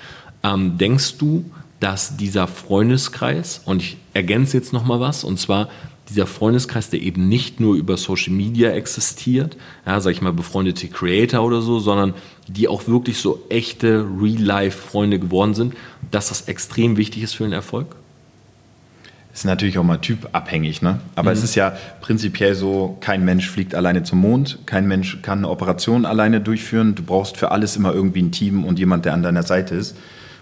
Ähm, 0.44 0.78
denkst 0.78 1.18
du, 1.18 1.46
dass 1.80 2.16
dieser 2.16 2.48
Freundeskreis, 2.48 3.64
und 3.66 3.82
ich 3.82 3.98
ergänze 4.14 4.56
jetzt 4.56 4.72
nochmal 4.72 5.00
was, 5.00 5.24
und 5.24 5.40
zwar 5.40 5.68
dieser 6.10 6.28
Freundeskreis, 6.28 6.92
der 6.92 7.02
eben 7.02 7.28
nicht 7.28 7.60
nur 7.60 7.76
über 7.76 7.98
Social 7.98 8.34
Media 8.34 8.70
existiert, 8.70 9.58
ja, 9.88 10.00
sag 10.00 10.12
ich 10.12 10.22
mal, 10.22 10.34
befreundete 10.34 10.88
Creator 10.90 11.44
oder 11.44 11.62
so, 11.64 11.80
sondern 11.80 12.14
die 12.48 12.68
auch 12.68 12.88
wirklich 12.88 13.18
so 13.18 13.44
echte 13.50 14.06
Real-Life-Freunde 14.22 15.18
geworden 15.18 15.56
sind, 15.56 15.74
dass 16.12 16.30
das 16.30 16.42
extrem 16.44 16.98
wichtig 16.98 17.24
ist 17.24 17.34
für 17.34 17.46
den 17.46 17.54
Erfolg? 17.54 17.96
Ist 19.34 19.46
natürlich 19.46 19.78
auch 19.78 19.84
mal 19.84 19.98
typabhängig, 19.98 20.82
ne? 20.82 21.00
Aber 21.16 21.30
mhm. 21.30 21.38
es 21.38 21.44
ist 21.44 21.56
ja 21.56 21.74
prinzipiell 22.02 22.54
so, 22.54 22.98
kein 23.00 23.24
Mensch 23.24 23.50
fliegt 23.50 23.76
alleine 23.76 24.04
zum 24.04 24.20
Mond, 24.20 24.60
kein 24.66 24.88
Mensch 24.88 25.22
kann 25.22 25.40
eine 25.40 25.50
Operation 25.50 26.06
alleine 26.06 26.42
durchführen. 26.42 26.96
Du 26.96 27.04
brauchst 27.04 27.38
für 27.38 27.52
alles 27.52 27.78
immer 27.78 27.94
irgendwie 27.94 28.22
ein 28.22 28.32
Team 28.32 28.66
und 28.66 28.78
jemand, 28.78 29.06
der 29.06 29.14
an 29.14 29.24
deiner 29.24 29.44
Seite 29.44 29.76
ist. 29.76 29.96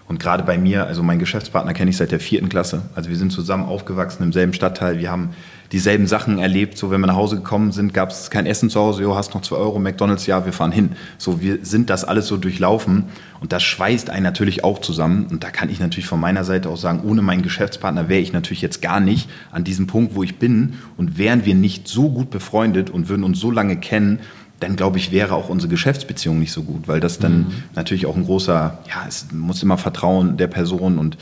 Und 0.08 0.18
gerade 0.18 0.42
bei 0.42 0.58
mir, 0.58 0.88
also 0.88 1.04
mein 1.04 1.20
Geschäftspartner 1.20 1.72
kenne 1.72 1.90
ich 1.90 1.96
seit 1.96 2.10
der 2.10 2.18
vierten 2.18 2.48
Klasse. 2.48 2.82
Also 2.96 3.10
wir 3.10 3.16
sind 3.16 3.30
zusammen 3.30 3.64
aufgewachsen 3.64 4.24
im 4.24 4.32
selben 4.32 4.52
Stadtteil. 4.52 4.98
Wir 4.98 5.08
haben 5.08 5.30
dieselben 5.72 6.06
Sachen 6.06 6.38
erlebt. 6.38 6.76
So, 6.76 6.90
wenn 6.90 7.00
wir 7.00 7.06
nach 7.06 7.16
Hause 7.16 7.36
gekommen 7.36 7.72
sind, 7.72 7.94
gab 7.94 8.10
es 8.10 8.30
kein 8.30 8.46
Essen 8.46 8.70
zu 8.70 8.80
Hause. 8.80 9.02
Jo, 9.02 9.14
hast 9.14 9.34
noch 9.34 9.42
zwei 9.42 9.56
Euro, 9.56 9.78
McDonalds, 9.78 10.26
ja, 10.26 10.44
wir 10.44 10.52
fahren 10.52 10.72
hin. 10.72 10.90
So, 11.18 11.40
wir 11.40 11.58
sind 11.62 11.90
das 11.90 12.04
alles 12.04 12.26
so 12.26 12.36
durchlaufen. 12.36 13.04
Und 13.40 13.52
das 13.52 13.62
schweißt 13.62 14.10
einen 14.10 14.24
natürlich 14.24 14.64
auch 14.64 14.80
zusammen. 14.80 15.26
Und 15.30 15.44
da 15.44 15.50
kann 15.50 15.70
ich 15.70 15.80
natürlich 15.80 16.06
von 16.06 16.20
meiner 16.20 16.44
Seite 16.44 16.68
auch 16.68 16.76
sagen, 16.76 17.02
ohne 17.04 17.22
meinen 17.22 17.42
Geschäftspartner 17.42 18.08
wäre 18.08 18.20
ich 18.20 18.32
natürlich 18.32 18.62
jetzt 18.62 18.82
gar 18.82 19.00
nicht 19.00 19.30
an 19.52 19.64
diesem 19.64 19.86
Punkt, 19.86 20.14
wo 20.14 20.22
ich 20.22 20.38
bin. 20.38 20.74
Und 20.96 21.18
wären 21.18 21.44
wir 21.44 21.54
nicht 21.54 21.86
so 21.86 22.10
gut 22.10 22.30
befreundet 22.30 22.90
und 22.90 23.08
würden 23.08 23.24
uns 23.24 23.38
so 23.38 23.50
lange 23.50 23.76
kennen, 23.76 24.20
dann 24.58 24.76
glaube 24.76 24.98
ich, 24.98 25.10
wäre 25.10 25.34
auch 25.34 25.48
unsere 25.48 25.70
Geschäftsbeziehung 25.70 26.38
nicht 26.38 26.52
so 26.52 26.62
gut, 26.62 26.86
weil 26.86 27.00
das 27.00 27.18
dann 27.18 27.38
mhm. 27.38 27.52
natürlich 27.74 28.06
auch 28.06 28.14
ein 28.14 28.24
großer, 28.24 28.78
ja, 28.86 29.04
es 29.08 29.28
muss 29.32 29.62
immer 29.62 29.78
Vertrauen 29.78 30.36
der 30.36 30.48
Person 30.48 30.98
und 30.98 31.16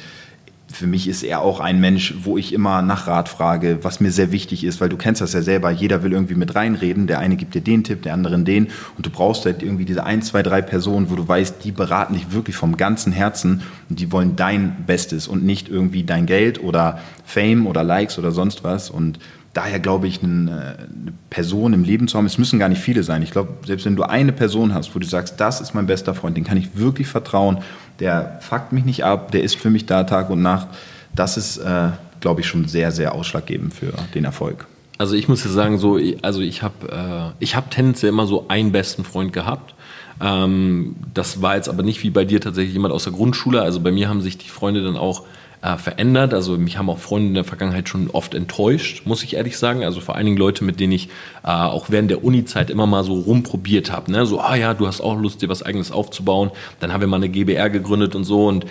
für 0.71 0.87
mich 0.87 1.09
ist 1.09 1.23
er 1.23 1.41
auch 1.41 1.61
ein 1.61 1.81
Mensch, 1.81 2.15
wo 2.23 2.37
ich 2.37 2.53
immer 2.53 2.83
nach 2.83 3.07
Rat 3.07 3.29
frage, 3.29 3.79
was 3.83 4.01
mir 4.01 4.13
sehr 4.13 4.33
wichtig 4.33 4.65
ist, 4.65 4.81
weil 4.81 4.91
du 4.91 4.97
kennst 4.97 5.21
das 5.21 5.33
ja 5.33 5.41
selber. 5.41 5.71
Jeder 5.71 6.03
will 6.03 6.13
irgendwie 6.13 6.35
mit 6.35 6.55
reinreden. 6.55 7.07
Der 7.07 7.21
eine 7.21 7.37
gibt 7.37 7.55
dir 7.55 7.63
den 7.63 7.85
Tipp, 7.85 8.03
der 8.03 8.13
andere 8.13 8.39
den. 8.39 8.69
Und 8.97 9.07
du 9.07 9.11
brauchst 9.11 9.47
halt 9.47 9.63
irgendwie 9.63 9.87
diese 9.87 10.05
ein, 10.05 10.21
zwei, 10.21 10.43
drei 10.43 10.61
Personen, 10.61 11.11
wo 11.11 11.17
du 11.17 11.27
weißt, 11.27 11.65
die 11.65 11.73
beraten 11.73 12.15
dich 12.15 12.33
wirklich 12.33 12.55
vom 12.55 12.77
ganzen 12.77 13.13
Herzen 13.13 13.63
und 13.89 13.99
die 13.99 14.13
wollen 14.13 14.37
dein 14.37 14.85
Bestes 14.87 15.27
und 15.27 15.43
nicht 15.43 15.69
irgendwie 15.69 16.05
dein 16.05 16.27
Geld 16.27 16.63
oder 16.63 17.01
Fame 17.25 17.67
oder 17.67 17.83
Likes 17.83 18.19
oder 18.19 18.31
sonst 18.31 18.63
was. 18.63 18.91
Und 18.91 19.19
daher 19.55 19.81
glaube 19.81 20.07
ich, 20.07 20.23
eine, 20.23 20.77
eine 20.79 21.13
Person 21.31 21.73
im 21.73 21.83
Leben 21.83 22.09
zu 22.09 22.19
haben, 22.19 22.27
es 22.27 22.39
müssen 22.39 22.59
gar 22.59 22.69
nicht 22.69 22.81
viele 22.81 23.03
sein. 23.03 23.23
Ich 23.23 23.31
glaube, 23.31 23.55
selbst 23.67 23.87
wenn 23.87 23.97
du 23.97 24.03
eine 24.03 24.33
Person 24.33 24.75
hast, 24.75 24.95
wo 24.95 24.99
du 24.99 25.07
sagst, 25.07 25.41
das 25.41 25.61
ist 25.61 25.75
mein 25.75 25.87
bester 25.87 26.15
Freund, 26.15 26.37
den 26.37 26.45
kann 26.45 26.59
ich 26.59 26.77
wirklich 26.77 27.09
vertrauen 27.09 27.59
der 28.01 28.39
fuckt 28.41 28.73
mich 28.73 28.85
nicht 28.85 29.05
ab, 29.05 29.33
der 29.33 29.43
ist 29.43 29.57
für 29.57 29.71
mich 29.71 29.87
da 29.87 30.05
Tag 30.05 30.31
und 30.31 30.43
Nacht. 30.43 30.69
Das 31.15 31.37
ist, 31.37 31.59
äh, 31.59 31.89
glaube 32.21 32.41
ich, 32.41 32.47
schon 32.47 32.69
sehr, 32.69 32.93
sehr 32.93 33.15
ausschlaggebend 33.15 33.75
für 33.75 33.93
den 34.15 34.25
Erfolg. 34.25 34.67
Also 34.99 35.15
ich 35.15 35.29
muss 35.29 35.45
ja 35.45 35.51
sagen, 35.51 35.79
so, 35.79 35.99
also 36.23 36.41
ich 36.41 36.63
habe 36.63 37.35
äh, 37.41 37.47
hab 37.47 37.71
tendenziell 37.71 38.11
immer 38.11 38.27
so 38.27 38.47
einen 38.49 38.73
besten 38.73 39.05
Freund 39.05 39.33
gehabt. 39.33 39.75
Ähm, 40.21 40.97
das 41.15 41.41
war 41.41 41.57
jetzt 41.57 41.69
aber 41.69 41.83
nicht 41.83 42.03
wie 42.03 42.11
bei 42.11 42.25
dir 42.25 42.41
tatsächlich 42.41 42.73
jemand 42.73 42.93
aus 42.93 43.05
der 43.05 43.13
Grundschule. 43.13 43.63
Also 43.63 43.81
bei 43.81 43.93
mir 43.93 44.09
haben 44.09 44.21
sich 44.21 44.39
die 44.39 44.49
Freunde 44.49 44.83
dann 44.83 44.97
auch 44.97 45.25
äh, 45.63 45.77
verändert. 45.77 46.35
Also 46.35 46.57
mich 46.57 46.79
haben 46.79 46.91
auch 46.91 46.99
Freunde 46.99 47.29
in 47.29 47.35
der 47.35 47.45
Vergangenheit 47.45 47.89
schon 47.89 48.11
oft 48.11 48.35
enttäuscht, 48.35 49.03
muss 49.07 49.23
ich 49.23 49.35
ehrlich 49.35 49.59
sagen. 49.59 49.85
Also 49.85 50.01
vor 50.01 50.15
allen 50.15 50.27
Dingen 50.27 50.37
Leute, 50.37 50.65
mit 50.65 50.81
denen 50.81 50.93
ich 50.93 51.09
äh, 51.45 51.49
auch 51.49 51.91
während 51.91 52.11
der 52.11 52.25
Uni-Zeit 52.25 52.71
immer 52.71 52.87
mal 52.87 53.05
so 53.05 53.15
rumprobiert 53.15 53.91
habe. 53.91 54.11
Ne? 54.11 54.27
So, 54.27 54.41
ah 54.41 54.55
ja, 54.55 54.75
du 54.75 54.87
hast 54.87 55.01
auch 55.01 55.19
Lust, 55.19 55.43
dir 55.43 55.49
was 55.49 55.63
eigenes 55.63 55.93
aufzubauen. 55.93 56.51
Dann 56.81 56.93
haben 56.93 57.01
wir 57.01 57.09
mal 57.09 57.17
eine 57.17 57.29
GBR 57.29 57.71
gegründet 57.71 58.15
und 58.15 58.25
so 58.25 58.47
und 58.47 58.67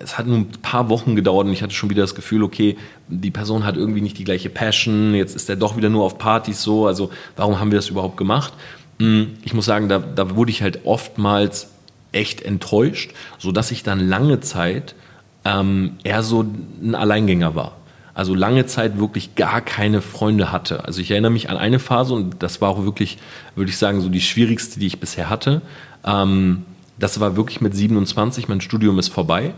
es 0.00 0.16
hat 0.18 0.26
nur 0.26 0.38
ein 0.38 0.48
paar 0.62 0.88
Wochen 0.88 1.16
gedauert 1.16 1.46
und 1.46 1.52
ich 1.52 1.62
hatte 1.62 1.74
schon 1.74 1.90
wieder 1.90 2.02
das 2.02 2.14
Gefühl, 2.14 2.42
okay, 2.42 2.76
die 3.08 3.30
Person 3.30 3.64
hat 3.64 3.76
irgendwie 3.76 4.00
nicht 4.00 4.18
die 4.18 4.24
gleiche 4.24 4.50
Passion, 4.50 5.14
jetzt 5.14 5.34
ist 5.34 5.48
er 5.48 5.56
doch 5.56 5.76
wieder 5.76 5.88
nur 5.88 6.04
auf 6.04 6.18
Partys 6.18 6.62
so, 6.62 6.86
also 6.86 7.10
warum 7.36 7.58
haben 7.58 7.70
wir 7.70 7.78
das 7.78 7.88
überhaupt 7.88 8.16
gemacht? 8.16 8.52
Hm, 9.00 9.32
ich 9.42 9.54
muss 9.54 9.64
sagen, 9.64 9.88
da, 9.88 9.98
da 9.98 10.36
wurde 10.36 10.50
ich 10.50 10.62
halt 10.62 10.80
oftmals 10.84 11.70
echt 12.12 12.42
enttäuscht, 12.42 13.12
sodass 13.38 13.70
ich 13.70 13.82
dann 13.82 14.06
lange 14.08 14.40
Zeit 14.40 14.94
ähm, 15.44 15.96
er 16.04 16.22
so 16.22 16.42
ein 16.82 16.94
Alleingänger 16.94 17.54
war. 17.54 17.76
Also 18.14 18.34
lange 18.34 18.66
Zeit 18.66 18.98
wirklich 18.98 19.34
gar 19.36 19.62
keine 19.62 20.02
Freunde 20.02 20.52
hatte. 20.52 20.84
Also 20.84 21.00
ich 21.00 21.10
erinnere 21.10 21.30
mich 21.30 21.48
an 21.48 21.56
eine 21.56 21.78
Phase 21.78 22.12
und 22.12 22.42
das 22.42 22.60
war 22.60 22.68
auch 22.68 22.84
wirklich, 22.84 23.18
würde 23.54 23.70
ich 23.70 23.78
sagen, 23.78 24.00
so 24.02 24.10
die 24.10 24.20
schwierigste, 24.20 24.78
die 24.78 24.86
ich 24.86 25.00
bisher 25.00 25.30
hatte. 25.30 25.62
Ähm, 26.04 26.64
das 26.98 27.20
war 27.20 27.36
wirklich 27.36 27.60
mit 27.60 27.74
27, 27.74 28.48
mein 28.48 28.60
Studium 28.60 28.98
ist 28.98 29.08
vorbei. 29.08 29.54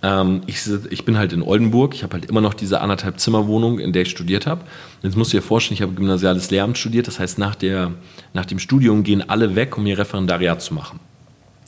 Ähm, 0.00 0.42
ich, 0.46 0.60
ich, 0.90 1.04
bin 1.04 1.18
halt 1.18 1.32
in 1.32 1.42
Oldenburg, 1.42 1.92
ich 1.92 2.04
habe 2.04 2.14
halt 2.14 2.26
immer 2.26 2.40
noch 2.40 2.54
diese 2.54 2.80
anderthalb 2.80 3.18
Zimmerwohnung, 3.18 3.80
in 3.80 3.92
der 3.92 4.02
ich 4.02 4.10
studiert 4.10 4.46
habe. 4.46 4.60
Jetzt 5.02 5.16
musst 5.16 5.32
du 5.32 5.38
dir 5.38 5.42
vorstellen, 5.42 5.74
ich 5.74 5.82
habe 5.82 5.92
gymnasiales 5.92 6.50
Lehramt 6.50 6.78
studiert, 6.78 7.08
das 7.08 7.18
heißt 7.18 7.38
nach, 7.38 7.56
der, 7.56 7.92
nach 8.32 8.46
dem 8.46 8.60
Studium 8.60 9.02
gehen 9.02 9.28
alle 9.28 9.56
weg, 9.56 9.76
um 9.76 9.84
ihr 9.86 9.98
Referendariat 9.98 10.62
zu 10.62 10.72
machen. 10.72 11.00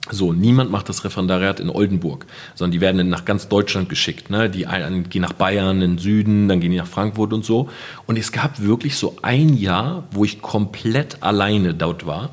So, 0.08 0.32
niemand 0.32 0.70
macht 0.70 0.88
das 0.88 1.04
Referendariat 1.04 1.60
in 1.60 1.68
Oldenburg, 1.68 2.26
sondern 2.54 2.72
die 2.72 2.80
werden 2.80 3.08
nach 3.10 3.26
ganz 3.26 3.48
Deutschland 3.48 3.88
geschickt. 3.88 4.30
Ne? 4.30 4.48
Die 4.48 4.66
einen 4.66 5.08
gehen 5.08 5.22
nach 5.22 5.34
Bayern, 5.34 5.82
in 5.82 5.96
den 5.96 5.98
Süden, 5.98 6.48
dann 6.48 6.60
gehen 6.60 6.70
die 6.70 6.78
nach 6.78 6.86
Frankfurt 6.86 7.32
und 7.32 7.44
so. 7.44 7.68
Und 8.06 8.18
es 8.18 8.32
gab 8.32 8.62
wirklich 8.62 8.96
so 8.96 9.16
ein 9.22 9.56
Jahr, 9.56 10.04
wo 10.10 10.24
ich 10.24 10.40
komplett 10.40 11.22
alleine 11.22 11.74
dort 11.74 12.06
war 12.06 12.30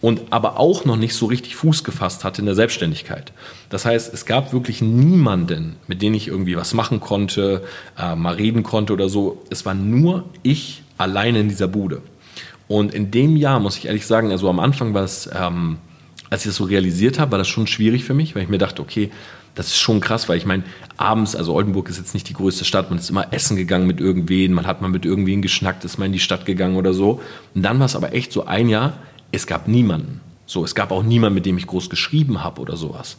und 0.00 0.22
aber 0.30 0.58
auch 0.58 0.84
noch 0.84 0.96
nicht 0.96 1.14
so 1.14 1.26
richtig 1.26 1.56
Fuß 1.56 1.84
gefasst 1.84 2.24
hatte 2.24 2.40
in 2.40 2.46
der 2.46 2.54
Selbstständigkeit. 2.54 3.32
Das 3.68 3.84
heißt, 3.84 4.14
es 4.14 4.24
gab 4.24 4.52
wirklich 4.52 4.80
niemanden, 4.80 5.76
mit 5.88 6.02
dem 6.02 6.14
ich 6.14 6.28
irgendwie 6.28 6.56
was 6.56 6.74
machen 6.74 7.00
konnte, 7.00 7.64
äh, 7.98 8.14
mal 8.14 8.34
reden 8.34 8.62
konnte 8.62 8.92
oder 8.92 9.08
so. 9.08 9.42
Es 9.50 9.66
war 9.66 9.74
nur 9.74 10.24
ich 10.42 10.82
alleine 10.96 11.40
in 11.40 11.48
dieser 11.48 11.68
Bude. 11.68 12.02
Und 12.68 12.94
in 12.94 13.10
dem 13.10 13.36
Jahr 13.36 13.58
muss 13.60 13.76
ich 13.76 13.86
ehrlich 13.86 14.06
sagen, 14.06 14.30
also 14.30 14.48
am 14.48 14.60
Anfang 14.60 14.94
war 14.94 15.02
es 15.02 15.28
ähm, 15.34 15.78
als 16.30 16.42
ich 16.42 16.50
das 16.50 16.56
so 16.56 16.64
realisiert 16.64 17.18
habe, 17.18 17.32
war 17.32 17.38
das 17.38 17.48
schon 17.48 17.66
schwierig 17.66 18.04
für 18.04 18.14
mich, 18.14 18.34
weil 18.34 18.44
ich 18.44 18.48
mir 18.48 18.58
dachte, 18.58 18.80
okay, 18.80 19.10
das 19.54 19.66
ist 19.66 19.80
schon 19.80 20.00
krass, 20.00 20.28
weil 20.28 20.38
ich 20.38 20.46
meine, 20.46 20.62
abends, 20.96 21.34
also 21.34 21.54
Oldenburg 21.54 21.88
ist 21.88 21.98
jetzt 21.98 22.14
nicht 22.14 22.28
die 22.28 22.34
größte 22.34 22.64
Stadt, 22.64 22.88
man 22.90 23.00
ist 23.00 23.10
immer 23.10 23.32
essen 23.32 23.56
gegangen 23.56 23.86
mit 23.86 24.00
irgendwen, 24.00 24.52
man 24.52 24.66
hat 24.66 24.80
mal 24.80 24.88
mit 24.88 25.04
irgendwen 25.04 25.42
geschnackt, 25.42 25.84
ist 25.84 25.98
mal 25.98 26.06
in 26.06 26.12
die 26.12 26.20
Stadt 26.20 26.46
gegangen 26.46 26.76
oder 26.76 26.94
so. 26.94 27.20
Und 27.54 27.62
dann 27.62 27.78
war 27.80 27.86
es 27.86 27.96
aber 27.96 28.14
echt 28.14 28.32
so 28.32 28.46
ein 28.46 28.68
Jahr, 28.68 28.98
es 29.32 29.46
gab 29.46 29.66
niemanden. 29.66 30.20
So, 30.46 30.64
es 30.64 30.74
gab 30.74 30.92
auch 30.92 31.02
niemanden, 31.02 31.34
mit 31.34 31.46
dem 31.46 31.58
ich 31.58 31.66
groß 31.66 31.90
geschrieben 31.90 32.42
habe 32.42 32.60
oder 32.60 32.76
sowas. 32.76 33.16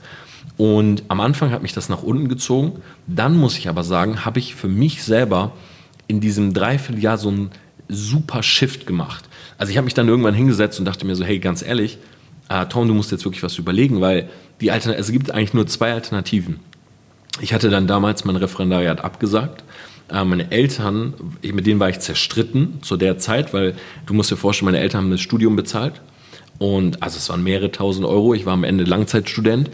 Und 0.57 1.03
am 1.07 1.19
Anfang 1.19 1.51
hat 1.51 1.61
mich 1.61 1.73
das 1.73 1.89
nach 1.89 2.03
unten 2.03 2.29
gezogen. 2.29 2.81
Dann 3.07 3.37
muss 3.37 3.57
ich 3.57 3.69
aber 3.69 3.83
sagen, 3.83 4.25
habe 4.25 4.39
ich 4.39 4.55
für 4.55 4.67
mich 4.67 5.03
selber 5.03 5.53
in 6.07 6.19
diesem 6.19 6.53
Dreivierteljahr 6.53 7.17
so 7.17 7.29
einen 7.29 7.51
super 7.87 8.43
Shift 8.43 8.85
gemacht. 8.85 9.25
Also 9.57 9.71
ich 9.71 9.77
habe 9.77 9.85
mich 9.85 9.93
dann 9.93 10.07
irgendwann 10.07 10.33
hingesetzt 10.33 10.79
und 10.79 10.85
dachte 10.85 11.05
mir 11.05 11.15
so, 11.15 11.23
hey, 11.23 11.39
ganz 11.39 11.61
ehrlich, 11.61 11.99
äh, 12.51 12.65
Tom, 12.67 12.87
du 12.87 12.93
musst 12.93 13.11
jetzt 13.11 13.23
wirklich 13.23 13.43
was 13.43 13.57
überlegen, 13.57 14.01
weil 14.01 14.29
die 14.59 14.71
Altern 14.71 14.93
es 14.93 15.11
gibt 15.11 15.31
eigentlich 15.31 15.53
nur 15.53 15.67
zwei 15.67 15.93
Alternativen. 15.93 16.59
Ich 17.39 17.53
hatte 17.53 17.69
dann 17.69 17.87
damals 17.87 18.25
mein 18.25 18.35
Referendariat 18.35 19.03
abgesagt. 19.03 19.63
Äh, 20.09 20.25
meine 20.25 20.51
Eltern, 20.51 21.13
mit 21.41 21.65
denen 21.65 21.79
war 21.79 21.89
ich 21.89 21.99
zerstritten 21.99 22.83
zu 22.83 22.97
der 22.97 23.17
Zeit, 23.17 23.53
weil 23.53 23.75
du 24.05 24.13
musst 24.13 24.31
dir 24.31 24.37
vorstellen, 24.37 24.65
meine 24.65 24.79
Eltern 24.79 25.03
haben 25.03 25.11
das 25.11 25.21
Studium 25.21 25.55
bezahlt. 25.55 26.01
Und 26.59 27.01
also 27.01 27.17
es 27.17 27.29
waren 27.29 27.41
mehrere 27.41 27.71
tausend 27.71 28.05
Euro. 28.05 28.33
Ich 28.33 28.45
war 28.45 28.53
am 28.53 28.63
Ende 28.63 28.83
Langzeitstudent. 28.83 29.69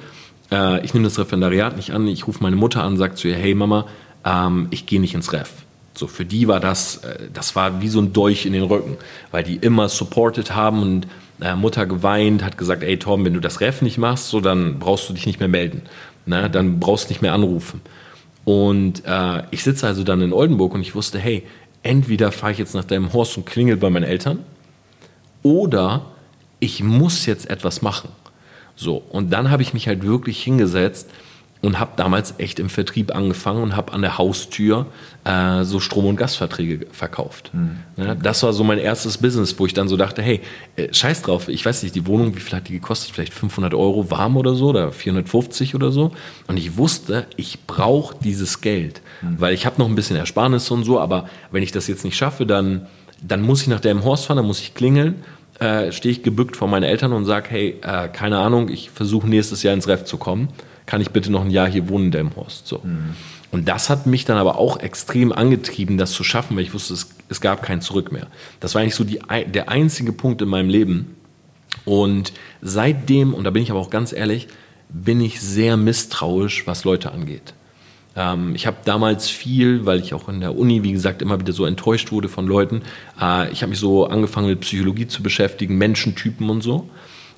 Äh, 0.51 0.85
ich 0.85 0.93
nehme 0.93 1.05
das 1.05 1.17
Referendariat 1.17 1.75
nicht 1.75 1.91
an. 1.91 2.07
Ich 2.07 2.27
rufe 2.27 2.43
meine 2.43 2.55
Mutter 2.55 2.83
an, 2.83 2.97
sage 2.97 3.15
zu 3.15 3.27
ihr, 3.27 3.35
hey 3.35 3.55
Mama, 3.55 3.87
ähm, 4.23 4.67
ich 4.69 4.85
gehe 4.85 5.01
nicht 5.01 5.15
ins 5.15 5.33
Ref. 5.33 5.49
So, 5.95 6.05
für 6.05 6.25
die 6.25 6.47
war 6.47 6.59
das, 6.59 6.97
äh, 6.97 7.29
das 7.33 7.55
war 7.55 7.81
wie 7.81 7.89
so 7.89 7.99
ein 7.99 8.13
Dolch 8.13 8.45
in 8.45 8.53
den 8.53 8.63
Rücken, 8.63 8.97
weil 9.31 9.43
die 9.43 9.55
immer 9.55 9.89
supported 9.89 10.53
haben 10.53 10.83
und 10.83 11.07
Mutter 11.55 11.85
geweint, 11.85 12.43
hat 12.43 12.57
gesagt, 12.57 12.83
ey 12.83 12.97
Tom, 12.97 13.23
wenn 13.25 13.33
du 13.33 13.39
das 13.39 13.61
Ref 13.61 13.81
nicht 13.81 13.97
machst, 13.97 14.29
so 14.29 14.41
dann 14.41 14.79
brauchst 14.79 15.09
du 15.09 15.13
dich 15.13 15.25
nicht 15.25 15.39
mehr 15.39 15.49
melden. 15.49 15.83
Ne? 16.25 16.49
Dann 16.49 16.79
brauchst 16.79 17.05
du 17.05 17.13
nicht 17.13 17.21
mehr 17.21 17.33
anrufen. 17.33 17.81
Und 18.43 19.03
äh, 19.05 19.43
ich 19.51 19.63
sitze 19.63 19.87
also 19.87 20.03
dann 20.03 20.21
in 20.21 20.33
Oldenburg 20.33 20.73
und 20.73 20.81
ich 20.81 20.95
wusste, 20.95 21.19
hey, 21.19 21.43
entweder 21.83 22.31
fahre 22.31 22.53
ich 22.53 22.57
jetzt 22.57 22.73
nach 22.73 22.85
deinem 22.85 23.13
Horst 23.13 23.37
und 23.37 23.45
klingel 23.45 23.77
bei 23.77 23.89
meinen 23.89 24.03
Eltern 24.03 24.39
oder 25.43 26.05
ich 26.59 26.81
muss 26.83 27.25
jetzt 27.25 27.49
etwas 27.49 27.81
machen. 27.81 28.09
So, 28.75 28.97
und 29.09 29.31
dann 29.31 29.49
habe 29.49 29.63
ich 29.63 29.73
mich 29.73 29.87
halt 29.87 30.03
wirklich 30.03 30.41
hingesetzt 30.43 31.09
und 31.67 31.81
habe 31.81 31.91
damals 31.97 32.35
echt 32.37 32.59
im 32.59 32.69
Vertrieb 32.69 33.13
angefangen 33.13 33.61
und 33.61 33.75
habe 33.75 33.91
an 33.91 34.01
der 34.01 34.17
Haustür 34.17 34.85
äh, 35.25 35.65
so 35.65 35.81
Strom- 35.81 36.05
und 36.05 36.15
Gasverträge 36.15 36.87
verkauft. 36.93 37.51
Mhm. 37.51 37.75
Ja, 37.97 38.15
das 38.15 38.41
war 38.43 38.53
so 38.53 38.63
mein 38.63 38.77
erstes 38.77 39.17
Business, 39.17 39.59
wo 39.59 39.65
ich 39.65 39.73
dann 39.73 39.89
so 39.89 39.97
dachte, 39.97 40.21
hey, 40.21 40.39
äh, 40.77 40.93
scheiß 40.93 41.23
drauf, 41.23 41.49
ich 41.49 41.65
weiß 41.65 41.83
nicht, 41.83 41.93
die 41.93 42.07
Wohnung, 42.07 42.37
wie 42.37 42.39
viel 42.39 42.55
hat 42.55 42.69
die 42.69 42.71
gekostet? 42.71 43.11
Vielleicht 43.13 43.33
500 43.33 43.73
Euro 43.73 44.09
warm 44.09 44.37
oder 44.37 44.55
so 44.55 44.67
oder 44.69 44.93
450 44.93 45.75
oder 45.75 45.91
so. 45.91 46.13
Und 46.47 46.55
ich 46.55 46.77
wusste, 46.77 47.27
ich 47.35 47.59
brauche 47.67 48.15
dieses 48.23 48.61
Geld, 48.61 49.01
mhm. 49.21 49.35
weil 49.37 49.53
ich 49.53 49.65
habe 49.65 49.77
noch 49.77 49.89
ein 49.89 49.95
bisschen 49.95 50.15
Ersparnisse 50.15 50.73
und 50.73 50.85
so, 50.85 51.01
aber 51.01 51.27
wenn 51.51 51.63
ich 51.63 51.73
das 51.73 51.87
jetzt 51.87 52.05
nicht 52.05 52.15
schaffe, 52.15 52.45
dann, 52.45 52.87
dann 53.21 53.41
muss 53.41 53.61
ich 53.61 53.67
nach 53.67 53.81
dem 53.81 54.05
Horst 54.05 54.27
fahren, 54.27 54.37
dann 54.37 54.47
muss 54.47 54.61
ich 54.61 54.73
klingeln 54.73 55.15
äh, 55.59 55.91
stehe 55.91 56.11
ich 56.11 56.21
gebückt 56.21 56.55
vor 56.55 56.67
meinen 56.67 56.83
Eltern 56.83 57.13
und 57.13 57.25
sage, 57.25 57.49
hey, 57.49 57.79
äh, 57.81 58.07
keine 58.09 58.37
Ahnung, 58.37 58.69
ich 58.69 58.91
versuche 58.91 59.27
nächstes 59.27 59.63
Jahr 59.63 59.73
ins 59.73 59.87
Ref 59.87 60.05
zu 60.05 60.17
kommen. 60.17 60.49
Kann 60.87 61.01
ich 61.01 61.11
bitte 61.11 61.31
noch 61.31 61.45
ein 61.45 61.51
Jahr 61.51 61.67
hier 61.67 61.87
wohnen 61.89 62.09
Delmhorst? 62.09 62.65
So. 62.65 62.79
Mhm. 62.79 63.13
Und 63.51 63.67
das 63.67 63.89
hat 63.89 64.07
mich 64.07 64.25
dann 64.25 64.37
aber 64.37 64.57
auch 64.57 64.79
extrem 64.79 65.31
angetrieben, 65.31 65.97
das 65.97 66.11
zu 66.11 66.23
schaffen, 66.23 66.57
weil 66.57 66.63
ich 66.63 66.73
wusste, 66.73 66.95
es, 66.95 67.15
es 67.29 67.39
gab 67.39 67.61
kein 67.61 67.81
Zurück 67.81 68.11
mehr. 68.11 68.27
Das 68.59 68.73
war 68.73 68.81
eigentlich 68.81 68.95
so 68.95 69.03
die, 69.03 69.19
der 69.53 69.69
einzige 69.69 70.11
Punkt 70.11 70.41
in 70.41 70.49
meinem 70.49 70.69
Leben. 70.69 71.15
Und 71.85 72.33
seitdem, 72.61 73.33
und 73.33 73.43
da 73.43 73.51
bin 73.51 73.61
ich 73.61 73.69
aber 73.69 73.79
auch 73.79 73.89
ganz 73.89 74.11
ehrlich, 74.11 74.47
bin 74.89 75.21
ich 75.21 75.39
sehr 75.39 75.77
misstrauisch, 75.77 76.65
was 76.65 76.83
Leute 76.83 77.11
angeht. 77.11 77.53
Ähm, 78.15 78.55
ich 78.55 78.67
habe 78.67 78.77
damals 78.83 79.29
viel, 79.29 79.85
weil 79.85 79.99
ich 79.99 80.13
auch 80.13 80.27
in 80.27 80.41
der 80.41 80.57
Uni, 80.57 80.83
wie 80.83 80.91
gesagt, 80.91 81.21
immer 81.21 81.39
wieder 81.39 81.53
so 81.53 81.65
enttäuscht 81.65 82.11
wurde 82.11 82.29
von 82.29 82.47
Leuten. 82.47 82.81
Äh, 83.21 83.51
ich 83.51 83.61
habe 83.61 83.69
mich 83.69 83.79
so 83.79 84.07
angefangen 84.07 84.47
mit 84.47 84.61
Psychologie 84.61 85.07
zu 85.07 85.21
beschäftigen, 85.23 85.77
Menschentypen 85.77 86.49
und 86.49 86.61
so. 86.61 86.89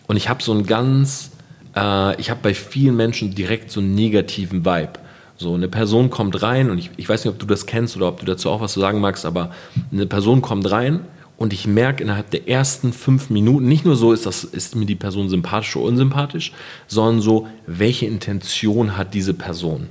Und 0.08 0.16
ich 0.16 0.30
habe 0.30 0.42
so 0.42 0.52
einen 0.52 0.66
ganz, 0.66 1.32
äh, 1.76 2.20
ich 2.20 2.30
habe 2.30 2.40
bei 2.42 2.54
vielen 2.54 2.96
Menschen 2.96 3.34
direkt 3.34 3.72
so 3.72 3.80
einen 3.80 3.96
negativen 3.96 4.66
Vibe. 4.66 4.94
So, 5.38 5.54
eine 5.54 5.70
Person 5.70 6.10
kommt 6.10 6.42
rein 6.42 6.70
und 6.70 6.78
ich, 6.78 6.92
ich 6.98 7.08
weiß 7.08 7.24
nicht, 7.24 7.34
ob 7.34 7.40
du 7.40 7.46
das 7.46 7.66
kennst 7.66 7.96
oder 7.96 8.10
ob 8.10 8.20
du 8.20 8.26
dazu 8.26 8.50
auch 8.50 8.60
was 8.60 8.74
zu 8.74 8.82
sagen 8.82 9.00
magst, 9.00 9.26
aber 9.26 9.52
eine 9.90 10.06
Person 10.06 10.42
kommt 10.42 10.70
rein 10.70 11.00
und 11.38 11.54
ich 11.54 11.66
merke 11.66 12.04
innerhalb 12.04 12.30
der 12.32 12.50
ersten 12.50 12.92
fünf 12.92 13.30
Minuten, 13.30 13.66
nicht 13.66 13.86
nur 13.86 13.96
so, 13.96 14.12
ist, 14.12 14.26
das, 14.26 14.44
ist 14.44 14.76
mir 14.76 14.86
die 14.86 14.98
Person 14.98 15.30
sympathisch 15.30 15.78
oder 15.78 15.88
unsympathisch, 15.88 16.52
sondern 16.88 17.22
so, 17.22 17.48
welche 17.66 18.06
Intention 18.06 18.98
hat 18.98 19.14
diese 19.14 19.34
Person? 19.34 19.88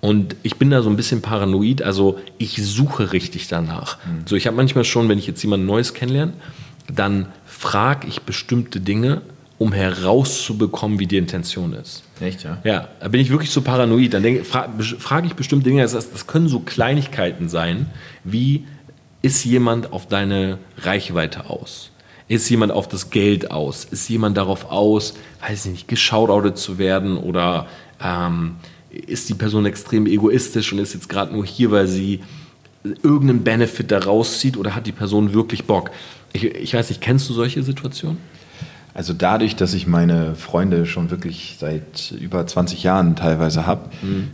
Und 0.00 0.34
ich 0.42 0.56
bin 0.56 0.70
da 0.70 0.82
so 0.82 0.90
ein 0.90 0.96
bisschen 0.96 1.22
paranoid, 1.22 1.82
also 1.82 2.18
ich 2.38 2.56
suche 2.64 3.12
richtig 3.12 3.46
danach. 3.46 3.98
Mhm. 3.98 4.26
So, 4.26 4.34
ich 4.34 4.48
habe 4.48 4.56
manchmal 4.56 4.82
schon, 4.82 5.08
wenn 5.08 5.18
ich 5.18 5.28
jetzt 5.28 5.42
jemand 5.42 5.64
Neues 5.64 5.94
kennenlerne, 5.94 6.32
dann 6.92 7.26
frage 7.46 8.08
ich 8.08 8.22
bestimmte 8.22 8.80
Dinge, 8.80 9.22
um 9.58 9.72
herauszubekommen, 9.72 11.00
wie 11.00 11.06
die 11.06 11.16
Intention 11.16 11.72
ist. 11.72 12.04
Echt, 12.20 12.44
ja? 12.44 12.58
Ja, 12.64 12.88
da 13.00 13.08
bin 13.08 13.20
ich 13.20 13.30
wirklich 13.30 13.50
so 13.50 13.60
paranoid. 13.60 14.14
Dann 14.14 14.44
fra 14.44 14.68
frage 14.98 15.26
ich 15.26 15.34
bestimmte 15.34 15.68
Dinge, 15.68 15.82
das, 15.82 15.92
das 15.92 16.26
können 16.26 16.48
so 16.48 16.60
Kleinigkeiten 16.60 17.48
sein, 17.48 17.86
wie 18.24 18.64
ist 19.20 19.44
jemand 19.44 19.92
auf 19.92 20.06
deine 20.06 20.58
Reichweite 20.78 21.50
aus? 21.50 21.90
Ist 22.28 22.48
jemand 22.50 22.72
auf 22.72 22.86
das 22.88 23.10
Geld 23.10 23.50
aus? 23.50 23.84
Ist 23.84 24.08
jemand 24.08 24.36
darauf 24.36 24.70
aus, 24.70 25.14
weiß 25.40 25.66
ich 25.66 25.72
nicht, 25.72 25.88
geschautoutet 25.88 26.56
zu 26.58 26.78
werden 26.78 27.16
oder 27.16 27.66
ähm, 28.00 28.56
ist 28.90 29.28
die 29.28 29.34
Person 29.34 29.66
extrem 29.66 30.06
egoistisch 30.06 30.72
und 30.72 30.78
ist 30.78 30.94
jetzt 30.94 31.08
gerade 31.08 31.32
nur 31.32 31.44
hier, 31.44 31.70
weil 31.70 31.88
sie 31.88 32.20
irgendeinen 32.84 33.42
Benefit 33.42 33.90
daraus 33.90 34.38
zieht 34.38 34.56
oder 34.56 34.74
hat 34.74 34.86
die 34.86 34.92
Person 34.92 35.32
wirklich 35.32 35.64
Bock? 35.64 35.90
Ich, 36.32 36.44
ich 36.44 36.74
weiß 36.74 36.90
nicht, 36.90 37.00
kennst 37.00 37.28
du 37.28 37.32
solche 37.34 37.62
Situationen? 37.62 38.18
Also 38.98 39.12
dadurch, 39.12 39.54
dass 39.54 39.74
ich 39.74 39.86
meine 39.86 40.34
Freunde 40.34 40.84
schon 40.84 41.12
wirklich 41.12 41.56
seit 41.60 42.10
über 42.20 42.44
20 42.44 42.82
Jahren 42.82 43.14
teilweise 43.14 43.64
habe, 43.64 43.82
mhm. 44.02 44.30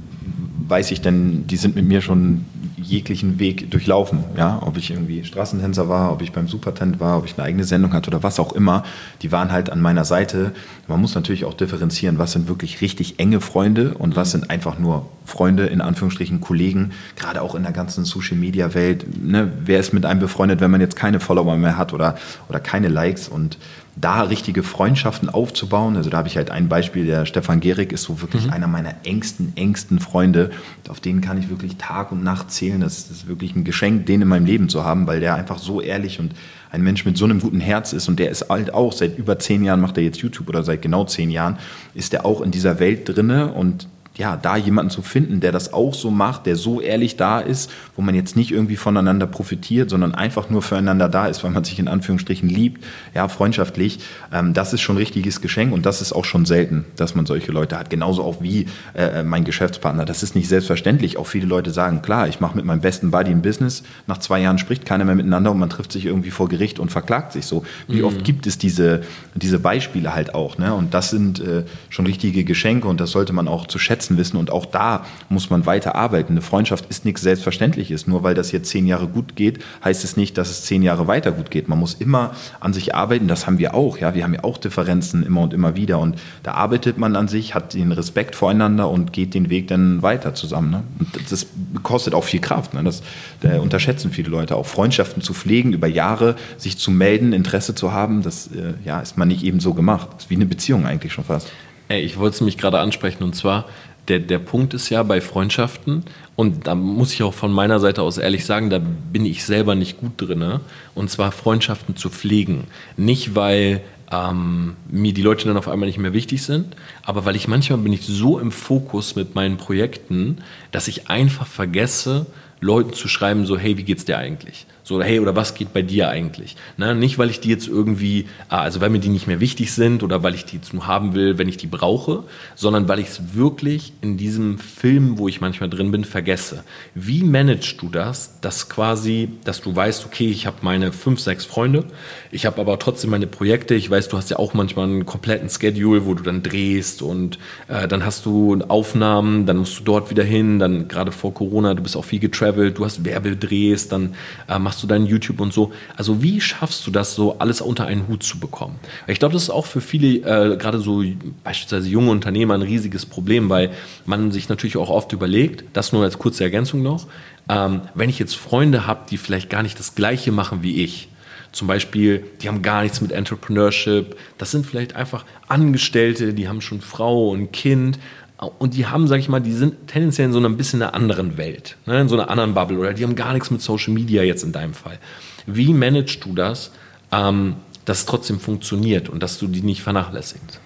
weiß 0.68 0.90
ich 0.90 1.02
denn, 1.02 1.46
die 1.46 1.58
sind 1.58 1.76
mit 1.76 1.84
mir 1.84 2.00
schon 2.00 2.46
jeglichen 2.78 3.38
Weg 3.38 3.70
durchlaufen. 3.70 4.24
Ja? 4.38 4.62
Ob 4.64 4.78
ich 4.78 4.90
irgendwie 4.90 5.22
Straßentänzer 5.22 5.90
war, 5.90 6.12
ob 6.12 6.22
ich 6.22 6.32
beim 6.32 6.48
Supertent 6.48 6.98
war, 6.98 7.18
ob 7.18 7.26
ich 7.26 7.34
eine 7.36 7.46
eigene 7.46 7.64
Sendung 7.64 7.92
hatte 7.92 8.08
oder 8.08 8.22
was 8.22 8.40
auch 8.40 8.54
immer. 8.54 8.84
Die 9.20 9.32
waren 9.32 9.52
halt 9.52 9.68
an 9.68 9.82
meiner 9.82 10.06
Seite. 10.06 10.52
Man 10.88 10.98
muss 10.98 11.14
natürlich 11.14 11.44
auch 11.44 11.52
differenzieren, 11.52 12.16
was 12.16 12.32
sind 12.32 12.48
wirklich 12.48 12.80
richtig 12.80 13.20
enge 13.20 13.42
Freunde 13.42 13.92
und 13.92 14.16
was 14.16 14.30
sind 14.30 14.48
einfach 14.48 14.78
nur 14.78 15.04
Freunde, 15.26 15.66
in 15.66 15.82
Anführungsstrichen 15.82 16.40
Kollegen, 16.40 16.92
gerade 17.16 17.42
auch 17.42 17.54
in 17.54 17.64
der 17.64 17.72
ganzen 17.72 18.06
Social-Media-Welt. 18.06 19.22
Ne? 19.22 19.52
Wer 19.62 19.80
ist 19.80 19.92
mit 19.92 20.06
einem 20.06 20.20
befreundet, 20.20 20.62
wenn 20.62 20.70
man 20.70 20.80
jetzt 20.80 20.96
keine 20.96 21.20
Follower 21.20 21.56
mehr 21.56 21.76
hat 21.76 21.92
oder, 21.92 22.16
oder 22.48 22.60
keine 22.60 22.88
Likes 22.88 23.28
und 23.28 23.58
da 23.96 24.22
richtige 24.22 24.62
Freundschaften 24.62 25.28
aufzubauen. 25.28 25.96
Also 25.96 26.10
da 26.10 26.18
habe 26.18 26.28
ich 26.28 26.36
halt 26.36 26.50
ein 26.50 26.68
Beispiel, 26.68 27.06
der 27.06 27.26
Stefan 27.26 27.60
Gehrig 27.60 27.92
ist 27.92 28.02
so 28.02 28.20
wirklich 28.20 28.46
mhm. 28.46 28.52
einer 28.52 28.66
meiner 28.66 28.94
engsten, 29.04 29.52
engsten 29.56 30.00
Freunde. 30.00 30.50
Auf 30.88 31.00
den 31.00 31.20
kann 31.20 31.38
ich 31.38 31.48
wirklich 31.48 31.76
Tag 31.76 32.10
und 32.10 32.24
Nacht 32.24 32.50
zählen. 32.50 32.80
Das 32.80 33.10
ist 33.10 33.28
wirklich 33.28 33.54
ein 33.54 33.64
Geschenk, 33.64 34.06
den 34.06 34.22
in 34.22 34.28
meinem 34.28 34.46
Leben 34.46 34.68
zu 34.68 34.84
haben, 34.84 35.06
weil 35.06 35.20
der 35.20 35.34
einfach 35.34 35.58
so 35.58 35.80
ehrlich 35.80 36.18
und 36.18 36.34
ein 36.72 36.82
Mensch 36.82 37.04
mit 37.04 37.16
so 37.16 37.24
einem 37.24 37.40
guten 37.40 37.60
Herz 37.60 37.92
ist 37.92 38.08
und 38.08 38.18
der 38.18 38.30
ist 38.30 38.48
halt 38.48 38.74
auch 38.74 38.92
seit 38.92 39.16
über 39.16 39.38
zehn 39.38 39.62
Jahren 39.62 39.80
macht 39.80 39.96
er 39.96 40.02
jetzt 40.02 40.18
YouTube 40.18 40.48
oder 40.48 40.64
seit 40.64 40.82
genau 40.82 41.04
zehn 41.04 41.30
Jahren 41.30 41.58
ist 41.94 42.12
er 42.12 42.26
auch 42.26 42.40
in 42.40 42.50
dieser 42.50 42.80
Welt 42.80 43.08
drinne 43.08 43.52
und 43.52 43.86
ja, 44.16 44.36
da 44.36 44.56
jemanden 44.56 44.90
zu 44.90 45.02
finden, 45.02 45.40
der 45.40 45.50
das 45.50 45.72
auch 45.72 45.92
so 45.92 46.10
macht, 46.10 46.46
der 46.46 46.54
so 46.54 46.80
ehrlich 46.80 47.16
da 47.16 47.40
ist, 47.40 47.70
wo 47.96 48.02
man 48.02 48.14
jetzt 48.14 48.36
nicht 48.36 48.52
irgendwie 48.52 48.76
voneinander 48.76 49.26
profitiert, 49.26 49.90
sondern 49.90 50.14
einfach 50.14 50.50
nur 50.50 50.62
füreinander 50.62 51.08
da 51.08 51.26
ist, 51.26 51.42
weil 51.42 51.50
man 51.50 51.64
sich 51.64 51.80
in 51.80 51.88
Anführungsstrichen 51.88 52.48
liebt, 52.48 52.84
ja, 53.12 53.26
freundschaftlich, 53.26 53.98
ähm, 54.32 54.54
das 54.54 54.72
ist 54.72 54.82
schon 54.82 54.94
ein 54.94 54.98
richtiges 54.98 55.40
Geschenk 55.40 55.72
und 55.72 55.84
das 55.84 56.00
ist 56.00 56.12
auch 56.12 56.24
schon 56.24 56.46
selten, 56.46 56.84
dass 56.94 57.16
man 57.16 57.26
solche 57.26 57.50
Leute 57.50 57.76
hat. 57.76 57.90
Genauso 57.90 58.22
auch 58.22 58.40
wie 58.40 58.66
äh, 58.94 59.24
mein 59.24 59.42
Geschäftspartner. 59.42 60.04
Das 60.04 60.22
ist 60.22 60.36
nicht 60.36 60.48
selbstverständlich. 60.48 61.16
Auch 61.16 61.26
viele 61.26 61.46
Leute 61.46 61.70
sagen, 61.70 62.00
klar, 62.00 62.28
ich 62.28 62.38
mache 62.38 62.56
mit 62.56 62.64
meinem 62.64 62.80
besten 62.80 63.10
Buddy 63.10 63.32
ein 63.32 63.42
Business, 63.42 63.82
nach 64.06 64.18
zwei 64.18 64.40
Jahren 64.40 64.58
spricht 64.58 64.86
keiner 64.86 65.04
mehr 65.04 65.16
miteinander 65.16 65.50
und 65.50 65.58
man 65.58 65.70
trifft 65.70 65.90
sich 65.90 66.06
irgendwie 66.06 66.30
vor 66.30 66.48
Gericht 66.48 66.78
und 66.78 66.92
verklagt 66.92 67.32
sich 67.32 67.46
so. 67.46 67.64
Wie 67.88 67.98
mhm. 67.98 68.04
oft 68.04 68.22
gibt 68.22 68.46
es 68.46 68.58
diese, 68.58 69.02
diese 69.34 69.58
Beispiele 69.58 70.14
halt 70.14 70.34
auch, 70.34 70.56
ne? 70.56 70.72
Und 70.72 70.94
das 70.94 71.10
sind 71.10 71.40
äh, 71.40 71.64
schon 71.88 72.06
richtige 72.06 72.44
Geschenke 72.44 72.86
und 72.86 73.00
das 73.00 73.10
sollte 73.10 73.32
man 73.32 73.48
auch 73.48 73.66
zu 73.66 73.78
schätzen 73.78 74.03
schätzen 74.04 74.18
wissen. 74.18 74.36
Und 74.36 74.50
auch 74.50 74.66
da 74.66 75.04
muss 75.28 75.50
man 75.50 75.66
weiter 75.66 75.94
arbeiten. 75.94 76.32
Eine 76.32 76.42
Freundschaft 76.42 76.86
ist 76.88 77.04
nichts 77.04 77.22
Selbstverständliches. 77.22 78.06
Nur 78.06 78.22
weil 78.22 78.34
das 78.34 78.52
jetzt 78.52 78.68
zehn 78.68 78.86
Jahre 78.86 79.06
gut 79.06 79.36
geht, 79.36 79.62
heißt 79.84 80.04
es 80.04 80.16
nicht, 80.16 80.36
dass 80.38 80.50
es 80.50 80.62
zehn 80.62 80.82
Jahre 80.82 81.06
weiter 81.06 81.32
gut 81.32 81.50
geht. 81.50 81.68
Man 81.68 81.78
muss 81.78 81.94
immer 81.94 82.32
an 82.60 82.72
sich 82.72 82.94
arbeiten. 82.94 83.28
Das 83.28 83.46
haben 83.46 83.58
wir 83.58 83.74
auch. 83.74 83.98
Ja, 83.98 84.14
wir 84.14 84.24
haben 84.24 84.34
ja 84.34 84.44
auch 84.44 84.58
Differenzen 84.58 85.24
immer 85.24 85.42
und 85.42 85.52
immer 85.52 85.76
wieder. 85.76 85.98
Und 85.98 86.16
da 86.42 86.52
arbeitet 86.52 86.98
man 86.98 87.16
an 87.16 87.28
sich, 87.28 87.54
hat 87.54 87.74
den 87.74 87.92
Respekt 87.92 88.36
voreinander 88.36 88.88
und 88.90 89.12
geht 89.12 89.34
den 89.34 89.50
Weg 89.50 89.68
dann 89.68 90.02
weiter 90.02 90.34
zusammen. 90.34 90.70
Ne? 90.70 90.82
Und 90.98 91.30
das 91.30 91.46
kostet 91.82 92.14
auch 92.14 92.24
viel 92.24 92.40
Kraft. 92.40 92.74
Ne? 92.74 92.82
Das 92.84 93.02
da 93.40 93.60
unterschätzen 93.60 94.10
viele 94.10 94.30
Leute. 94.30 94.56
Auch 94.56 94.66
Freundschaften 94.66 95.22
zu 95.22 95.34
pflegen 95.34 95.72
über 95.72 95.86
Jahre, 95.86 96.36
sich 96.56 96.78
zu 96.78 96.90
melden, 96.90 97.32
Interesse 97.32 97.74
zu 97.74 97.92
haben, 97.92 98.22
das 98.22 98.48
äh, 98.48 98.74
ja, 98.84 99.00
ist 99.00 99.16
man 99.18 99.28
nicht 99.28 99.44
eben 99.44 99.60
so 99.60 99.74
gemacht. 99.74 100.08
Das 100.14 100.24
ist 100.24 100.30
wie 100.30 100.36
eine 100.36 100.46
Beziehung 100.46 100.86
eigentlich 100.86 101.12
schon 101.12 101.24
fast. 101.24 101.50
Ey, 101.88 102.00
ich 102.00 102.18
wollte 102.18 102.36
es 102.36 102.40
mich 102.40 102.56
gerade 102.56 102.78
ansprechen 102.78 103.22
und 103.22 103.34
zwar, 103.34 103.66
der, 104.08 104.18
der 104.18 104.38
Punkt 104.38 104.74
ist 104.74 104.90
ja 104.90 105.02
bei 105.02 105.20
Freundschaften, 105.20 106.04
und 106.36 106.66
da 106.66 106.74
muss 106.74 107.12
ich 107.12 107.22
auch 107.22 107.34
von 107.34 107.52
meiner 107.52 107.78
Seite 107.78 108.02
aus 108.02 108.18
ehrlich 108.18 108.44
sagen, 108.44 108.68
da 108.68 108.80
bin 108.80 109.24
ich 109.24 109.44
selber 109.44 109.74
nicht 109.74 109.98
gut 109.98 110.12
drin, 110.16 110.60
und 110.94 111.10
zwar 111.10 111.32
Freundschaften 111.32 111.96
zu 111.96 112.10
pflegen. 112.10 112.64
Nicht, 112.96 113.34
weil 113.34 113.82
ähm, 114.10 114.76
mir 114.90 115.12
die 115.12 115.22
Leute 115.22 115.46
dann 115.46 115.56
auf 115.56 115.68
einmal 115.68 115.86
nicht 115.86 115.98
mehr 115.98 116.12
wichtig 116.12 116.42
sind, 116.42 116.76
aber 117.02 117.24
weil 117.24 117.36
ich 117.36 117.48
manchmal 117.48 117.78
bin 117.78 117.92
ich 117.92 118.02
so 118.02 118.38
im 118.38 118.50
Fokus 118.50 119.16
mit 119.16 119.34
meinen 119.34 119.56
Projekten, 119.56 120.38
dass 120.72 120.88
ich 120.88 121.08
einfach 121.08 121.46
vergesse, 121.46 122.26
Leuten 122.60 122.94
zu 122.94 123.08
schreiben, 123.08 123.46
so, 123.46 123.56
hey, 123.58 123.76
wie 123.76 123.84
geht's 123.84 124.04
dir 124.04 124.18
eigentlich? 124.18 124.66
So, 124.86 125.02
hey, 125.02 125.18
oder 125.18 125.34
was 125.34 125.54
geht 125.54 125.72
bei 125.72 125.80
dir 125.80 126.10
eigentlich? 126.10 126.56
Ne? 126.76 126.94
Nicht, 126.94 127.16
weil 127.16 127.30
ich 127.30 127.40
die 127.40 127.48
jetzt 127.48 127.66
irgendwie, 127.66 128.26
ah, 128.50 128.60
also 128.60 128.82
weil 128.82 128.90
mir 128.90 128.98
die 128.98 129.08
nicht 129.08 129.26
mehr 129.26 129.40
wichtig 129.40 129.72
sind 129.72 130.02
oder 130.02 130.22
weil 130.22 130.34
ich 130.34 130.44
die 130.44 130.56
jetzt 130.56 130.74
nur 130.74 130.86
haben 130.86 131.14
will, 131.14 131.38
wenn 131.38 131.48
ich 131.48 131.56
die 131.56 131.66
brauche, 131.66 132.24
sondern 132.54 132.86
weil 132.86 132.98
ich 132.98 133.08
es 133.08 133.34
wirklich 133.34 133.94
in 134.02 134.18
diesem 134.18 134.58
Film, 134.58 135.16
wo 135.16 135.26
ich 135.26 135.40
manchmal 135.40 135.70
drin 135.70 135.90
bin, 135.90 136.04
vergesse. 136.04 136.64
Wie 136.94 137.24
managst 137.24 137.80
du 137.80 137.88
das, 137.88 138.40
dass 138.42 138.68
quasi, 138.68 139.30
dass 139.44 139.62
du 139.62 139.74
weißt, 139.74 140.04
okay, 140.04 140.28
ich 140.28 140.46
habe 140.46 140.58
meine 140.60 140.92
fünf, 140.92 141.18
sechs 141.18 141.46
Freunde, 141.46 141.86
ich 142.30 142.44
habe 142.44 142.60
aber 142.60 142.78
trotzdem 142.78 143.08
meine 143.08 143.26
Projekte, 143.26 143.74
ich 143.74 143.90
weiß, 143.90 144.10
du 144.10 144.18
hast 144.18 144.28
ja 144.28 144.38
auch 144.38 144.52
manchmal 144.52 144.84
einen 144.84 145.06
kompletten 145.06 145.48
Schedule, 145.48 146.04
wo 146.04 146.12
du 146.12 146.22
dann 146.22 146.42
drehst 146.42 147.00
und 147.00 147.38
äh, 147.68 147.88
dann 147.88 148.04
hast 148.04 148.26
du 148.26 148.60
Aufnahmen, 148.68 149.46
dann 149.46 149.56
musst 149.56 149.78
du 149.78 149.82
dort 149.84 150.10
wieder 150.10 150.24
hin, 150.24 150.58
dann 150.58 150.88
gerade 150.88 151.10
vor 151.10 151.32
Corona, 151.32 151.72
du 151.72 151.82
bist 151.82 151.96
auch 151.96 152.04
viel 152.04 152.20
getravelt, 152.20 152.76
du 152.76 152.84
hast 152.84 153.06
Werbedrehs, 153.06 153.88
dann 153.88 154.14
äh, 154.46 154.58
machst 154.58 154.73
machst 154.74 154.82
du 154.82 154.88
dein 154.88 155.06
YouTube 155.06 155.40
und 155.40 155.52
so. 155.52 155.72
Also 155.96 156.20
wie 156.20 156.40
schaffst 156.40 156.84
du 156.84 156.90
das 156.90 157.14
so 157.14 157.38
alles 157.38 157.60
unter 157.60 157.86
einen 157.86 158.08
Hut 158.08 158.24
zu 158.24 158.40
bekommen? 158.40 158.74
Ich 159.06 159.20
glaube, 159.20 159.34
das 159.34 159.44
ist 159.44 159.50
auch 159.50 159.66
für 159.66 159.80
viele, 159.80 160.16
äh, 160.18 160.56
gerade 160.56 160.80
so 160.80 161.04
beispielsweise 161.44 161.88
junge 161.88 162.10
Unternehmer, 162.10 162.54
ein 162.54 162.62
riesiges 162.62 163.06
Problem, 163.06 163.48
weil 163.50 163.70
man 164.04 164.32
sich 164.32 164.48
natürlich 164.48 164.76
auch 164.76 164.90
oft 164.90 165.12
überlegt, 165.12 165.64
das 165.74 165.92
nur 165.92 166.02
als 166.02 166.18
kurze 166.18 166.42
Ergänzung 166.42 166.82
noch, 166.82 167.06
ähm, 167.48 167.82
wenn 167.94 168.10
ich 168.10 168.18
jetzt 168.18 168.34
Freunde 168.34 168.84
habe, 168.84 169.02
die 169.08 169.16
vielleicht 169.16 169.48
gar 169.48 169.62
nicht 169.62 169.78
das 169.78 169.94
Gleiche 169.94 170.32
machen 170.32 170.64
wie 170.64 170.82
ich, 170.82 171.08
zum 171.52 171.68
Beispiel, 171.68 172.24
die 172.42 172.48
haben 172.48 172.62
gar 172.62 172.82
nichts 172.82 173.00
mit 173.00 173.12
Entrepreneurship, 173.12 174.16
das 174.38 174.50
sind 174.50 174.66
vielleicht 174.66 174.96
einfach 174.96 175.24
Angestellte, 175.46 176.34
die 176.34 176.48
haben 176.48 176.60
schon 176.60 176.80
Frau 176.80 177.28
und 177.30 177.52
Kind 177.52 178.00
und 178.36 178.74
die 178.74 178.86
haben, 178.86 179.06
sag 179.06 179.18
ich 179.20 179.28
mal, 179.28 179.40
die 179.40 179.52
sind 179.52 179.86
tendenziell 179.86 180.26
in 180.26 180.32
so 180.32 180.38
einer 180.38 180.48
ein 180.48 180.56
bisschen 180.56 180.82
einer 180.82 180.94
anderen 180.94 181.36
Welt, 181.36 181.76
ne, 181.86 182.00
in 182.00 182.08
so 182.08 182.16
einer 182.16 182.30
anderen 182.30 182.54
Bubble 182.54 182.78
oder 182.78 182.92
die 182.92 183.04
haben 183.04 183.14
gar 183.14 183.32
nichts 183.32 183.50
mit 183.50 183.62
Social 183.62 183.92
Media 183.92 184.22
jetzt 184.22 184.42
in 184.42 184.52
deinem 184.52 184.74
Fall. 184.74 184.98
Wie 185.46 185.72
managst 185.72 186.24
du 186.24 186.34
das, 186.34 186.72
ähm, 187.12 187.56
dass 187.84 188.00
es 188.00 188.06
trotzdem 188.06 188.40
funktioniert 188.40 189.08
und 189.08 189.22
dass 189.22 189.38
du 189.38 189.46
die 189.46 189.62
nicht 189.62 189.82
vernachlässigst? 189.82 190.60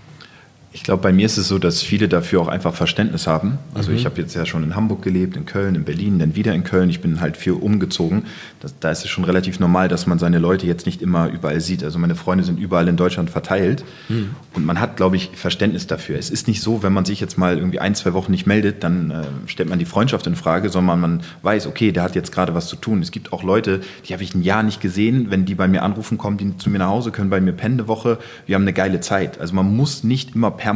Ich 0.79 0.85
glaube, 0.85 1.03
bei 1.03 1.13
mir 1.13 1.27
ist 1.27 1.37
es 1.39 1.49
so, 1.49 1.59
dass 1.59 1.83
viele 1.83 2.07
dafür 2.07 2.41
auch 2.41 2.47
einfach 2.47 2.73
Verständnis 2.73 3.27
haben. 3.27 3.59
Also 3.75 3.91
mhm. 3.91 3.97
ich 3.97 4.07
habe 4.07 4.21
jetzt 4.21 4.35
ja 4.35 4.47
schon 4.47 4.63
in 4.63 4.77
Hamburg 4.77 5.03
gelebt, 5.03 5.37
in 5.37 5.45
Köln, 5.45 5.75
in 5.75 5.85
Berlin, 5.85 6.21
dann 6.21 6.37
wieder 6.37 6.55
in 6.55 6.63
Köln. 6.63 6.89
Ich 6.89 7.01
bin 7.01 7.21
halt 7.21 7.37
viel 7.37 7.55
umgezogen. 7.55 8.27
Das, 8.61 8.79
da 8.79 8.93
ist 8.93 9.05
es 9.05 9.11
schon 9.11 9.25
relativ 9.25 9.59
normal, 9.59 9.89
dass 9.89 10.07
man 10.07 10.21
seine 10.21 10.39
Leute 10.39 10.69
jetzt 10.69 10.87
nicht 10.87 11.03
immer 11.03 11.31
überall 11.31 11.61
sieht. 11.61 11.83
Also 11.83 11.99
meine 11.99 12.15
Freunde 12.15 12.45
sind 12.45 12.61
überall 12.61 12.87
in 12.87 12.97
Deutschland 12.97 13.29
verteilt. 13.29 13.85
Mhm. 14.09 14.31
Und 14.55 14.65
man 14.65 14.79
hat, 14.79 14.97
glaube 14.97 15.17
ich, 15.17 15.31
Verständnis 15.35 15.89
dafür. 15.89 16.17
Es 16.17 16.31
ist 16.31 16.47
nicht 16.47 16.63
so, 16.63 16.81
wenn 16.85 16.93
man 16.93 17.05
sich 17.05 17.19
jetzt 17.19 17.37
mal 17.39 17.59
irgendwie 17.59 17.81
ein, 17.81 17.97
zwei 17.97 18.13
Wochen 18.13 18.31
nicht 18.31 18.47
meldet, 18.47 18.85
dann 18.85 19.11
äh, 19.11 19.25
stellt 19.47 19.69
man 19.69 19.81
die 19.81 19.85
Freundschaft 19.85 20.29
in 20.29 20.37
Frage, 20.37 20.69
sondern 20.69 21.01
man 21.01 21.23
weiß, 21.43 21.67
okay, 21.67 21.91
der 21.91 22.05
hat 22.05 22.15
jetzt 22.15 22.31
gerade 22.31 22.55
was 22.55 22.69
zu 22.69 22.77
tun. 22.77 23.03
Es 23.03 23.11
gibt 23.11 23.33
auch 23.33 23.43
Leute, 23.43 23.81
die 24.09 24.13
habe 24.13 24.23
ich 24.23 24.33
ein 24.33 24.43
Jahr 24.43 24.63
nicht 24.63 24.81
gesehen. 24.81 25.27
Wenn 25.29 25.45
die 25.45 25.57
bei 25.57 25.67
mir 25.67 25.83
anrufen, 25.83 26.19
kommen 26.19 26.39
die 26.39 26.57
zu 26.57 26.71
mir 26.71 26.79
nach 26.79 26.89
Hause, 26.89 27.11
können 27.11 27.31
bei 27.31 27.41
mir 27.41 27.53
pennen 27.53 27.81
eine 27.81 27.89
Woche. 27.89 28.19
Wir 28.47 28.55
haben 28.55 28.63
eine 28.63 28.73
geile 28.73 29.01
Zeit. 29.01 29.41
Also 29.41 29.57
man 29.57 29.77
muss 29.77 30.05
nicht 30.05 30.37
immer 30.37 30.53
permanent 30.53 30.68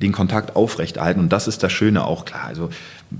den 0.00 0.12
Kontakt 0.12 0.56
aufrechterhalten. 0.56 1.20
Und 1.20 1.32
das 1.32 1.48
ist 1.48 1.62
das 1.62 1.72
Schöne 1.72 2.04
auch 2.04 2.24
klar. 2.24 2.44
Also 2.46 2.70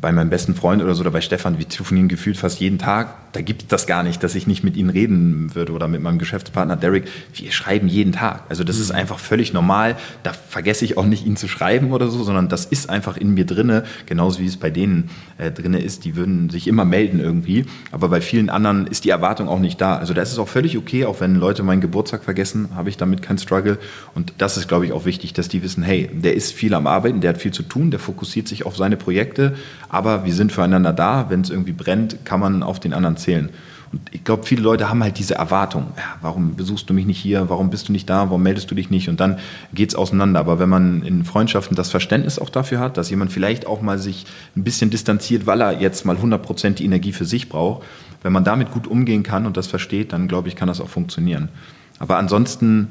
bei 0.00 0.12
meinem 0.12 0.30
besten 0.30 0.54
Freund 0.54 0.82
oder 0.82 0.94
so 0.94 1.02
oder 1.02 1.10
bei 1.10 1.20
Stefan, 1.20 1.58
wir 1.58 1.68
telefonieren 1.68 2.08
gefühlt 2.08 2.36
fast 2.36 2.60
jeden 2.60 2.78
Tag. 2.78 3.32
Da 3.32 3.40
gibt 3.40 3.62
es 3.62 3.68
das 3.68 3.86
gar 3.86 4.02
nicht, 4.02 4.22
dass 4.22 4.34
ich 4.34 4.46
nicht 4.46 4.62
mit 4.62 4.76
ihnen 4.76 4.90
reden 4.90 5.54
würde 5.54 5.72
oder 5.72 5.88
mit 5.88 6.02
meinem 6.02 6.18
Geschäftspartner 6.18 6.76
Derek. 6.76 7.04
Wir 7.34 7.50
schreiben 7.50 7.88
jeden 7.88 8.12
Tag. 8.12 8.42
Also 8.48 8.62
das 8.62 8.78
ist 8.78 8.90
mhm. 8.90 8.98
einfach 8.98 9.18
völlig 9.18 9.52
normal. 9.52 9.96
Da 10.22 10.32
vergesse 10.32 10.84
ich 10.84 10.98
auch 10.98 11.06
nicht, 11.06 11.26
ihn 11.26 11.36
zu 11.36 11.48
schreiben 11.48 11.92
oder 11.92 12.08
so, 12.08 12.22
sondern 12.24 12.48
das 12.48 12.66
ist 12.66 12.90
einfach 12.90 13.16
in 13.16 13.34
mir 13.34 13.46
drinne, 13.46 13.84
genauso 14.06 14.40
wie 14.40 14.46
es 14.46 14.56
bei 14.56 14.70
denen 14.70 15.10
äh, 15.38 15.50
drinne 15.50 15.80
ist. 15.80 16.04
Die 16.04 16.16
würden 16.16 16.50
sich 16.50 16.68
immer 16.68 16.84
melden 16.84 17.20
irgendwie. 17.20 17.64
Aber 17.90 18.08
bei 18.08 18.20
vielen 18.20 18.50
anderen 18.50 18.86
ist 18.86 19.04
die 19.04 19.10
Erwartung 19.10 19.48
auch 19.48 19.60
nicht 19.60 19.80
da. 19.80 19.96
Also 19.96 20.14
da 20.14 20.22
ist 20.22 20.32
es 20.32 20.38
auch 20.38 20.48
völlig 20.48 20.76
okay, 20.76 21.06
auch 21.06 21.20
wenn 21.20 21.36
Leute 21.36 21.62
meinen 21.62 21.80
Geburtstag 21.80 22.24
vergessen, 22.24 22.68
habe 22.74 22.90
ich 22.90 22.96
damit 22.96 23.22
keinen 23.22 23.38
Struggle. 23.38 23.78
Und 24.14 24.34
das 24.38 24.56
ist, 24.56 24.68
glaube 24.68 24.86
ich, 24.86 24.92
auch 24.92 25.04
wichtig, 25.04 25.32
dass 25.32 25.48
die 25.48 25.62
wissen, 25.62 25.82
hey, 25.82 26.10
der 26.12 26.34
ist 26.34 26.52
viel 26.52 26.74
am 26.74 26.86
Arbeiten, 26.86 27.20
der 27.20 27.30
hat 27.30 27.38
viel 27.38 27.52
zu 27.52 27.62
tun, 27.62 27.90
der 27.90 28.00
fokussiert 28.00 28.46
sich 28.46 28.66
auf 28.66 28.76
seine 28.76 28.96
Projekte 28.96 29.54
aber 29.92 30.24
wir 30.24 30.34
sind 30.34 30.50
füreinander 30.50 30.92
da. 30.92 31.26
Wenn 31.28 31.42
es 31.42 31.50
irgendwie 31.50 31.72
brennt, 31.72 32.24
kann 32.24 32.40
man 32.40 32.64
auf 32.64 32.80
den 32.80 32.94
anderen 32.94 33.16
zählen. 33.18 33.50
Und 33.92 34.00
ich 34.10 34.24
glaube, 34.24 34.44
viele 34.44 34.62
Leute 34.62 34.88
haben 34.88 35.02
halt 35.02 35.18
diese 35.18 35.34
Erwartung. 35.34 35.88
Ja, 35.98 36.16
warum 36.22 36.56
besuchst 36.56 36.88
du 36.88 36.94
mich 36.94 37.04
nicht 37.04 37.18
hier? 37.18 37.50
Warum 37.50 37.68
bist 37.68 37.88
du 37.88 37.92
nicht 37.92 38.08
da? 38.08 38.30
Warum 38.30 38.42
meldest 38.42 38.70
du 38.70 38.74
dich 38.74 38.88
nicht? 38.88 39.10
Und 39.10 39.20
dann 39.20 39.38
geht 39.74 39.90
es 39.90 39.94
auseinander. 39.94 40.40
Aber 40.40 40.58
wenn 40.58 40.70
man 40.70 41.02
in 41.02 41.26
Freundschaften 41.26 41.76
das 41.76 41.90
Verständnis 41.90 42.38
auch 42.38 42.48
dafür 42.48 42.80
hat, 42.80 42.96
dass 42.96 43.10
jemand 43.10 43.32
vielleicht 43.32 43.66
auch 43.66 43.82
mal 43.82 43.98
sich 43.98 44.24
ein 44.56 44.64
bisschen 44.64 44.88
distanziert, 44.88 45.46
weil 45.46 45.60
er 45.60 45.78
jetzt 45.78 46.06
mal 46.06 46.16
100% 46.16 46.70
die 46.70 46.86
Energie 46.86 47.12
für 47.12 47.26
sich 47.26 47.50
braucht, 47.50 47.84
wenn 48.22 48.32
man 48.32 48.44
damit 48.44 48.70
gut 48.70 48.86
umgehen 48.86 49.22
kann 49.22 49.44
und 49.44 49.58
das 49.58 49.66
versteht, 49.66 50.14
dann 50.14 50.26
glaube 50.26 50.48
ich, 50.48 50.56
kann 50.56 50.68
das 50.68 50.80
auch 50.80 50.88
funktionieren. 50.88 51.50
Aber 51.98 52.16
ansonsten, 52.16 52.88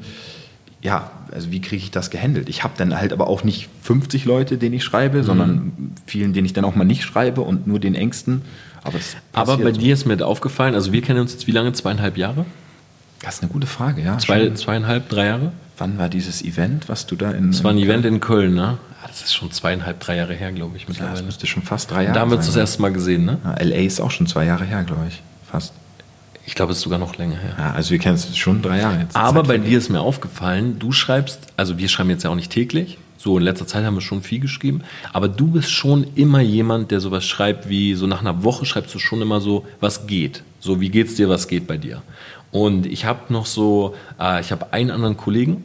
ja, 0.82 1.10
also 1.32 1.50
wie 1.50 1.60
kriege 1.60 1.82
ich 1.82 1.90
das 1.90 2.10
gehandelt? 2.10 2.48
Ich 2.48 2.64
habe 2.64 2.74
dann 2.76 2.96
halt 2.98 3.12
aber 3.12 3.26
auch 3.26 3.44
nicht 3.44 3.68
50 3.82 4.24
Leute, 4.24 4.58
denen 4.58 4.74
ich 4.74 4.84
schreibe, 4.84 5.18
mhm. 5.18 5.22
sondern 5.24 5.72
vielen, 6.06 6.32
denen 6.32 6.46
ich 6.46 6.52
dann 6.52 6.64
auch 6.64 6.74
mal 6.74 6.84
nicht 6.84 7.02
schreibe 7.02 7.40
und 7.42 7.66
nur 7.66 7.80
den 7.80 7.94
Engsten. 7.94 8.42
Aber, 8.84 8.98
aber 9.32 9.58
bei 9.58 9.72
dir 9.72 9.94
ist 9.94 10.06
mir 10.06 10.24
aufgefallen, 10.26 10.74
also 10.74 10.92
wir 10.92 11.02
kennen 11.02 11.20
uns 11.20 11.32
jetzt 11.32 11.46
wie 11.46 11.52
lange? 11.52 11.72
Zweieinhalb 11.72 12.16
Jahre? 12.16 12.44
Das 13.22 13.36
ist 13.36 13.42
eine 13.42 13.52
gute 13.52 13.68
Frage, 13.68 14.02
ja. 14.02 14.18
Zwei, 14.18 14.50
zweieinhalb, 14.50 15.08
drei 15.08 15.26
Jahre? 15.26 15.52
Wann 15.78 15.98
war 15.98 16.08
dieses 16.08 16.42
Event, 16.42 16.88
was 16.88 17.06
du 17.06 17.16
da 17.16 17.30
in. 17.30 17.52
Das 17.52 17.62
war 17.62 17.70
ein 17.70 17.78
Event 17.78 18.04
in 18.04 18.20
Köln, 18.20 18.54
ne? 18.54 18.78
Ah, 19.02 19.06
das 19.06 19.22
ist 19.22 19.34
schon 19.34 19.50
zweieinhalb, 19.52 20.00
drei 20.00 20.16
Jahre 20.16 20.34
her, 20.34 20.52
glaube 20.52 20.76
ich, 20.76 20.88
mittlerweile. 20.88 21.14
Ja, 21.14 21.20
das 21.20 21.26
müsste 21.26 21.46
schon 21.46 21.62
fast 21.62 21.90
drei 21.90 22.02
Jahre 22.04 22.14
Da 22.14 22.20
haben 22.20 22.30
wir 22.30 22.36
uns 22.36 22.46
das 22.46 22.56
erste 22.56 22.82
Mal 22.82 22.92
gesehen, 22.92 23.24
ne? 23.24 23.38
Ja, 23.44 23.62
LA 23.62 23.76
ist 23.76 24.00
auch 24.00 24.10
schon 24.10 24.26
zwei 24.26 24.44
Jahre 24.44 24.64
her, 24.64 24.82
glaube 24.82 25.06
ich. 25.08 25.22
Fast. 25.50 25.72
Ich 26.44 26.54
glaube, 26.54 26.72
es 26.72 26.78
ist 26.78 26.84
sogar 26.84 26.98
noch 26.98 27.16
länger 27.16 27.36
her. 27.36 27.54
Ja, 27.56 27.72
also 27.72 27.90
wir 27.90 27.98
kennen 27.98 28.16
es 28.16 28.36
schon 28.36 28.62
drei 28.62 28.80
Jahre 28.80 29.00
jetzt. 29.00 29.16
Aber 29.16 29.42
bei 29.44 29.58
dir 29.58 29.78
ist 29.78 29.90
mir 29.90 30.00
aufgefallen, 30.00 30.78
du 30.78 30.92
schreibst, 30.92 31.40
also 31.56 31.78
wir 31.78 31.88
schreiben 31.88 32.10
jetzt 32.10 32.24
ja 32.24 32.30
auch 32.30 32.34
nicht 32.34 32.50
täglich, 32.50 32.98
so 33.16 33.38
in 33.38 33.44
letzter 33.44 33.66
Zeit 33.66 33.84
haben 33.84 33.94
wir 33.94 34.00
schon 34.00 34.22
viel 34.22 34.40
geschrieben, 34.40 34.82
aber 35.12 35.28
du 35.28 35.46
bist 35.46 35.70
schon 35.70 36.06
immer 36.16 36.40
jemand, 36.40 36.90
der 36.90 36.98
sowas 36.98 37.24
schreibt 37.24 37.68
wie, 37.68 37.94
so 37.94 38.08
nach 38.08 38.20
einer 38.20 38.42
Woche 38.42 38.66
schreibst 38.66 38.92
du 38.94 38.98
schon 38.98 39.22
immer 39.22 39.40
so, 39.40 39.64
was 39.78 40.08
geht. 40.08 40.42
So, 40.58 40.80
wie 40.80 40.88
geht's 40.88 41.14
dir, 41.14 41.28
was 41.28 41.46
geht 41.46 41.68
bei 41.68 41.76
dir? 41.76 42.02
Und 42.50 42.86
ich 42.86 43.04
habe 43.04 43.32
noch 43.32 43.46
so, 43.46 43.94
äh, 44.20 44.40
ich 44.40 44.50
habe 44.50 44.72
einen 44.72 44.90
anderen 44.90 45.16
Kollegen, 45.16 45.64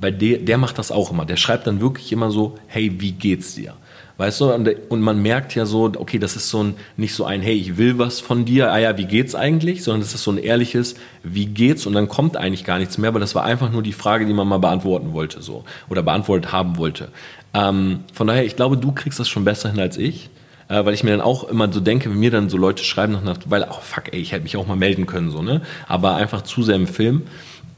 bei 0.00 0.10
der, 0.10 0.38
der 0.38 0.58
macht 0.58 0.78
das 0.78 0.90
auch 0.90 1.12
immer. 1.12 1.24
Der 1.24 1.36
schreibt 1.36 1.66
dann 1.66 1.80
wirklich 1.80 2.12
immer 2.12 2.30
so, 2.30 2.58
hey, 2.66 3.00
wie 3.00 3.12
geht's 3.12 3.54
dir? 3.54 3.74
Weißt 4.18 4.40
du, 4.40 4.52
und, 4.52 5.00
man 5.00 5.22
merkt 5.22 5.54
ja 5.54 5.64
so, 5.64 5.92
okay, 5.96 6.18
das 6.18 6.34
ist 6.34 6.50
so 6.50 6.64
ein, 6.64 6.74
nicht 6.96 7.14
so 7.14 7.24
ein, 7.24 7.40
hey, 7.40 7.54
ich 7.54 7.76
will 7.76 7.98
was 7.98 8.18
von 8.18 8.44
dir, 8.44 8.72
ah 8.72 8.78
ja, 8.78 8.98
wie 8.98 9.04
geht's 9.04 9.36
eigentlich, 9.36 9.84
sondern 9.84 10.00
das 10.00 10.12
ist 10.12 10.24
so 10.24 10.32
ein 10.32 10.38
ehrliches, 10.38 10.96
wie 11.22 11.46
geht's 11.46 11.86
und 11.86 11.92
dann 11.92 12.08
kommt 12.08 12.36
eigentlich 12.36 12.64
gar 12.64 12.80
nichts 12.80 12.98
mehr, 12.98 13.14
weil 13.14 13.20
das 13.20 13.36
war 13.36 13.44
einfach 13.44 13.70
nur 13.70 13.84
die 13.84 13.92
Frage, 13.92 14.26
die 14.26 14.32
man 14.32 14.48
mal 14.48 14.58
beantworten 14.58 15.12
wollte, 15.12 15.40
so, 15.40 15.64
oder 15.88 16.02
beantwortet 16.02 16.50
haben 16.50 16.78
wollte. 16.78 17.10
Ähm, 17.54 18.00
von 18.12 18.26
daher, 18.26 18.44
ich 18.44 18.56
glaube, 18.56 18.76
du 18.76 18.90
kriegst 18.90 19.20
das 19.20 19.28
schon 19.28 19.44
besser 19.44 19.70
hin 19.70 19.78
als 19.78 19.96
ich, 19.96 20.30
äh, 20.66 20.84
weil 20.84 20.94
ich 20.94 21.04
mir 21.04 21.12
dann 21.12 21.20
auch 21.20 21.44
immer 21.44 21.72
so 21.72 21.78
denke, 21.78 22.10
wenn 22.10 22.18
mir 22.18 22.32
dann 22.32 22.50
so 22.50 22.56
Leute 22.56 22.82
schreiben 22.82 23.16
nach, 23.24 23.38
weil, 23.44 23.68
oh 23.70 23.80
fuck, 23.80 24.12
ey, 24.12 24.18
ich 24.18 24.32
hätte 24.32 24.42
mich 24.42 24.56
auch 24.56 24.66
mal 24.66 24.76
melden 24.76 25.06
können, 25.06 25.30
so, 25.30 25.42
ne, 25.42 25.62
aber 25.86 26.16
einfach 26.16 26.42
zu 26.42 26.64
sehr 26.64 26.74
im 26.74 26.88
Film. 26.88 27.22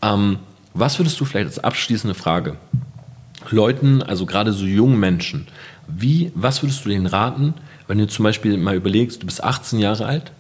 Ähm, 0.01 0.39
was 0.73 0.99
würdest 0.99 1.21
du 1.21 1.27
vielleicht 1.27 1.49
als 1.49 1.59
abschließende 1.59 2.15
Frage 2.15 2.57
Leuten, 3.51 4.03
also 4.03 4.27
gerade 4.27 4.53
so 4.53 4.67
jungen 4.67 5.01
Menschen, 5.01 5.47
wie, 5.97 6.33
was 6.35 6.63
würdest 6.63 6.85
du 6.85 6.89
denen 6.89 7.07
raten, 7.07 7.55
wenn 7.87 7.99
du 7.99 8.07
zum 8.07 8.25
Beispiel 8.25 8.57
mal 8.57 8.77
überlegst, 8.77 9.23
du 9.23 9.27
bist 9.27 9.43
18 9.43 9.79
Jahre 9.79 10.07
alt, 10.07 10.33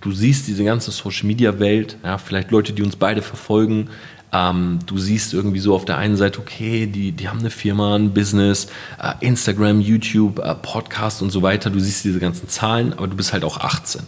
du 0.00 0.12
siehst 0.12 0.46
diese 0.48 0.64
ganze 0.64 0.90
Social 0.90 1.26
Media 1.26 1.58
Welt, 1.58 1.96
ja, 2.04 2.18
vielleicht 2.18 2.50
Leute, 2.50 2.72
die 2.72 2.82
uns 2.82 2.96
beide 2.96 3.22
verfolgen, 3.22 3.88
ähm, 4.32 4.80
du 4.86 4.98
siehst 4.98 5.32
irgendwie 5.32 5.60
so 5.60 5.74
auf 5.74 5.84
der 5.84 5.96
einen 5.96 6.16
Seite, 6.16 6.40
okay, 6.40 6.86
die, 6.86 7.12
die 7.12 7.28
haben 7.28 7.38
eine 7.38 7.50
Firma, 7.50 7.94
ein 7.94 8.12
Business, 8.12 8.66
äh, 9.00 9.12
Instagram, 9.20 9.80
YouTube, 9.80 10.40
äh, 10.40 10.54
Podcast 10.54 11.22
und 11.22 11.30
so 11.30 11.42
weiter, 11.42 11.70
du 11.70 11.78
siehst 11.78 12.04
diese 12.04 12.18
ganzen 12.18 12.48
Zahlen, 12.48 12.92
aber 12.92 13.06
du 13.06 13.16
bist 13.16 13.32
halt 13.32 13.44
auch 13.44 13.58
18. 13.58 14.02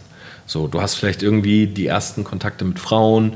So, 0.45 0.67
du 0.67 0.81
hast 0.81 0.95
vielleicht 0.95 1.23
irgendwie 1.23 1.67
die 1.67 1.87
ersten 1.87 2.23
Kontakte 2.23 2.65
mit 2.65 2.79
Frauen 2.79 3.33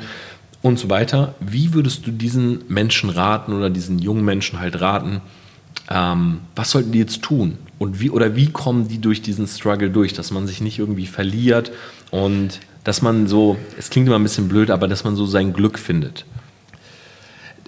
und 0.62 0.80
so 0.80 0.90
weiter. 0.90 1.36
Wie 1.40 1.74
würdest 1.74 2.06
du 2.08 2.12
diesen 2.12 2.64
Menschen 2.68 3.10
raten 3.10 3.54
oder 3.54 3.70
diesen 3.70 4.00
jungen 4.00 4.24
Menschen 4.24 4.60
halt 4.60 4.80
raten, 4.80 5.22
ähm, 5.92 6.40
was 6.56 6.72
sollten 6.72 6.92
die 6.92 7.00
jetzt 7.00 7.22
tun? 7.22 7.58
Und 7.78 8.00
wie, 8.00 8.10
oder 8.10 8.36
wie 8.36 8.48
kommen 8.48 8.88
die 8.88 9.00
durch 9.00 9.22
diesen 9.22 9.48
Struggle 9.48 9.90
durch, 9.90 10.14
dass 10.14 10.32
man 10.32 10.48
sich 10.48 10.62
nicht 10.62 10.80
irgendwie 10.80 11.08
verliert 11.08 11.72
und 12.12 12.60
dass 12.84 13.02
man 13.02 13.28
so, 13.28 13.58
es 13.78 13.90
klingt 13.90 14.08
immer 14.08 14.18
ein 14.18 14.24
bisschen 14.24 14.48
blöd, 14.48 14.70
aber 14.70 14.88
dass 14.88 15.04
man 15.04 15.16
so 15.16 15.26
sein 15.26 15.54
Glück 15.54 15.78
findet? 15.78 16.26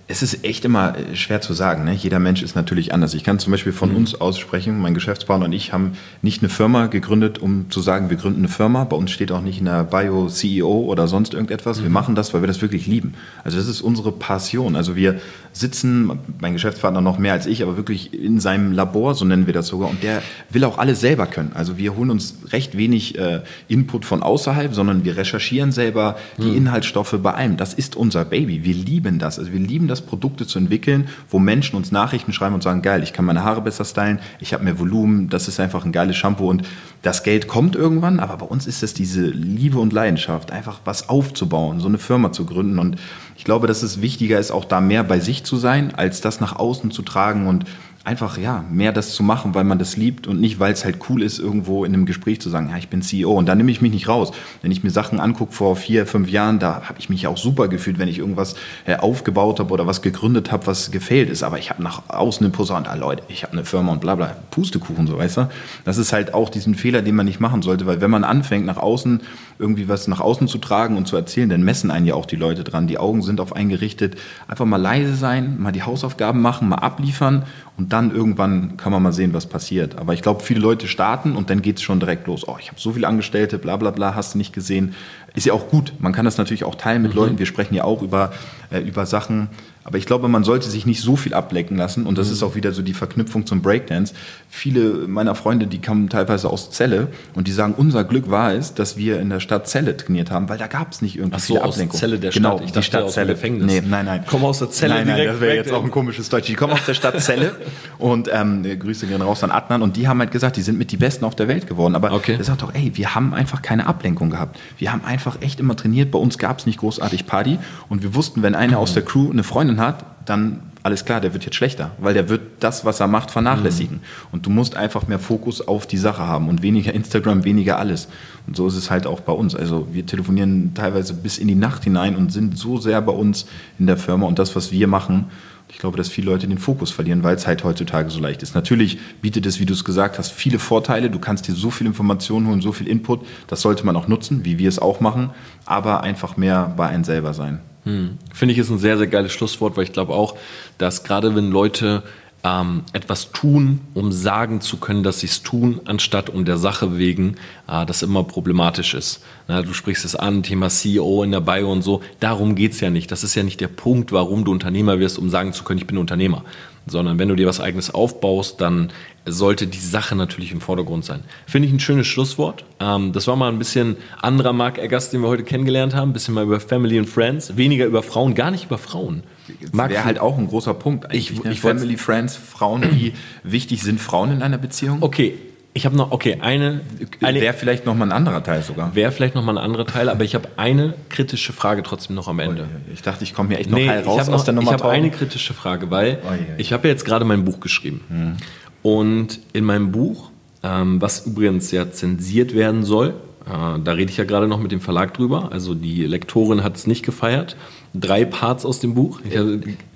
Es 0.07 0.21
ist 0.21 0.43
echt 0.43 0.65
immer 0.65 0.97
äh, 0.97 1.15
schwer 1.15 1.41
zu 1.41 1.53
sagen. 1.53 1.85
Ne? 1.85 1.93
Jeder 1.93 2.19
Mensch 2.19 2.43
ist 2.43 2.55
natürlich 2.55 2.93
anders. 2.93 3.13
Ich 3.13 3.23
kann 3.23 3.39
zum 3.39 3.51
Beispiel 3.51 3.71
von 3.71 3.91
mhm. 3.91 3.97
uns 3.97 4.19
aussprechen, 4.19 4.79
mein 4.79 4.93
Geschäftspartner 4.93 5.45
und 5.45 5.53
ich 5.53 5.71
haben 5.71 5.93
nicht 6.21 6.41
eine 6.41 6.49
Firma 6.49 6.87
gegründet, 6.87 7.39
um 7.39 7.69
zu 7.69 7.81
sagen, 7.81 8.09
wir 8.09 8.17
gründen 8.17 8.39
eine 8.39 8.49
Firma. 8.49 8.83
Bei 8.83 8.97
uns 8.97 9.11
steht 9.11 9.31
auch 9.31 9.41
nicht 9.41 9.59
in 9.59 9.65
der 9.65 9.83
Bio 9.83 10.27
CEO 10.27 10.81
oder 10.81 11.07
sonst 11.07 11.33
irgendetwas. 11.33 11.79
Mhm. 11.79 11.83
Wir 11.83 11.89
machen 11.91 12.15
das, 12.15 12.33
weil 12.33 12.41
wir 12.41 12.47
das 12.47 12.61
wirklich 12.61 12.85
lieben. 12.85 13.13
Also 13.43 13.57
das 13.57 13.67
ist 13.67 13.81
unsere 13.81 14.11
Passion. 14.11 14.75
Also 14.75 14.95
wir 14.95 15.19
sitzen, 15.53 16.19
mein 16.39 16.53
Geschäftspartner 16.53 16.99
noch 16.99 17.19
mehr 17.19 17.33
als 17.33 17.45
ich, 17.45 17.61
aber 17.61 17.77
wirklich 17.77 18.13
in 18.13 18.39
seinem 18.39 18.71
Labor, 18.71 19.13
so 19.13 19.23
nennen 19.23 19.45
wir 19.45 19.53
das 19.53 19.67
sogar. 19.67 19.89
Und 19.89 20.03
der 20.03 20.21
will 20.49 20.63
auch 20.63 20.79
alles 20.79 20.99
selber 20.99 21.27
können. 21.27 21.51
Also 21.53 21.77
wir 21.77 21.95
holen 21.95 22.09
uns 22.09 22.39
recht 22.51 22.75
wenig 22.75 23.17
äh, 23.17 23.41
Input 23.67 24.03
von 24.03 24.23
außerhalb, 24.23 24.73
sondern 24.73 25.05
wir 25.05 25.15
recherchieren 25.15 25.71
selber 25.71 26.17
die 26.37 26.49
mhm. 26.49 26.57
Inhaltsstoffe 26.57 27.15
bei 27.21 27.33
allem. 27.33 27.55
Das 27.55 27.73
ist 27.73 27.95
unser 27.95 28.25
Baby. 28.25 28.63
Wir 28.63 28.73
lieben 28.73 29.19
das. 29.19 29.37
Also 29.37 29.53
wir 29.53 29.59
lieben 29.59 29.87
das, 29.87 29.92
Produkte 30.01 30.47
zu 30.47 30.59
entwickeln, 30.59 31.07
wo 31.29 31.39
Menschen 31.39 31.75
uns 31.75 31.91
Nachrichten 31.91 32.33
schreiben 32.33 32.55
und 32.55 32.63
sagen, 32.63 32.81
geil, 32.81 33.03
ich 33.03 33.13
kann 33.13 33.25
meine 33.25 33.43
Haare 33.43 33.61
besser 33.61 33.85
stylen, 33.85 34.19
ich 34.39 34.53
habe 34.53 34.63
mehr 34.63 34.79
Volumen, 34.79 35.29
das 35.29 35.47
ist 35.47 35.59
einfach 35.59 35.85
ein 35.85 35.91
geiles 35.91 36.15
Shampoo 36.15 36.49
und 36.49 36.63
das 37.01 37.23
Geld 37.23 37.47
kommt 37.47 37.75
irgendwann, 37.75 38.19
aber 38.19 38.37
bei 38.37 38.45
uns 38.45 38.67
ist 38.67 38.83
es 38.83 38.93
diese 38.93 39.25
Liebe 39.25 39.79
und 39.79 39.93
Leidenschaft, 39.93 40.51
einfach 40.51 40.79
was 40.85 41.09
aufzubauen, 41.09 41.79
so 41.79 41.87
eine 41.87 41.97
Firma 41.97 42.31
zu 42.31 42.45
gründen 42.45 42.79
und 42.79 42.97
ich 43.35 43.43
glaube, 43.43 43.67
dass 43.67 43.83
es 43.83 44.01
wichtiger 44.01 44.39
ist, 44.39 44.51
auch 44.51 44.65
da 44.65 44.79
mehr 44.79 45.03
bei 45.03 45.19
sich 45.19 45.43
zu 45.43 45.57
sein, 45.57 45.93
als 45.95 46.21
das 46.21 46.39
nach 46.39 46.55
außen 46.55 46.91
zu 46.91 47.01
tragen 47.01 47.47
und 47.47 47.65
einfach 48.05 48.37
ja 48.37 48.65
mehr 48.69 48.91
das 48.91 49.13
zu 49.13 49.23
machen, 49.23 49.55
weil 49.55 49.63
man 49.63 49.79
das 49.79 49.95
liebt 49.95 50.27
und 50.27 50.41
nicht, 50.41 50.59
weil 50.59 50.73
es 50.73 50.83
halt 50.83 50.97
cool 51.09 51.21
ist, 51.21 51.39
irgendwo 51.39 51.85
in 51.85 51.93
einem 51.93 52.05
Gespräch 52.05 52.41
zu 52.41 52.49
sagen, 52.49 52.69
ja, 52.69 52.77
ich 52.77 52.89
bin 52.89 53.01
CEO 53.01 53.31
und 53.31 53.45
da 53.45 53.55
nehme 53.55 53.71
ich 53.71 53.81
mich 53.81 53.93
nicht 53.93 54.09
raus. 54.09 54.31
Wenn 54.61 54.71
ich 54.71 54.83
mir 54.83 54.89
Sachen 54.89 55.21
angucke 55.21 55.53
vor 55.53 55.77
vier, 55.77 56.05
fünf 56.05 56.29
Jahren, 56.29 56.59
da 56.59 56.81
habe 56.89 56.99
ich 56.99 57.09
mich 57.09 57.27
auch 57.27 57.37
super 57.37 57.69
gefühlt, 57.69 57.99
wenn 57.99 58.09
ich 58.09 58.19
irgendwas 58.19 58.55
äh, 58.85 58.97
aufgebaut 58.97 59.61
habe 59.61 59.73
oder 59.73 59.87
was 59.87 60.01
gegründet 60.01 60.51
habe, 60.51 60.67
was 60.67 60.91
gefehlt 60.91 61.29
ist. 61.29 61.43
Aber 61.43 61.59
ich 61.59 61.69
habe 61.69 61.81
nach 61.81 62.09
außen 62.09 62.45
eine 62.45 62.51
Posaune, 62.51 62.89
ah 62.89 62.95
Leute, 62.95 63.23
ich 63.29 63.43
habe 63.43 63.53
eine 63.53 63.63
Firma 63.63 63.93
und 63.93 64.01
bla 64.01 64.15
bla, 64.15 64.35
Pustekuchen, 64.51 65.07
so 65.07 65.17
weißt 65.17 65.37
du. 65.37 65.49
Das 65.85 65.97
ist 65.97 66.11
halt 66.11 66.33
auch 66.33 66.49
diesen 66.49 66.75
Fehler, 66.75 67.01
den 67.03 67.15
man 67.15 67.25
nicht 67.25 67.39
machen 67.39 67.61
sollte, 67.61 67.85
weil 67.85 68.01
wenn 68.01 68.11
man 68.11 68.25
anfängt, 68.25 68.65
nach 68.65 68.77
außen 68.77 69.21
irgendwie 69.59 69.87
was 69.87 70.07
nach 70.07 70.19
außen 70.19 70.47
zu 70.47 70.57
tragen 70.57 70.97
und 70.97 71.07
zu 71.07 71.15
erzählen, 71.15 71.49
dann 71.49 71.63
messen 71.63 71.91
einen 71.91 72.05
ja 72.05 72.15
auch 72.15 72.25
die 72.25 72.35
Leute 72.35 72.63
dran. 72.63 72.87
Die 72.87 72.97
Augen 72.97 73.21
sind 73.21 73.39
auf 73.39 73.55
einen 73.55 73.69
gerichtet. 73.69 74.15
Einfach 74.47 74.65
mal 74.65 74.77
leise 74.77 75.15
sein, 75.15 75.61
mal 75.61 75.71
die 75.71 75.83
Hausaufgaben 75.83 76.41
machen, 76.41 76.69
mal 76.69 76.77
abliefern 76.77 77.45
und 77.75 77.91
dann 77.91 78.11
irgendwann 78.11 78.77
kann 78.77 78.91
man 78.91 79.01
mal 79.01 79.13
sehen, 79.13 79.33
was 79.33 79.47
passiert. 79.47 79.97
Aber 79.97 80.13
ich 80.13 80.21
glaube, 80.21 80.43
viele 80.43 80.59
Leute 80.59 80.87
starten 80.87 81.35
und 81.35 81.49
dann 81.49 81.61
geht 81.61 81.77
es 81.77 81.83
schon 81.83 81.99
direkt 81.99 82.27
los. 82.27 82.47
Oh, 82.47 82.57
ich 82.59 82.69
habe 82.69 82.79
so 82.79 82.91
viele 82.91 83.07
Angestellte, 83.07 83.57
bla 83.57 83.77
bla 83.77 83.91
bla, 83.91 84.13
hast 84.13 84.35
du 84.35 84.37
nicht 84.37 84.53
gesehen. 84.53 84.95
Ist 85.35 85.45
ja 85.45 85.53
auch 85.53 85.69
gut. 85.69 85.93
Man 85.99 86.13
kann 86.13 86.25
das 86.25 86.37
natürlich 86.37 86.63
auch 86.63 86.75
teilen 86.75 87.01
mit 87.01 87.11
mhm. 87.11 87.17
Leuten. 87.17 87.39
Wir 87.39 87.45
sprechen 87.45 87.73
ja 87.73 87.83
auch 87.83 88.01
über, 88.01 88.33
äh, 88.71 88.79
über 88.79 89.05
Sachen, 89.05 89.49
aber 89.85 89.97
ich 89.97 90.05
glaube, 90.05 90.27
man 90.27 90.43
sollte 90.43 90.69
sich 90.69 90.85
nicht 90.85 91.01
so 91.01 91.15
viel 91.15 91.33
ablecken 91.33 91.75
lassen. 91.75 92.05
Und 92.05 92.17
das 92.17 92.27
mhm. 92.27 92.33
ist 92.33 92.43
auch 92.43 92.55
wieder 92.55 92.71
so 92.71 92.81
die 92.81 92.93
Verknüpfung 92.93 93.45
zum 93.45 93.61
Breakdance. 93.61 94.13
Viele 94.49 95.07
meiner 95.07 95.35
Freunde, 95.35 95.67
die 95.67 95.81
kommen 95.81 96.09
teilweise 96.09 96.49
aus 96.49 96.71
Celle 96.71 97.07
und 97.33 97.47
die 97.47 97.51
sagen, 97.51 97.73
unser 97.75 98.03
Glück 98.03 98.29
war 98.29 98.53
es, 98.53 98.73
dass 98.73 98.95
wir 98.97 99.19
in 99.19 99.29
der 99.29 99.39
Stadt 99.39 99.67
Celle 99.67 99.97
trainiert 99.97 100.31
haben, 100.31 100.47
weil 100.47 100.57
da 100.57 100.67
gab 100.67 100.91
es 100.91 101.01
nicht 101.01 101.17
irgendwie 101.17 101.37
Ach 101.37 101.45
so, 101.45 101.61
Ablenkung. 101.61 101.95
Aus 101.95 101.99
Celle 101.99 102.19
der 102.19 102.31
genau, 102.31 102.57
Stadt. 102.57 102.65
Ich 102.65 102.71
die 102.71 102.83
Stadt 102.83 103.11
Celle. 103.11 103.33
Gefängnis. 103.33 103.65
Nee, 103.65 103.81
nein, 103.85 104.05
nein. 104.05 104.23
Komm 104.27 104.45
aus 104.45 104.59
der 104.59 104.69
Celle 104.69 104.93
nein, 104.93 105.07
nein, 105.07 105.15
direkt. 105.17 105.33
Das 105.33 105.41
wäre 105.41 105.55
jetzt 105.55 105.71
auch 105.71 105.83
ein 105.83 105.91
komisches 105.91 106.29
Deutsch. 106.29 106.47
Die 106.47 106.55
kommen 106.55 106.73
aus 106.73 106.85
der 106.85 106.93
Stadt 106.93 107.19
Celle 107.19 107.55
und 107.97 108.29
ähm, 108.31 108.63
Grüße 108.63 109.07
gehen 109.07 109.21
raus 109.21 109.43
an 109.43 109.51
Adnan 109.51 109.81
und 109.81 109.97
die 109.97 110.07
haben 110.07 110.19
halt 110.19 110.31
gesagt, 110.31 110.55
die 110.55 110.61
sind 110.61 110.77
mit 110.77 110.91
die 110.91 110.97
Besten 110.97 111.25
auf 111.25 111.35
der 111.35 111.47
Welt 111.49 111.67
geworden. 111.67 111.95
Aber 111.95 112.13
okay. 112.13 112.37
der 112.37 112.45
sagt 112.45 112.61
doch, 112.61 112.73
ey, 112.73 112.91
wir 112.95 113.15
haben 113.15 113.33
einfach 113.33 113.61
keine 113.61 113.87
Ablenkung 113.87 114.29
gehabt. 114.29 114.57
Wir 114.77 114.93
haben 114.93 115.03
einfach 115.03 115.22
echt 115.41 115.59
immer 115.59 115.75
trainiert. 115.75 116.11
Bei 116.11 116.19
uns 116.19 116.37
gab 116.37 116.59
es 116.59 116.65
nicht 116.65 116.79
großartig 116.79 117.25
Party 117.25 117.59
und 117.89 118.03
wir 118.03 118.15
wussten, 118.15 118.43
wenn 118.43 118.55
einer 118.55 118.79
aus 118.79 118.93
der 118.93 119.03
Crew 119.03 119.31
eine 119.31 119.43
Freundin 119.43 119.79
hat, 119.79 120.05
dann 120.25 120.61
alles 120.83 121.05
klar, 121.05 121.21
der 121.21 121.33
wird 121.33 121.45
jetzt 121.45 121.55
schlechter, 121.55 121.91
weil 121.97 122.13
der 122.13 122.27
wird 122.27 122.41
das, 122.59 122.83
was 122.83 122.99
er 122.99 123.07
macht, 123.07 123.31
vernachlässigen. 123.31 123.97
Mhm. 123.97 124.27
Und 124.33 124.45
du 124.45 124.49
musst 124.49 124.75
einfach 124.75 125.07
mehr 125.07 125.19
Fokus 125.19 125.65
auf 125.65 125.87
die 125.87 125.97
Sache 125.97 126.27
haben 126.27 126.49
und 126.49 126.61
weniger 126.61 126.93
Instagram, 126.93 127.45
weniger 127.45 127.79
alles. 127.79 128.09
Und 128.47 128.57
so 128.57 128.67
ist 128.67 128.75
es 128.75 128.91
halt 128.91 129.07
auch 129.07 129.21
bei 129.21 129.31
uns. 129.31 129.55
Also 129.55 129.87
wir 129.93 130.05
telefonieren 130.05 130.73
teilweise 130.73 131.13
bis 131.13 131.37
in 131.37 131.47
die 131.47 131.55
Nacht 131.55 131.85
hinein 131.85 132.17
und 132.17 132.33
sind 132.33 132.57
so 132.57 132.77
sehr 132.77 133.01
bei 133.01 133.13
uns 133.13 133.45
in 133.79 133.87
der 133.87 133.95
Firma 133.95 134.27
und 134.27 134.39
das, 134.39 134.57
was 134.57 134.73
wir 134.73 134.87
machen. 134.87 135.25
Ich 135.73 135.79
glaube, 135.79 135.97
dass 135.97 136.07
viele 136.07 136.29
Leute 136.31 136.47
den 136.47 136.59
Fokus 136.59 136.91
verlieren, 136.91 137.23
weil 137.23 137.35
es 137.35 137.47
halt 137.47 137.63
heutzutage 137.63 138.09
so 138.11 138.19
leicht 138.19 138.43
ist. 138.43 138.53
Natürlich 138.53 138.99
bietet 139.21 139.47
es, 139.47 139.59
wie 139.59 139.65
du 139.65 139.73
es 139.73 139.83
gesagt 139.83 140.19
hast, 140.19 140.31
viele 140.31 140.59
Vorteile. 140.59 141.09
Du 141.09 141.17
kannst 141.17 141.47
dir 141.47 141.53
so 141.53 141.71
viel 141.71 141.87
Informationen 141.87 142.47
holen, 142.47 142.61
so 142.61 142.71
viel 142.71 142.87
Input. 142.87 143.25
Das 143.47 143.61
sollte 143.61 143.83
man 143.83 143.95
auch 143.95 144.07
nutzen, 144.07 144.45
wie 144.45 144.59
wir 144.59 144.69
es 144.69 144.77
auch 144.77 144.99
machen, 144.99 145.31
aber 145.65 146.01
einfach 146.01 146.37
mehr 146.37 146.71
bei 146.77 146.87
einem 146.87 147.03
selber 147.03 147.33
sein. 147.33 147.59
Hm. 147.85 148.19
Finde 148.31 148.53
ich 148.53 148.59
ist 148.59 148.69
ein 148.69 148.77
sehr, 148.77 148.97
sehr 148.97 149.07
geiles 149.07 149.33
Schlusswort, 149.33 149.75
weil 149.75 149.83
ich 149.83 149.91
glaube 149.91 150.13
auch, 150.13 150.37
dass 150.77 151.03
gerade 151.03 151.35
wenn 151.35 151.49
Leute 151.49 152.03
ähm, 152.43 152.83
etwas 152.91 153.31
tun, 153.31 153.81
um 153.93 154.11
sagen 154.11 154.59
zu 154.59 154.77
können, 154.77 155.03
dass 155.03 155.21
sie 155.21 155.27
es 155.27 155.43
tun, 155.43 155.79
anstatt 155.85 156.29
um 156.29 156.43
der 156.43 156.57
Sache 156.57 156.97
wegen, 156.97 157.35
äh, 157.67 157.85
das 157.85 158.03
immer 158.03 158.23
problematisch 158.23 158.93
ist. 158.93 159.23
Na, 159.47 159.61
du 159.61 159.73
sprichst 159.73 160.03
es 160.03 160.15
an, 160.15 160.43
Thema 160.43 160.69
CEO 160.69 161.23
in 161.23 161.31
der 161.31 161.39
Bio 161.39 161.71
und 161.71 161.83
so. 161.83 162.01
Darum 162.19 162.55
geht's 162.55 162.81
ja 162.81 162.89
nicht. 162.89 163.11
Das 163.11 163.23
ist 163.23 163.35
ja 163.35 163.43
nicht 163.43 163.61
der 163.61 163.69
Punkt, 163.69 164.11
warum 164.11 164.43
du 164.43 164.51
Unternehmer 164.51 164.99
wirst, 164.99 165.17
um 165.17 165.29
sagen 165.29 165.53
zu 165.53 165.63
können, 165.63 165.79
ich 165.79 165.87
bin 165.87 165.97
Unternehmer. 165.97 166.43
Sondern 166.85 167.17
wenn 167.17 167.29
du 167.29 167.35
dir 167.35 167.47
was 167.47 167.59
eigenes 167.59 167.93
aufbaust, 167.93 168.59
dann 168.59 168.91
sollte 169.25 169.67
die 169.67 169.79
Sache 169.79 170.15
natürlich 170.15 170.51
im 170.51 170.59
Vordergrund 170.59 171.05
sein. 171.05 171.21
Finde 171.47 171.67
ich 171.67 171.73
ein 171.73 171.79
schönes 171.79 172.07
Schlusswort. 172.07 172.65
Ähm, 172.79 173.13
das 173.13 173.27
war 173.27 173.35
mal 173.35 173.49
ein 173.49 173.57
bisschen 173.57 173.95
anderer 174.21 174.51
Mark 174.51 174.77
Eggers, 174.77 175.09
den 175.09 175.21
wir 175.21 175.29
heute 175.29 175.43
kennengelernt 175.43 175.95
haben. 175.95 176.09
Ein 176.09 176.13
bisschen 176.13 176.33
mal 176.33 176.43
über 176.43 176.59
Family 176.59 176.97
and 176.97 177.09
Friends, 177.09 177.55
weniger 177.55 177.85
über 177.85 178.03
Frauen, 178.03 178.35
gar 178.35 178.51
nicht 178.51 178.65
über 178.65 178.77
Frauen. 178.77 179.23
Wäre 179.71 180.03
halt 180.03 180.19
auch 180.19 180.37
ein 180.37 180.47
großer 180.47 180.73
Punkt. 180.73 181.13
Ich, 181.13 181.43
ne? 181.43 181.51
ich 181.51 181.61
Family, 181.61 181.97
Friends, 181.97 182.35
Frauen, 182.35 182.81
die 182.81 183.13
wichtig 183.43 183.81
sind, 183.81 183.99
Frauen 183.99 184.31
in 184.31 184.41
einer 184.41 184.57
Beziehung. 184.57 184.97
Okay, 185.01 185.35
ich 185.75 185.85
habe 185.85 185.95
noch, 185.95 186.11
okay, 186.11 186.37
eine. 186.39 186.81
eine 187.21 187.41
wäre 187.41 187.53
vielleicht 187.55 187.85
nochmal 187.85 188.09
ein 188.09 188.11
anderer 188.11 188.43
Teil 188.43 188.61
sogar. 188.61 188.93
Wäre 188.93 189.11
vielleicht 189.11 189.33
nochmal 189.33 189.57
ein 189.57 189.63
anderer 189.63 189.85
Teil, 189.85 190.07
aber 190.07 190.23
ich 190.23 190.35
habe 190.35 190.49
eine 190.55 190.93
kritische 191.09 191.51
Frage 191.51 191.81
trotzdem 191.81 192.15
noch 192.15 192.27
am 192.27 192.39
Ende. 192.39 192.67
Ich 192.93 193.01
dachte, 193.01 193.23
ich 193.23 193.33
komme 193.33 193.49
hier 193.49 193.59
echt 193.59 193.71
noch 193.71 193.79
nee, 193.79 193.89
heil 193.89 194.03
raus 194.03 194.29
aus 194.29 194.43
der 194.43 194.53
Nummer. 194.53 194.71
Ich 194.71 194.73
habe 194.73 194.89
eine 194.91 195.09
kritische 195.09 195.55
Frage, 195.55 195.89
weil 195.89 196.19
oh, 196.23 196.33
ich 196.57 196.73
habe 196.73 196.87
ja 196.87 196.93
jetzt 196.93 197.05
gerade 197.05 197.25
mein 197.25 197.43
Buch 197.43 197.59
geschrieben. 197.59 198.01
Hm. 198.07 198.37
Und 198.83 199.39
in 199.53 199.63
meinem 199.63 199.91
Buch, 199.91 200.29
ähm, 200.61 201.01
was 201.01 201.25
übrigens 201.25 201.71
ja 201.71 201.89
zensiert 201.89 202.53
werden 202.53 202.83
soll, 202.83 203.15
äh, 203.47 203.79
da 203.83 203.93
rede 203.93 204.11
ich 204.11 204.17
ja 204.17 204.25
gerade 204.25 204.47
noch 204.47 204.59
mit 204.59 204.71
dem 204.71 204.81
Verlag 204.81 205.15
drüber. 205.15 205.51
Also 205.51 205.73
die 205.73 206.05
Lektorin 206.05 206.63
hat 206.63 206.75
es 206.75 206.85
nicht 206.85 207.03
gefeiert. 207.03 207.55
Drei 207.95 208.25
Parts 208.25 208.63
aus 208.63 208.79
dem 208.79 208.93
Buch. 208.93 209.21
Ich, 209.23 209.33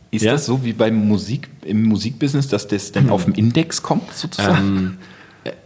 ist 0.10 0.24
ja? 0.24 0.32
das 0.32 0.48
so 0.48 0.64
wie 0.64 0.74
beim 0.74 1.08
Musik, 1.08 1.50
im 1.64 1.84
Musikbusiness, 1.84 2.48
dass 2.48 2.68
das 2.68 2.94
dann 2.94 3.06
hm. 3.06 3.12
auf 3.12 3.26
dem 3.26 3.36
Index 3.36 3.84
kommt, 3.84 4.12
sozusagen? 4.14 4.58
Ähm, 4.58 4.98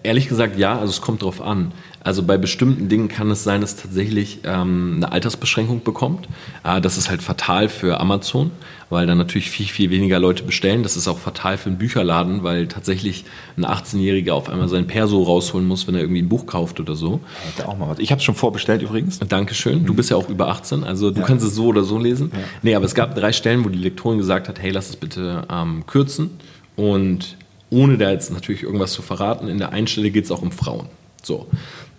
ehrlich 0.03 0.27
gesagt, 0.27 0.57
ja, 0.57 0.77
also 0.77 0.89
es 0.89 1.01
kommt 1.01 1.21
drauf 1.23 1.41
an. 1.41 1.71
Also 2.03 2.23
bei 2.23 2.37
bestimmten 2.37 2.89
Dingen 2.89 3.09
kann 3.09 3.29
es 3.29 3.43
sein, 3.43 3.61
dass 3.61 3.75
tatsächlich 3.75 4.39
ähm, 4.43 4.93
eine 4.97 5.11
Altersbeschränkung 5.11 5.83
bekommt. 5.83 6.27
Äh, 6.63 6.81
das 6.81 6.97
ist 6.97 7.11
halt 7.11 7.21
fatal 7.21 7.69
für 7.69 7.99
Amazon, 7.99 8.49
weil 8.89 9.05
dann 9.05 9.19
natürlich 9.19 9.51
viel, 9.51 9.67
viel 9.67 9.91
weniger 9.91 10.19
Leute 10.19 10.43
bestellen. 10.43 10.81
Das 10.81 10.97
ist 10.97 11.07
auch 11.07 11.19
fatal 11.19 11.59
für 11.59 11.69
einen 11.69 11.77
Bücherladen, 11.77 12.41
weil 12.41 12.67
tatsächlich 12.67 13.25
ein 13.55 13.65
18-Jähriger 13.65 14.31
auf 14.31 14.49
einmal 14.49 14.67
sein 14.67 14.87
Perso 14.87 15.21
rausholen 15.21 15.67
muss, 15.67 15.87
wenn 15.87 15.93
er 15.93 16.01
irgendwie 16.01 16.23
ein 16.23 16.29
Buch 16.29 16.47
kauft 16.47 16.79
oder 16.79 16.95
so. 16.95 17.19
auch 17.67 17.77
mal 17.77 17.89
was. 17.89 17.99
Ich 17.99 18.11
habe 18.11 18.17
es 18.17 18.23
schon 18.23 18.35
vorbestellt 18.35 18.81
übrigens. 18.81 19.19
Dankeschön. 19.19 19.85
Du 19.85 19.93
bist 19.93 20.09
ja 20.09 20.17
auch 20.17 20.27
über 20.27 20.47
18, 20.47 20.83
also 20.83 21.11
du 21.11 21.19
ja. 21.19 21.27
kannst 21.27 21.45
es 21.45 21.53
so 21.53 21.67
oder 21.67 21.83
so 21.83 21.99
lesen. 21.99 22.31
Ja. 22.33 22.39
Nee, 22.63 22.75
aber 22.75 22.85
es 22.85 22.95
gab 22.95 23.13
drei 23.13 23.31
Stellen, 23.31 23.63
wo 23.63 23.69
die 23.69 23.77
Lektorin 23.77 24.17
gesagt 24.17 24.49
hat, 24.49 24.59
hey, 24.59 24.71
lass 24.71 24.89
es 24.89 24.95
bitte 24.95 25.43
ähm, 25.51 25.85
kürzen. 25.85 26.31
Und 26.75 27.37
ohne 27.71 27.97
da 27.97 28.11
jetzt 28.11 28.31
natürlich 28.31 28.63
irgendwas 28.63 28.91
zu 28.91 29.01
verraten, 29.01 29.47
in 29.47 29.57
der 29.57 29.71
einen 29.71 29.87
Stelle 29.87 30.11
geht 30.11 30.25
es 30.25 30.31
auch 30.31 30.41
um 30.43 30.51
Frauen. 30.51 30.87
So. 31.23 31.47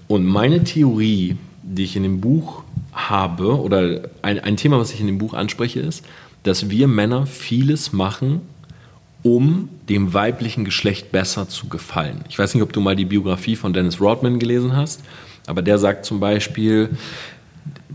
Und 0.06 0.24
meine 0.24 0.62
Theorie, 0.62 1.36
die 1.62 1.84
ich 1.84 1.96
in 1.96 2.04
dem 2.04 2.20
Buch 2.20 2.62
habe, 2.92 3.58
oder 3.58 4.02
ein, 4.20 4.38
ein 4.38 4.56
Thema, 4.56 4.78
was 4.78 4.92
ich 4.92 5.00
in 5.00 5.06
dem 5.06 5.18
Buch 5.18 5.34
anspreche, 5.34 5.80
ist, 5.80 6.04
dass 6.42 6.68
wir 6.68 6.86
Männer 6.88 7.26
vieles 7.26 7.92
machen, 7.92 8.42
um 9.22 9.68
dem 9.88 10.12
weiblichen 10.12 10.64
Geschlecht 10.64 11.10
besser 11.10 11.48
zu 11.48 11.68
gefallen. 11.68 12.22
Ich 12.28 12.38
weiß 12.38 12.54
nicht, 12.54 12.62
ob 12.62 12.72
du 12.72 12.80
mal 12.80 12.96
die 12.96 13.04
Biografie 13.04 13.56
von 13.56 13.72
Dennis 13.72 14.00
Rodman 14.00 14.38
gelesen 14.38 14.76
hast, 14.76 15.00
aber 15.46 15.62
der 15.62 15.78
sagt 15.78 16.04
zum 16.04 16.20
Beispiel, 16.20 16.90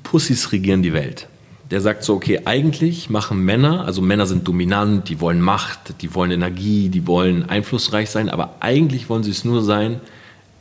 Pussys 0.03 0.51
regieren 0.51 0.81
die 0.81 0.93
Welt. 0.93 1.27
Der 1.69 1.81
sagt 1.81 2.03
so, 2.03 2.15
okay, 2.15 2.41
eigentlich 2.45 3.09
machen 3.09 3.43
Männer, 3.43 3.85
also 3.85 4.01
Männer 4.01 4.25
sind 4.25 4.47
dominant, 4.47 5.09
die 5.09 5.19
wollen 5.19 5.41
Macht, 5.41 6.01
die 6.01 6.15
wollen 6.15 6.31
Energie, 6.31 6.89
die 6.89 7.05
wollen 7.07 7.49
einflussreich 7.49 8.09
sein, 8.09 8.29
aber 8.29 8.55
eigentlich 8.61 9.09
wollen 9.09 9.23
sie 9.23 9.31
es 9.31 9.43
nur 9.43 9.61
sein, 9.63 9.99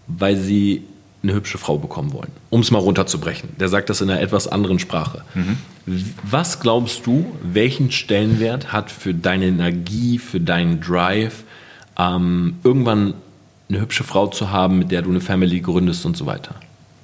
weil 0.09 0.37
sie 0.37 0.83
eine 1.23 1.35
hübsche 1.35 1.59
Frau 1.59 1.79
bekommen 1.79 2.13
wollen. 2.13 2.31
Um 2.51 2.61
es 2.61 2.71
mal 2.71 2.79
runterzubrechen. 2.79 3.51
Der 3.59 3.69
sagt 3.69 3.91
das 3.91 4.01
in 4.01 4.11
einer 4.11 4.21
etwas 4.21 4.49
anderen 4.49 4.79
Sprache. 4.79 5.23
Mhm. 5.35 5.59
Was 6.23 6.61
glaubst 6.61 7.07
du, 7.07 7.27
welchen 7.43 7.91
Stellenwert 7.91 8.73
hat 8.73 8.91
für 8.91 9.15
deine 9.15 9.47
Energie, 9.47 10.19
für 10.19 10.41
deinen 10.41 10.81
Drive, 10.81 11.45
ähm, 11.99 12.57
irgendwann 12.65 13.15
eine 13.69 13.81
hübsche 13.81 14.05
Frau 14.05 14.29
zu 14.29 14.51
haben, 14.51 14.79
mit 14.79 14.91
der 14.91 15.03
du 15.03 15.11
eine 15.11 15.21
Family 15.21 15.61
gründest 15.61 16.07
und 16.07 16.17
so 16.17 16.27
weiter? 16.27 16.55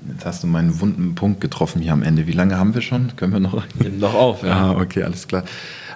Jetzt 0.09 0.25
hast 0.27 0.43
du 0.43 0.47
meinen 0.47 0.81
wunden 0.81 1.15
Punkt 1.15 1.41
getroffen 1.41 1.81
hier 1.81 1.93
am 1.93 2.03
Ende. 2.03 2.27
Wie 2.27 2.33
lange 2.33 2.59
haben 2.59 2.75
wir 2.75 2.83
schon? 2.83 3.15
Können 3.17 3.33
wir 3.33 3.41
noch? 3.41 3.65
noch 3.99 4.15
auf, 4.15 4.43
ja. 4.43 4.73
Ah, 4.73 4.81
okay, 4.81 5.03
alles 5.03 5.29
klar. 5.29 5.45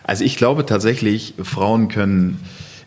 Also 0.04 0.24
ich 0.24 0.36
glaube 0.36 0.64
tatsächlich, 0.66 1.34
Frauen 1.42 1.88
können 1.88 2.40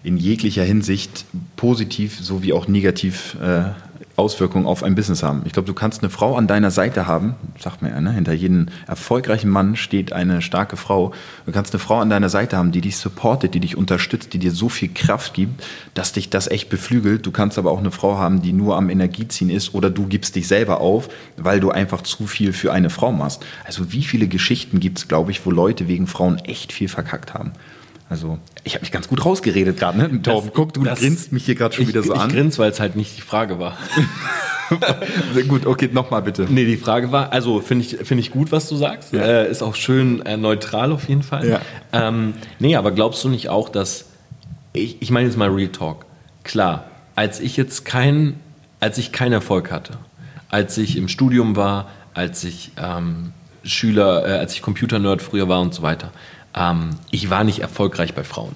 in 0.04 0.18
jeglicher 0.18 0.64
Hinsicht 0.64 1.26
positiv 1.58 2.18
sowie 2.20 2.54
auch 2.54 2.68
negativ 2.68 3.36
äh, 3.42 3.72
Auswirkungen 4.20 4.66
auf 4.66 4.84
ein 4.84 4.96
Business 4.96 5.24
haben. 5.24 5.42
Ich 5.46 5.54
glaube, 5.54 5.66
du 5.66 5.74
kannst 5.74 6.04
eine 6.04 6.10
Frau 6.10 6.36
an 6.36 6.46
deiner 6.46 6.72
Seite 6.72 7.08
haben, 7.08 7.36
sagt 7.60 7.82
man 7.82 7.92
ja, 7.92 8.02
ne? 8.02 8.12
hinter 8.12 8.34
jedem 8.34 8.68
erfolgreichen 8.88 9.50
Mann 9.50 9.76
steht 9.76 10.14
eine 10.14 10.42
starke 10.42 10.78
Frau. 10.78 11.14
Du 11.46 11.52
kannst 11.52 11.74
eine 11.74 11.80
Frau 11.80 12.00
an 12.00 12.10
deiner 12.10 12.30
Seite 12.30 12.58
haben, 12.58 12.72
die 12.72 12.82
dich 12.82 12.98
supportet, 12.98 13.54
die 13.54 13.60
dich 13.60 13.78
unterstützt, 13.78 14.34
die 14.34 14.40
dir 14.40 14.52
so 14.52 14.70
viel 14.70 14.90
Kraft 14.90 15.34
gibt, 15.34 15.64
dass 15.94 16.12
dich 16.12 16.30
das 16.30 16.48
echt 16.48 16.70
beflügelt. 16.70 17.26
Du 17.26 17.32
kannst 17.32 17.58
aber 17.58 17.72
auch 17.72 17.80
eine 17.80 17.92
Frau 17.92 18.18
haben, 18.18 18.42
die 18.42 18.54
nur 18.54 18.78
am 18.78 18.90
Energieziehen 18.90 19.50
ist 19.50 19.74
oder 19.74 19.90
du 19.90 20.06
gibst 20.06 20.36
dich 20.36 20.48
selber 20.48 20.82
auf, 20.82 21.10
weil 21.38 21.60
du 21.60 21.72
einfach 21.72 22.02
zu 22.02 22.28
viel 22.28 22.54
für 22.54 22.72
eine 22.72 22.90
Frau 22.90 23.12
machst. 23.12 23.46
Also 23.66 23.92
wie 23.92 24.04
viele 24.04 24.28
Geschichten 24.28 24.80
gibt 24.80 25.00
es, 25.00 25.08
glaube 25.08 25.32
ich, 25.32 25.46
wo 25.46 25.52
Leute 25.52 25.88
wegen 25.88 26.08
Frauen 26.08 26.38
echt 26.40 26.74
viel 26.74 26.90
verkackt 26.90 27.34
haben. 27.34 27.54
Also, 28.10 28.40
ich 28.64 28.74
habe 28.74 28.82
mich 28.82 28.92
ganz 28.92 29.08
gut 29.08 29.24
rausgeredet 29.24 29.78
gerade, 29.78 29.98
ne? 29.98 30.22
Torben, 30.24 30.50
guck, 30.54 30.74
du 30.74 30.84
das, 30.84 31.00
grinst 31.00 31.32
mich 31.32 31.46
hier 31.46 31.54
gerade 31.54 31.76
schon 31.76 31.84
ich, 31.84 31.90
wieder 31.90 32.02
so 32.02 32.14
ich 32.14 32.20
an. 32.20 32.30
Ich 32.30 32.36
grins, 32.36 32.58
weil 32.58 32.72
es 32.72 32.80
halt 32.80 32.96
nicht 32.96 33.16
die 33.16 33.22
Frage 33.22 33.60
war. 33.60 33.78
Sehr 35.34 35.44
gut, 35.48 35.68
okay, 35.68 35.90
nochmal 35.92 36.24
bitte. 36.24 36.48
Nee, 36.50 36.66
die 36.66 36.78
Frage 36.78 37.12
war, 37.12 37.32
also 37.32 37.60
finde 37.60 37.86
ich, 37.86 37.98
find 37.98 38.20
ich 38.20 38.32
gut, 38.32 38.52
was 38.52 38.68
du 38.68 38.76
sagst. 38.76 39.14
Ja. 39.14 39.22
Äh, 39.22 39.52
ist 39.52 39.62
auch 39.62 39.76
schön 39.76 40.26
äh, 40.26 40.38
neutral 40.38 40.92
auf 40.92 41.08
jeden 41.08 41.22
Fall. 41.22 41.48
Ja. 41.48 41.62
Ähm, 41.94 42.34
nee, 42.58 42.76
aber 42.76 42.92
glaubst 42.92 43.24
du 43.24 43.30
nicht 43.30 43.50
auch, 43.50 43.70
dass 43.70 44.06
ich, 44.74 45.02
ich 45.02 45.12
meine 45.12 45.28
jetzt 45.28 45.38
mal 45.38 45.50
Real 45.50 45.70
Talk. 45.70 46.06
Klar, 46.44 46.86
als 47.16 47.40
ich 47.40 47.58
jetzt 47.58 47.86
kein, 47.86 48.40
als 48.80 48.98
ich 48.98 49.12
keinen 49.12 49.34
Erfolg 49.34 49.72
hatte, 49.72 49.94
als 50.50 50.78
ich 50.80 50.98
im 50.98 51.10
Studium 51.10 51.56
war, 51.56 51.90
als 52.16 52.44
ich 52.44 52.72
ähm, 52.78 53.34
Schüler, 53.64 54.28
äh, 54.28 54.32
als 54.40 54.54
ich 54.54 54.62
Computer-Nerd 54.62 55.22
früher 55.22 55.48
war 55.48 55.62
und 55.62 55.74
so 55.74 55.82
weiter, 55.82 56.12
ähm, 56.56 56.92
ich 57.12 57.30
war 57.30 57.44
nicht 57.44 57.60
erfolgreich 57.60 58.14
bei 58.14 58.24
Frauen. 58.24 58.56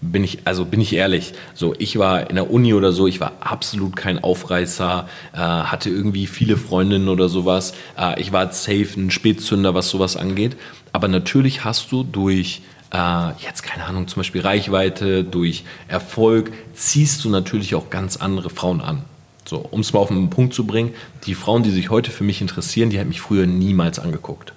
Bin 0.00 0.22
ich, 0.22 0.40
also 0.44 0.66
bin 0.66 0.82
ich 0.82 0.92
ehrlich, 0.92 1.32
so 1.54 1.74
ich 1.78 1.98
war 1.98 2.28
in 2.28 2.36
der 2.36 2.50
Uni 2.50 2.74
oder 2.74 2.92
so, 2.92 3.06
ich 3.06 3.20
war 3.20 3.32
absolut 3.40 3.96
kein 3.96 4.22
Aufreißer, 4.22 5.08
äh, 5.32 5.38
hatte 5.38 5.88
irgendwie 5.88 6.26
viele 6.26 6.58
Freundinnen 6.58 7.08
oder 7.08 7.30
sowas. 7.30 7.74
Äh, 7.98 8.20
ich 8.20 8.30
war 8.30 8.52
safe 8.52 8.88
ein 8.96 9.10
Spätzünder, 9.10 9.74
was 9.74 9.88
sowas 9.88 10.16
angeht. 10.16 10.56
Aber 10.92 11.08
natürlich 11.08 11.64
hast 11.64 11.90
du 11.90 12.02
durch 12.02 12.60
äh, 12.94 13.32
jetzt 13.44 13.62
keine 13.62 13.84
Ahnung, 13.86 14.06
zum 14.08 14.20
Beispiel 14.20 14.40
Reichweite, 14.40 15.24
durch 15.24 15.64
Erfolg, 15.88 16.52
ziehst 16.74 17.24
du 17.24 17.28
natürlich 17.28 17.74
auch 17.74 17.90
ganz 17.90 18.16
andere 18.16 18.50
Frauen 18.50 18.80
an. 18.80 19.02
So, 19.44 19.58
um 19.58 19.80
es 19.80 19.92
mal 19.92 20.00
auf 20.00 20.08
den 20.08 20.30
Punkt 20.30 20.54
zu 20.54 20.64
bringen, 20.64 20.94
die 21.26 21.34
Frauen, 21.34 21.62
die 21.62 21.70
sich 21.70 21.90
heute 21.90 22.10
für 22.10 22.24
mich 22.24 22.40
interessieren, 22.40 22.88
die 22.90 22.98
hätten 22.98 23.08
mich 23.08 23.20
früher 23.20 23.46
niemals 23.46 23.98
angeguckt. 23.98 24.53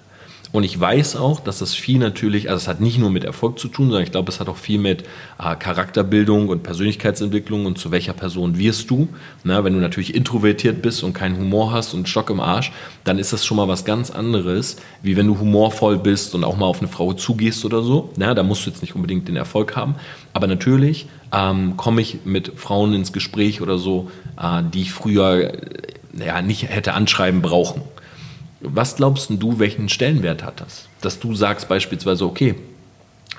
Und 0.58 0.64
ich 0.64 0.80
weiß 0.80 1.14
auch, 1.14 1.38
dass 1.38 1.60
das 1.60 1.76
viel 1.76 2.00
natürlich, 2.00 2.50
also 2.50 2.60
es 2.60 2.66
hat 2.66 2.80
nicht 2.80 2.98
nur 2.98 3.10
mit 3.10 3.22
Erfolg 3.22 3.60
zu 3.60 3.68
tun, 3.68 3.90
sondern 3.90 4.02
ich 4.02 4.10
glaube, 4.10 4.28
es 4.32 4.40
hat 4.40 4.48
auch 4.48 4.56
viel 4.56 4.80
mit 4.80 5.04
äh, 5.38 5.54
Charakterbildung 5.54 6.48
und 6.48 6.64
Persönlichkeitsentwicklung 6.64 7.64
und 7.64 7.78
zu 7.78 7.92
welcher 7.92 8.12
Person 8.12 8.58
wirst 8.58 8.90
du. 8.90 9.06
Na, 9.44 9.62
wenn 9.62 9.74
du 9.74 9.78
natürlich 9.78 10.16
introvertiert 10.16 10.82
bist 10.82 11.04
und 11.04 11.12
keinen 11.12 11.36
Humor 11.36 11.70
hast 11.70 11.94
und 11.94 12.08
Stock 12.08 12.28
im 12.30 12.40
Arsch, 12.40 12.72
dann 13.04 13.20
ist 13.20 13.32
das 13.32 13.46
schon 13.46 13.56
mal 13.56 13.68
was 13.68 13.84
ganz 13.84 14.10
anderes, 14.10 14.78
wie 15.00 15.16
wenn 15.16 15.28
du 15.28 15.38
humorvoll 15.38 15.96
bist 15.96 16.34
und 16.34 16.42
auch 16.42 16.56
mal 16.56 16.66
auf 16.66 16.80
eine 16.80 16.88
Frau 16.88 17.12
zugehst 17.12 17.64
oder 17.64 17.84
so. 17.84 18.10
Na, 18.16 18.34
da 18.34 18.42
musst 18.42 18.66
du 18.66 18.70
jetzt 18.70 18.82
nicht 18.82 18.96
unbedingt 18.96 19.28
den 19.28 19.36
Erfolg 19.36 19.76
haben. 19.76 19.94
Aber 20.32 20.48
natürlich 20.48 21.06
ähm, 21.32 21.76
komme 21.76 22.00
ich 22.00 22.24
mit 22.24 22.54
Frauen 22.56 22.94
ins 22.94 23.12
Gespräch 23.12 23.60
oder 23.60 23.78
so, 23.78 24.10
äh, 24.36 24.64
die 24.74 24.82
ich 24.82 24.90
früher 24.90 25.54
äh, 25.54 26.26
ja, 26.26 26.42
nicht 26.42 26.68
hätte 26.68 26.94
anschreiben 26.94 27.42
brauchen. 27.42 27.82
Was 28.60 28.96
glaubst 28.96 29.30
du, 29.30 29.58
welchen 29.58 29.88
Stellenwert 29.88 30.42
hat 30.42 30.60
das? 30.60 30.88
Dass 31.00 31.20
du 31.20 31.34
sagst 31.34 31.68
beispielsweise, 31.68 32.24
okay, 32.24 32.56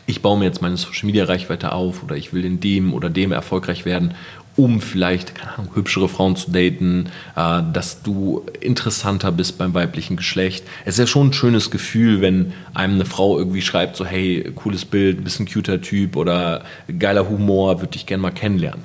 ich 0.06 0.22
baue 0.22 0.40
mir 0.40 0.46
jetzt 0.46 0.62
meine 0.62 0.78
Social 0.78 1.06
Media 1.06 1.26
Reichweite 1.26 1.72
auf 1.72 2.04
oder 2.04 2.16
ich 2.16 2.34
will 2.34 2.44
in 2.44 2.60
dem 2.60 2.94
oder 2.94 3.10
dem 3.10 3.32
erfolgreich 3.32 3.86
werden, 3.86 4.16
um 4.56 4.82
vielleicht, 4.82 5.36
keine 5.36 5.54
Ahnung, 5.54 5.76
hübschere 5.76 6.10
Frauen 6.10 6.36
zu 6.36 6.52
daten, 6.52 7.10
äh, 7.36 7.62
dass 7.72 8.02
du 8.02 8.46
interessanter 8.60 9.32
bist 9.32 9.58
beim 9.58 9.74
weiblichen 9.74 10.18
Geschlecht. 10.18 10.66
Es 10.84 10.96
ist 10.96 11.00
ja 11.00 11.08
schon 11.08 11.28
ein 11.28 11.34
schönes 11.34 11.70
Gefühl, 11.70 12.22
wenn 12.22 12.54
einem 12.74 12.96
eine 12.96 13.06
Frau 13.06 13.38
irgendwie 13.38 13.62
schreibt, 13.62 13.96
so 13.96 14.06
hey, 14.06 14.52
cooles 14.56 14.84
Bild, 14.84 15.24
bisschen 15.24 15.48
cuter 15.48 15.82
Typ 15.82 16.16
oder 16.16 16.64
geiler 16.98 17.30
Humor, 17.30 17.80
würde 17.80 17.96
ich 17.96 18.06
gerne 18.06 18.22
mal 18.22 18.32
kennenlernen. 18.32 18.84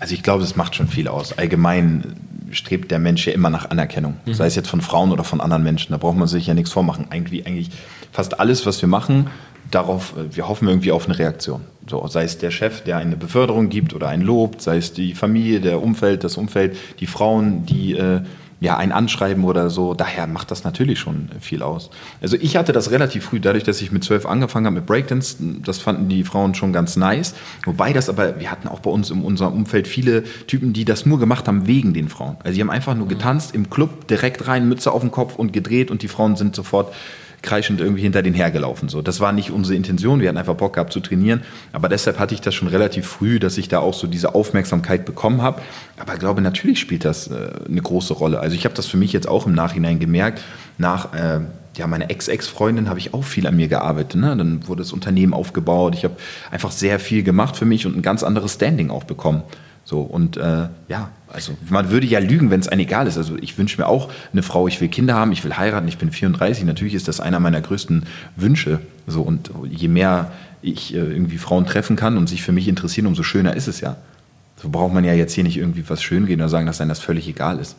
Also 0.00 0.14
ich 0.14 0.22
glaube, 0.22 0.44
es 0.44 0.56
macht 0.56 0.74
schon 0.74 0.88
viel 0.88 1.08
aus. 1.08 1.36
Allgemein 1.38 2.16
strebt 2.52 2.90
der 2.90 2.98
Mensch 2.98 3.26
ja 3.26 3.32
immer 3.32 3.50
nach 3.50 3.70
Anerkennung. 3.70 4.16
Mhm. 4.26 4.34
Sei 4.34 4.46
es 4.46 4.54
jetzt 4.54 4.68
von 4.68 4.80
Frauen 4.80 5.12
oder 5.12 5.24
von 5.24 5.40
anderen 5.40 5.62
Menschen. 5.62 5.92
Da 5.92 5.98
braucht 5.98 6.16
man 6.16 6.28
sich 6.28 6.46
ja 6.46 6.54
nichts 6.54 6.72
vormachen. 6.72 7.06
Eigentlich, 7.10 7.46
eigentlich 7.46 7.70
fast 8.12 8.40
alles, 8.40 8.66
was 8.66 8.80
wir 8.80 8.88
machen, 8.88 9.28
darauf, 9.70 10.14
wir 10.30 10.48
hoffen 10.48 10.68
irgendwie 10.68 10.92
auf 10.92 11.06
eine 11.06 11.18
Reaktion. 11.18 11.62
So, 11.88 12.06
sei 12.06 12.24
es 12.24 12.38
der 12.38 12.50
Chef, 12.50 12.82
der 12.82 12.98
eine 12.98 13.16
Beförderung 13.16 13.68
gibt 13.68 13.94
oder 13.94 14.08
ein 14.08 14.20
Lob, 14.20 14.60
sei 14.60 14.76
es 14.76 14.92
die 14.92 15.14
Familie, 15.14 15.60
der 15.60 15.82
Umfeld, 15.82 16.24
das 16.24 16.36
Umfeld, 16.36 16.76
die 17.00 17.06
Frauen, 17.06 17.64
die 17.66 17.94
äh, 17.94 18.20
ja, 18.60 18.76
ein 18.76 18.92
Anschreiben 18.92 19.44
oder 19.44 19.70
so. 19.70 19.94
Daher 19.94 20.26
macht 20.26 20.50
das 20.50 20.64
natürlich 20.64 20.98
schon 20.98 21.28
viel 21.40 21.62
aus. 21.62 21.90
Also 22.20 22.36
ich 22.40 22.56
hatte 22.56 22.72
das 22.72 22.90
relativ 22.90 23.26
früh, 23.26 23.40
dadurch, 23.40 23.64
dass 23.64 23.80
ich 23.80 23.92
mit 23.92 24.02
zwölf 24.02 24.26
angefangen 24.26 24.66
habe 24.66 24.76
mit 24.76 24.86
Breakdance. 24.86 25.36
Das 25.64 25.78
fanden 25.78 26.08
die 26.08 26.24
Frauen 26.24 26.54
schon 26.54 26.72
ganz 26.72 26.96
nice. 26.96 27.34
Wobei 27.64 27.92
das 27.92 28.08
aber, 28.08 28.40
wir 28.40 28.50
hatten 28.50 28.66
auch 28.68 28.80
bei 28.80 28.90
uns 28.90 29.10
in 29.10 29.22
unserem 29.22 29.54
Umfeld 29.54 29.86
viele 29.86 30.24
Typen, 30.46 30.72
die 30.72 30.84
das 30.84 31.06
nur 31.06 31.18
gemacht 31.20 31.46
haben 31.46 31.66
wegen 31.66 31.94
den 31.94 32.08
Frauen. 32.08 32.36
Also 32.42 32.56
die 32.56 32.60
haben 32.60 32.70
einfach 32.70 32.94
nur 32.94 33.06
getanzt 33.06 33.54
im 33.54 33.70
Club, 33.70 34.08
direkt 34.08 34.48
rein, 34.48 34.68
Mütze 34.68 34.90
auf 34.90 35.02
den 35.02 35.12
Kopf 35.12 35.36
und 35.36 35.52
gedreht 35.52 35.90
und 35.90 36.02
die 36.02 36.08
Frauen 36.08 36.36
sind 36.36 36.56
sofort 36.56 36.92
kreischend 37.42 37.80
irgendwie 37.80 38.02
hinter 38.02 38.22
den 38.22 38.34
hergelaufen. 38.34 38.88
So, 38.88 39.02
das 39.02 39.20
war 39.20 39.32
nicht 39.32 39.50
unsere 39.50 39.76
Intention. 39.76 40.20
Wir 40.20 40.28
hatten 40.28 40.38
einfach 40.38 40.54
Bock 40.54 40.74
gehabt 40.74 40.92
zu 40.92 41.00
trainieren. 41.00 41.42
Aber 41.72 41.88
deshalb 41.88 42.18
hatte 42.18 42.34
ich 42.34 42.40
das 42.40 42.54
schon 42.54 42.68
relativ 42.68 43.06
früh, 43.06 43.38
dass 43.38 43.58
ich 43.58 43.68
da 43.68 43.78
auch 43.78 43.94
so 43.94 44.06
diese 44.06 44.34
Aufmerksamkeit 44.34 45.04
bekommen 45.04 45.42
habe. 45.42 45.62
Aber 45.98 46.14
ich 46.14 46.18
glaube, 46.18 46.40
natürlich 46.40 46.80
spielt 46.80 47.04
das 47.04 47.28
äh, 47.28 47.50
eine 47.68 47.80
große 47.80 48.14
Rolle. 48.14 48.40
Also 48.40 48.56
ich 48.56 48.64
habe 48.64 48.74
das 48.74 48.86
für 48.86 48.96
mich 48.96 49.12
jetzt 49.12 49.28
auch 49.28 49.46
im 49.46 49.54
Nachhinein 49.54 49.98
gemerkt. 49.98 50.42
Nach 50.78 51.14
äh, 51.14 51.40
ja, 51.76 51.86
meine 51.86 52.10
Ex-Ex-Freundin 52.10 52.88
habe 52.88 52.98
ich 52.98 53.14
auch 53.14 53.24
viel 53.24 53.46
an 53.46 53.56
mir 53.56 53.68
gearbeitet. 53.68 54.20
Ne? 54.20 54.36
Dann 54.36 54.66
wurde 54.66 54.82
das 54.82 54.92
Unternehmen 54.92 55.32
aufgebaut. 55.32 55.94
Ich 55.94 56.04
habe 56.04 56.16
einfach 56.50 56.72
sehr 56.72 56.98
viel 56.98 57.22
gemacht 57.22 57.56
für 57.56 57.64
mich 57.64 57.86
und 57.86 57.96
ein 57.96 58.02
ganz 58.02 58.22
anderes 58.22 58.54
Standing 58.54 58.90
auch 58.90 59.04
bekommen. 59.04 59.42
So, 59.88 60.02
und 60.02 60.36
äh, 60.36 60.68
ja, 60.88 61.10
also 61.28 61.56
man 61.70 61.88
würde 61.88 62.06
ja 62.06 62.18
lügen, 62.18 62.50
wenn 62.50 62.60
es 62.60 62.68
einem 62.68 62.82
egal 62.82 63.06
ist. 63.06 63.16
Also 63.16 63.38
ich 63.40 63.56
wünsche 63.56 63.80
mir 63.80 63.86
auch 63.86 64.10
eine 64.34 64.42
Frau, 64.42 64.68
ich 64.68 64.82
will 64.82 64.88
Kinder 64.88 65.14
haben, 65.14 65.32
ich 65.32 65.44
will 65.44 65.56
heiraten, 65.56 65.88
ich 65.88 65.96
bin 65.96 66.10
34. 66.10 66.64
Natürlich 66.64 66.92
ist 66.92 67.08
das 67.08 67.20
einer 67.20 67.40
meiner 67.40 67.62
größten 67.62 68.04
Wünsche. 68.36 68.80
So, 69.06 69.22
und 69.22 69.50
je 69.64 69.88
mehr 69.88 70.30
ich 70.60 70.92
äh, 70.92 70.98
irgendwie 70.98 71.38
Frauen 71.38 71.64
treffen 71.64 71.96
kann 71.96 72.18
und 72.18 72.28
sich 72.28 72.42
für 72.42 72.52
mich 72.52 72.68
interessieren, 72.68 73.06
umso 73.06 73.22
schöner 73.22 73.56
ist 73.56 73.66
es 73.66 73.80
ja. 73.80 73.96
So 74.56 74.68
braucht 74.68 74.92
man 74.92 75.04
ja 75.04 75.14
jetzt 75.14 75.32
hier 75.32 75.44
nicht 75.44 75.56
irgendwie 75.56 75.88
was 75.88 76.02
schön 76.02 76.26
gehen 76.26 76.40
oder 76.40 76.50
sagen, 76.50 76.66
dass 76.66 76.82
einem 76.82 76.90
das 76.90 77.00
völlig 77.00 77.26
egal 77.26 77.58
ist. 77.58 77.74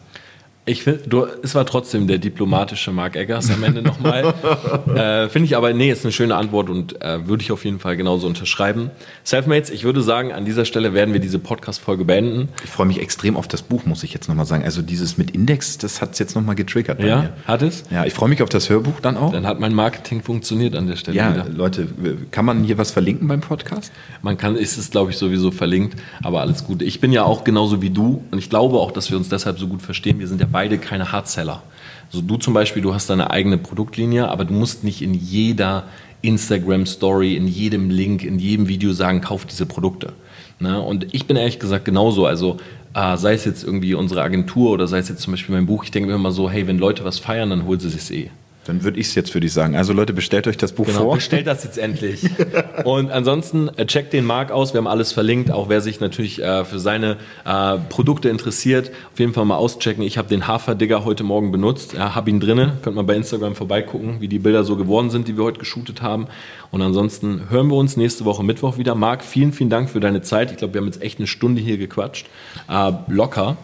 Ich 0.69 0.83
finde, 0.83 1.29
es 1.41 1.55
war 1.55 1.65
trotzdem 1.65 2.05
der 2.05 2.19
diplomatische 2.19 2.91
Mark 2.91 3.15
Eggers 3.15 3.49
am 3.49 3.63
Ende 3.63 3.81
nochmal. 3.81 4.35
äh, 4.95 5.27
finde 5.27 5.47
ich 5.47 5.57
aber, 5.57 5.73
nee, 5.73 5.89
ist 5.89 6.05
eine 6.05 6.11
schöne 6.11 6.35
Antwort 6.35 6.69
und 6.69 7.01
äh, 7.01 7.27
würde 7.27 7.41
ich 7.41 7.51
auf 7.51 7.65
jeden 7.65 7.79
Fall 7.79 7.97
genauso 7.97 8.27
unterschreiben. 8.27 8.91
Selfmates, 9.23 9.71
ich 9.71 9.83
würde 9.83 10.03
sagen, 10.03 10.31
an 10.31 10.45
dieser 10.45 10.65
Stelle 10.65 10.93
werden 10.93 11.11
wir 11.11 11.19
diese 11.19 11.39
Podcast-Folge 11.39 12.05
beenden. 12.05 12.49
Ich 12.63 12.69
freue 12.69 12.85
mich 12.85 13.01
extrem 13.01 13.35
auf 13.35 13.47
das 13.47 13.63
Buch, 13.63 13.85
muss 13.85 14.03
ich 14.03 14.13
jetzt 14.13 14.29
nochmal 14.29 14.45
sagen. 14.45 14.63
Also 14.63 14.83
dieses 14.83 15.17
mit 15.17 15.31
Index, 15.31 15.79
das 15.79 16.01
hat 16.01 16.13
es 16.13 16.19
jetzt 16.19 16.35
nochmal 16.35 16.53
getriggert 16.53 16.99
bei 16.99 17.07
ja, 17.07 17.21
mir. 17.21 17.33
hat 17.47 17.63
es? 17.63 17.85
Ja, 17.89 18.05
ich 18.05 18.13
freue 18.13 18.29
mich 18.29 18.43
auf 18.43 18.49
das 18.49 18.69
Hörbuch 18.69 18.99
dann 19.01 19.17
auch. 19.17 19.31
Dann 19.31 19.47
hat 19.47 19.59
mein 19.59 19.73
Marketing 19.73 20.21
funktioniert 20.21 20.75
an 20.75 20.85
der 20.85 20.97
Stelle. 20.97 21.17
Ja, 21.17 21.33
wieder. 21.33 21.49
Leute, 21.49 21.87
kann 22.29 22.45
man 22.45 22.63
hier 22.63 22.77
was 22.77 22.91
verlinken 22.91 23.27
beim 23.27 23.41
Podcast? 23.41 23.91
Man 24.21 24.37
kann, 24.37 24.55
ist 24.55 24.77
es 24.77 24.91
glaube 24.91 25.09
ich 25.09 25.17
sowieso 25.17 25.49
verlinkt, 25.49 25.99
aber 26.21 26.41
alles 26.41 26.63
gut. 26.63 26.83
Ich 26.83 27.01
bin 27.01 27.11
ja 27.11 27.23
auch 27.23 27.43
genauso 27.43 27.81
wie 27.81 27.89
du 27.89 28.23
und 28.29 28.37
ich 28.37 28.51
glaube 28.51 28.77
auch, 28.77 28.91
dass 28.91 29.09
wir 29.09 29.17
uns 29.17 29.29
deshalb 29.29 29.57
so 29.57 29.67
gut 29.67 29.81
verstehen. 29.81 30.19
Wir 30.19 30.27
sind 30.27 30.39
ja 30.39 30.47
beide 30.49 30.58
beide 30.59 30.77
keine 30.77 31.13
Hardseller. 31.13 31.63
Also 32.07 32.21
du 32.21 32.35
zum 32.35 32.53
Beispiel, 32.53 32.81
du 32.81 32.93
hast 32.93 33.09
deine 33.09 33.31
eigene 33.31 33.57
Produktlinie, 33.57 34.27
aber 34.27 34.43
du 34.43 34.53
musst 34.53 34.83
nicht 34.83 35.01
in 35.01 35.13
jeder 35.13 35.85
Instagram-Story, 36.21 37.37
in 37.37 37.47
jedem 37.47 37.89
Link, 37.89 38.25
in 38.25 38.39
jedem 38.39 38.67
Video 38.67 38.91
sagen, 38.91 39.21
kauf 39.21 39.45
diese 39.45 39.65
Produkte. 39.65 40.11
Ne? 40.59 40.81
Und 40.81 41.13
ich 41.13 41.27
bin 41.27 41.37
ehrlich 41.37 41.59
gesagt 41.59 41.85
genauso. 41.85 42.25
Also 42.25 42.57
äh, 42.93 43.15
sei 43.15 43.35
es 43.35 43.45
jetzt 43.45 43.63
irgendwie 43.63 43.93
unsere 43.93 44.21
Agentur 44.21 44.71
oder 44.71 44.85
sei 44.85 44.97
es 44.97 45.07
jetzt 45.07 45.21
zum 45.21 45.31
Beispiel 45.31 45.55
mein 45.55 45.65
Buch, 45.65 45.85
ich 45.85 45.91
denke 45.91 46.09
mir 46.09 46.15
immer 46.15 46.33
so, 46.33 46.49
hey, 46.49 46.67
wenn 46.67 46.77
Leute 46.77 47.05
was 47.05 47.19
feiern, 47.19 47.51
dann 47.51 47.63
holen 47.63 47.79
sie 47.79 47.87
es 47.87 48.11
eh. 48.11 48.29
Dann 48.69 48.83
würde 48.83 48.99
ich 48.99 49.07
es 49.07 49.15
jetzt 49.15 49.31
für 49.31 49.39
dich 49.39 49.51
sagen. 49.51 49.75
Also 49.75 49.93
Leute, 49.93 50.13
bestellt 50.13 50.45
euch 50.45 50.55
das 50.55 50.73
Buch 50.73 50.85
genau, 50.85 50.99
vor. 50.99 51.15
Bestellt 51.15 51.47
das 51.47 51.63
jetzt 51.63 51.79
endlich. 51.79 52.21
Und 52.83 53.09
ansonsten 53.09 53.67
äh, 53.77 53.87
checkt 53.87 54.13
den 54.13 54.25
Marc 54.25 54.51
aus. 54.51 54.75
Wir 54.75 54.77
haben 54.77 54.85
alles 54.85 55.11
verlinkt. 55.11 55.49
Auch 55.49 55.69
wer 55.69 55.81
sich 55.81 55.99
natürlich 55.99 56.39
äh, 56.39 56.63
für 56.65 56.77
seine 56.77 57.17
äh, 57.45 57.79
Produkte 57.89 58.29
interessiert, 58.29 58.91
auf 59.11 59.19
jeden 59.19 59.33
Fall 59.33 59.45
mal 59.45 59.55
auschecken. 59.55 60.03
Ich 60.03 60.19
habe 60.19 60.29
den 60.29 60.45
Haferdigger 60.45 61.03
heute 61.03 61.23
Morgen 61.23 61.51
benutzt. 61.51 61.93
Ja, 61.93 62.13
habe 62.13 62.29
ihn 62.29 62.39
drinne. 62.39 62.73
Könnt 62.83 62.95
mal 62.95 63.03
bei 63.03 63.15
Instagram 63.15 63.55
vorbeigucken, 63.55 64.21
wie 64.21 64.27
die 64.27 64.37
Bilder 64.37 64.63
so 64.63 64.75
geworden 64.75 65.09
sind, 65.09 65.27
die 65.27 65.35
wir 65.35 65.45
heute 65.45 65.57
geshootet 65.57 66.03
haben. 66.03 66.27
Und 66.69 66.83
ansonsten 66.83 67.49
hören 67.49 67.69
wir 67.69 67.75
uns 67.75 67.97
nächste 67.97 68.23
Woche 68.23 68.43
Mittwoch 68.43 68.77
wieder. 68.77 68.93
Marc, 68.93 69.23
vielen, 69.23 69.51
vielen 69.51 69.71
Dank 69.71 69.89
für 69.89 69.99
deine 69.99 70.21
Zeit. 70.21 70.51
Ich 70.51 70.57
glaube, 70.57 70.75
wir 70.75 70.81
haben 70.81 70.87
jetzt 70.87 71.01
echt 71.01 71.17
eine 71.17 71.25
Stunde 71.25 71.59
hier 71.59 71.79
gequatscht. 71.79 72.27
Äh, 72.69 72.91
locker. 73.07 73.57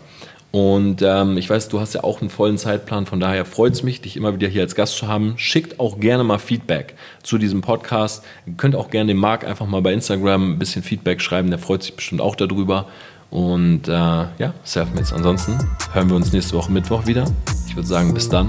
Und 0.55 1.01
ähm, 1.01 1.35
ich 1.35 1.49
weiß, 1.49 1.67
du 1.67 1.81
hast 1.81 1.95
ja 1.95 2.05
auch 2.05 2.21
einen 2.21 2.29
vollen 2.29 2.57
Zeitplan, 2.57 3.05
von 3.05 3.19
daher 3.19 3.43
freut 3.43 3.73
es 3.73 3.83
mich, 3.83 3.99
dich 3.99 4.15
immer 4.15 4.33
wieder 4.33 4.47
hier 4.47 4.61
als 4.61 4.73
Gast 4.73 4.95
zu 4.95 5.09
haben. 5.09 5.33
Schickt 5.35 5.81
auch 5.81 5.99
gerne 5.99 6.23
mal 6.23 6.37
Feedback 6.37 6.93
zu 7.23 7.37
diesem 7.37 7.59
Podcast. 7.59 8.23
Ihr 8.45 8.53
könnt 8.53 8.73
auch 8.73 8.89
gerne 8.89 9.09
dem 9.09 9.17
Marc 9.17 9.45
einfach 9.45 9.67
mal 9.67 9.81
bei 9.81 9.91
Instagram 9.91 10.53
ein 10.53 10.57
bisschen 10.57 10.81
Feedback 10.81 11.19
schreiben, 11.19 11.49
der 11.49 11.59
freut 11.59 11.83
sich 11.83 11.93
bestimmt 11.93 12.21
auch 12.21 12.37
darüber. 12.37 12.87
Und 13.31 13.89
äh, 13.89 13.91
ja, 13.91 14.53
Selfmates. 14.63 15.11
Ansonsten 15.11 15.57
hören 15.91 16.07
wir 16.07 16.15
uns 16.15 16.31
nächste 16.31 16.55
Woche 16.55 16.71
Mittwoch 16.71 17.05
wieder. 17.05 17.25
Ich 17.67 17.75
würde 17.75 17.89
sagen, 17.89 18.13
bis 18.13 18.29
dann. 18.29 18.47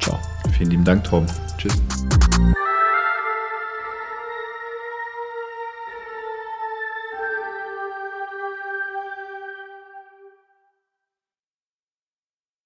Ciao. 0.00 0.18
Vielen 0.56 0.70
lieben 0.70 0.84
Dank, 0.84 1.04
Tom. 1.04 1.26
Tschüss. 1.58 1.74